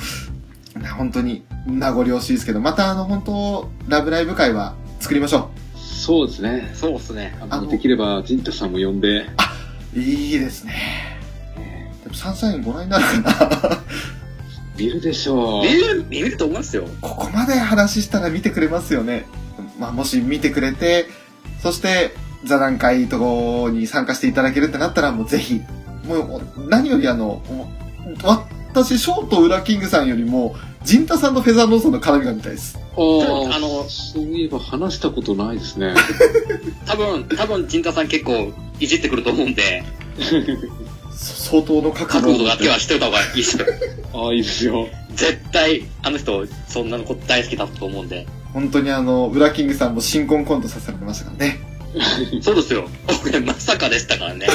[0.95, 6.71] 本当に名残惜しいですけど、またあの本当、ラブライブ会は作りましょそうですね。
[6.73, 7.35] そうっすね。
[7.41, 9.25] あのあの、できれば、ジンタさんも呼んで、
[9.95, 9.99] う。
[9.99, 11.17] いいですね。
[12.03, 13.83] でもサンシャインご覧になるかな
[14.77, 15.73] 見るでしょう見。
[15.73, 16.87] る、見ると思いますよ。
[17.01, 19.25] ここまで話したら見てくれますよね。
[19.79, 21.07] まあ、もし見てくれて、
[21.61, 22.11] そして、
[22.45, 25.61] 座談会とかに参加していただけるってなったら、もうぜひ、
[26.05, 27.41] もう、何よりあの、
[28.73, 30.55] 私、ショートウラキングさんよりも、
[30.87, 32.79] ジンタさんのフェザーノーソンの絡みが見たいです。
[32.79, 35.93] ああ、あのそういえば話したことないですね。
[36.87, 39.83] 多分、多分、陣太さん結構いじってくると思うんで、
[41.11, 43.65] そ相当の覚覚悟悟だけはしておいた方がいいですよ。
[44.13, 44.87] ああ、いいですよ。
[45.13, 48.25] 絶対、あの人、そんなの子大好きだと思うんで。
[48.53, 51.59] 本当にあの、ウラキングさんも新婚コントさせられましたからね。
[52.41, 52.87] そうですよ。
[53.25, 54.47] 俺、まさかでしたからね。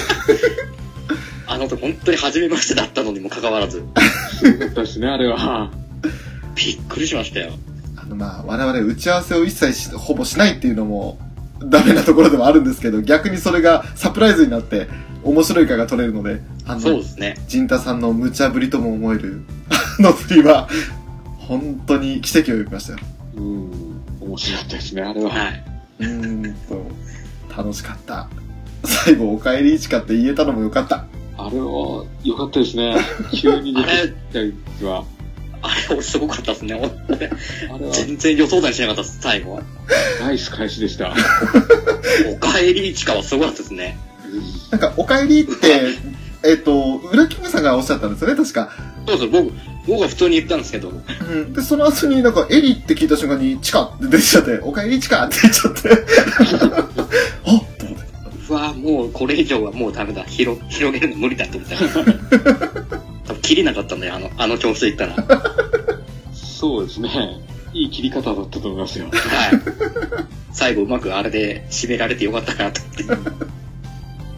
[1.47, 3.85] あの人、本当に初めましてだったのにもかかわらず、
[4.41, 5.71] すごかったですね、あれは。
[6.55, 7.53] びっくりしましたよ。
[7.97, 11.19] あの、まあ、我々打ち合わせを一切しほぼしないっていうのも、
[11.65, 14.89] ダメなところではあるんですけど、逆にそれがサプライズになって、
[15.23, 17.37] 面白い回が取れるので、あのそうで、すね。
[17.47, 19.43] ジンタさんの無茶ぶりとも思える、
[20.01, 20.69] あの振りは、
[21.39, 22.99] 本当に奇跡を呼びましたよ。
[23.37, 23.71] うん。
[24.21, 25.31] 面白かったですね、あれは。
[25.31, 25.65] はい。
[26.01, 26.87] うーんと、
[27.57, 28.29] 楽しかった。
[28.85, 31.07] 最後、お帰り市かって言えたのもよかった。
[31.39, 32.97] あれは、良かったですね。
[33.33, 33.95] 急に出てき
[34.33, 35.05] た時は。
[35.63, 36.75] あれ、俺すごかったですね。
[36.75, 39.63] 俺、あれは、全然予想だにしなかったです、最後は。
[40.21, 41.15] ナイス返しでした。
[42.31, 43.97] お帰り市かはすごかったですね。
[44.71, 45.85] なんか、お帰りって、
[46.45, 48.71] えっと、ウラキングさんがおっしゃったんですよね、確か。
[49.07, 49.53] そうそう、僕、
[49.87, 51.53] 僕は普通に言ったんですけど、うん。
[51.53, 55.89] で、その後になんか、エリって聞いた瞬間に、チカって出ちゃって、お帰りチカって言っちゃって。
[55.93, 58.03] あっと思って。
[58.49, 60.25] うわもうこれ以上はもうダメだ。
[60.25, 63.02] 広、広げるの無理だと思った。
[63.43, 65.37] 切れなかったんだよ、あの、あの調子で言ったら。
[65.37, 65.63] は
[66.33, 67.11] そうですね。
[67.75, 69.07] いい切り方だったと思いますよ。
[69.07, 69.11] い。
[70.53, 73.53] 最後うまくあれで締められてよかったなと思って。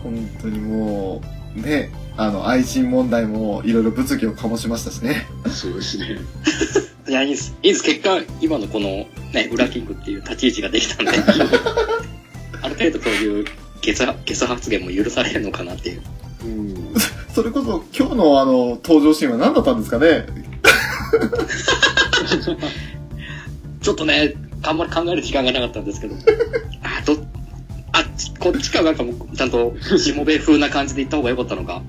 [0.03, 1.21] 本当にも
[1.57, 5.27] う、ね、あの、愛人問題もいろいろ物議を醸しましたしね。
[5.49, 6.19] そうですね。
[7.09, 7.55] いや、いいです。
[7.63, 7.83] いいです。
[7.83, 11.13] 結果、今のこの、ね、裏キングっていう立ち位置ができたんで、
[12.63, 13.45] ある程度そういう
[13.83, 16.03] ゲス、ゲス発言も許されるのかなっていう。
[16.45, 16.95] うん。
[17.35, 20.25] それこそ、今日のあの、登場シーンは何だったんですかね？
[23.81, 26.15] ちょっとね、あんまり考える時間がなかったんですけど、
[26.85, 27.15] あ、ど、
[27.91, 31.83] あっち、こっちかなんかもうちゃんと、しもべ風な感じで行った方が良かったのか？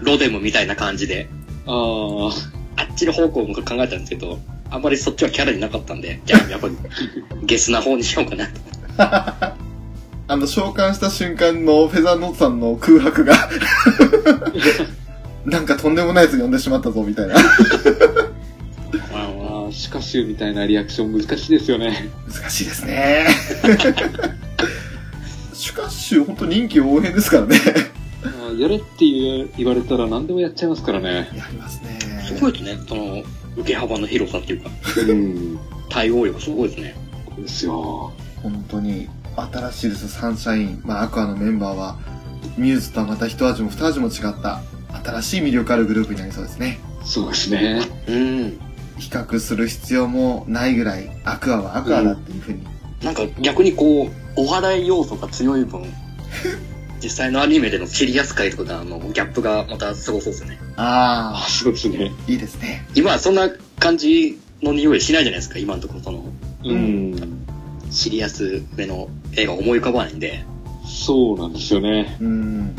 [0.00, 1.28] ロデムみたいな感じで、
[1.66, 1.72] あ
[2.78, 4.38] あ、あっちの方向も考えたんですけど、
[4.70, 6.76] あんまりそっちはキャラになかったんで、じゃあやっぱり、
[7.44, 9.56] ゲスな方にしようかなと。
[10.28, 13.48] あの、召喚した瞬間のフェザーノートさんの空白が、
[15.46, 17.36] なんかとんでもないやつ呼んでしまったぞ、みたいな。
[17.36, 17.38] あ
[19.14, 22.10] ああ、シカシュみたいなリアクション難しいですよね。
[22.28, 23.26] 難しいですね。
[25.54, 27.60] シュカッシュ、本当人気応変ですからね。
[28.58, 31.28] やれって言う言われたら何でもやっちゃいますからね。
[31.34, 31.98] やりますね。
[32.26, 33.22] すごいですね、その、
[33.56, 34.70] 受け幅の広さっていうか、
[35.08, 35.58] うん。
[35.88, 36.96] 対応力すごいですね。
[37.38, 38.12] ですよ。
[38.42, 40.82] 本当に、新しいです、サンシャイン。
[40.84, 41.98] まあ、アクアのメンバーは、
[42.56, 44.62] ミューズとはまた一味も二味も違った、
[45.04, 46.78] 新しい魅力あるグループになりそうですね。
[47.04, 47.82] そうですね。
[48.08, 48.60] うん。
[48.98, 52.64] 比較する必要もないぐらい、アクアはアクアだっていうふうに。
[53.02, 55.84] なんか逆にこう、お笑い要素が強い分、
[57.02, 60.58] 実際のアニメでのシリアス界とかが、あの、ギャップがまたすごそうですよね。
[60.76, 62.12] ああ、そうですね。
[62.12, 62.86] あ、いいですね。
[62.94, 66.24] 今はそんな感じの匂いしないじゃないですか、今のところその、
[66.64, 67.46] うん。
[67.90, 69.08] シリアス目の
[69.38, 70.44] 映画思い浮かばないんで。
[70.86, 72.16] そうなんですよね。
[72.20, 72.74] うん。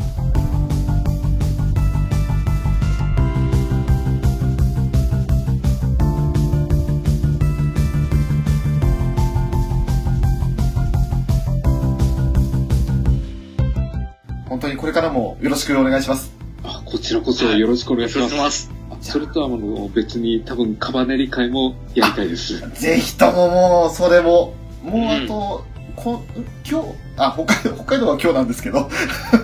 [14.48, 16.32] 本当にこれからもよろしくお願いします。
[16.64, 18.34] あ、こちらこそよろしくお願いします。
[18.34, 18.72] ます。
[18.90, 22.58] あそれとは、あの、別に多分、カバネリ会もやりたいです。
[22.70, 25.64] ぜひとももう、それも、もうあと、
[26.02, 26.22] こ
[26.68, 28.88] 今日、あ、北海道、北海道は今日なんですけど、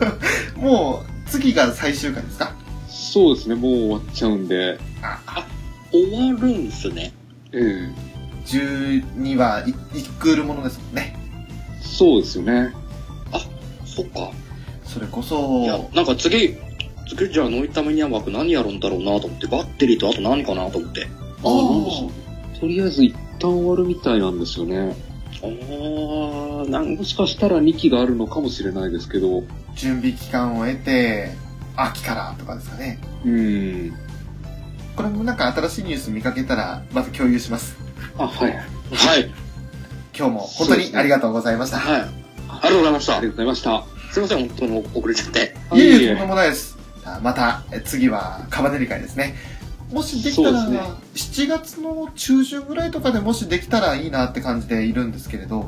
[0.57, 2.55] もう、次が最終回ですか？
[2.89, 5.47] そうですね、もう終わっちゃうんで、あ、
[5.93, 7.13] 終わるんすね。
[7.53, 7.59] え
[7.91, 8.15] え
[8.47, 11.17] 12話、い一クールものですもんね。
[11.81, 12.73] そうですよね。
[13.87, 14.31] そっか。
[14.85, 16.57] それこそい、や、なんか次、
[17.09, 21.07] 次じゃあノイタミニア枠何やるんだろうなと思って、バッテリーとあと何かなと思って。
[21.07, 21.07] あ
[22.57, 22.61] あ。
[22.61, 24.95] とりあえず一旦終わるみたいなんですよね。
[25.45, 29.43] あー、なんもしかしたら2期があるのかもしれないですけど、
[29.75, 31.31] 準備期間を得て、
[31.77, 32.99] 秋からとかですかね。
[33.25, 33.93] うん。
[34.97, 37.77] これもなんか新しいニュース見かけたら、また共有します。
[38.17, 38.53] あ、はい。
[38.53, 39.31] はい。
[40.17, 41.79] 今日も本当にありがとうございました。
[41.79, 42.01] はい。
[42.01, 43.27] ありがとうございましたあり。
[43.27, 43.85] がとうございました。
[44.13, 45.55] すいません、本当に遅れちゃって。
[45.75, 46.79] いえいえ、とんでもないです。
[47.05, 49.35] あまた、え次はカバネリ会ですね。
[49.93, 50.81] もしできたら、ね、
[51.15, 55.67] 7月の中旬ぐらいとかでもしできたらいいなって感じでいるんですけれど、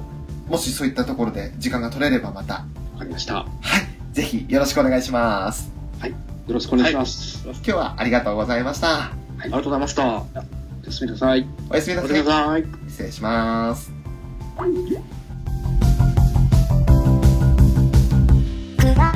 [0.48, 2.54] もしそういったところで時間が取れればまた。
[2.54, 3.34] わかりました。
[3.34, 4.14] はい。
[4.14, 5.70] ぜひよろしくお願いします。
[6.00, 6.10] はい。
[6.10, 6.16] よ
[6.48, 7.46] ろしくお願いします。
[7.46, 8.86] はい、今日はありがとうございました。
[8.86, 9.08] はい、
[9.40, 10.04] ありがとうございました。
[10.06, 10.26] お
[10.86, 11.46] やすみなさい。
[11.68, 12.64] おやすみなさい。
[12.88, 13.92] 失礼します。
[18.78, 19.12] グラ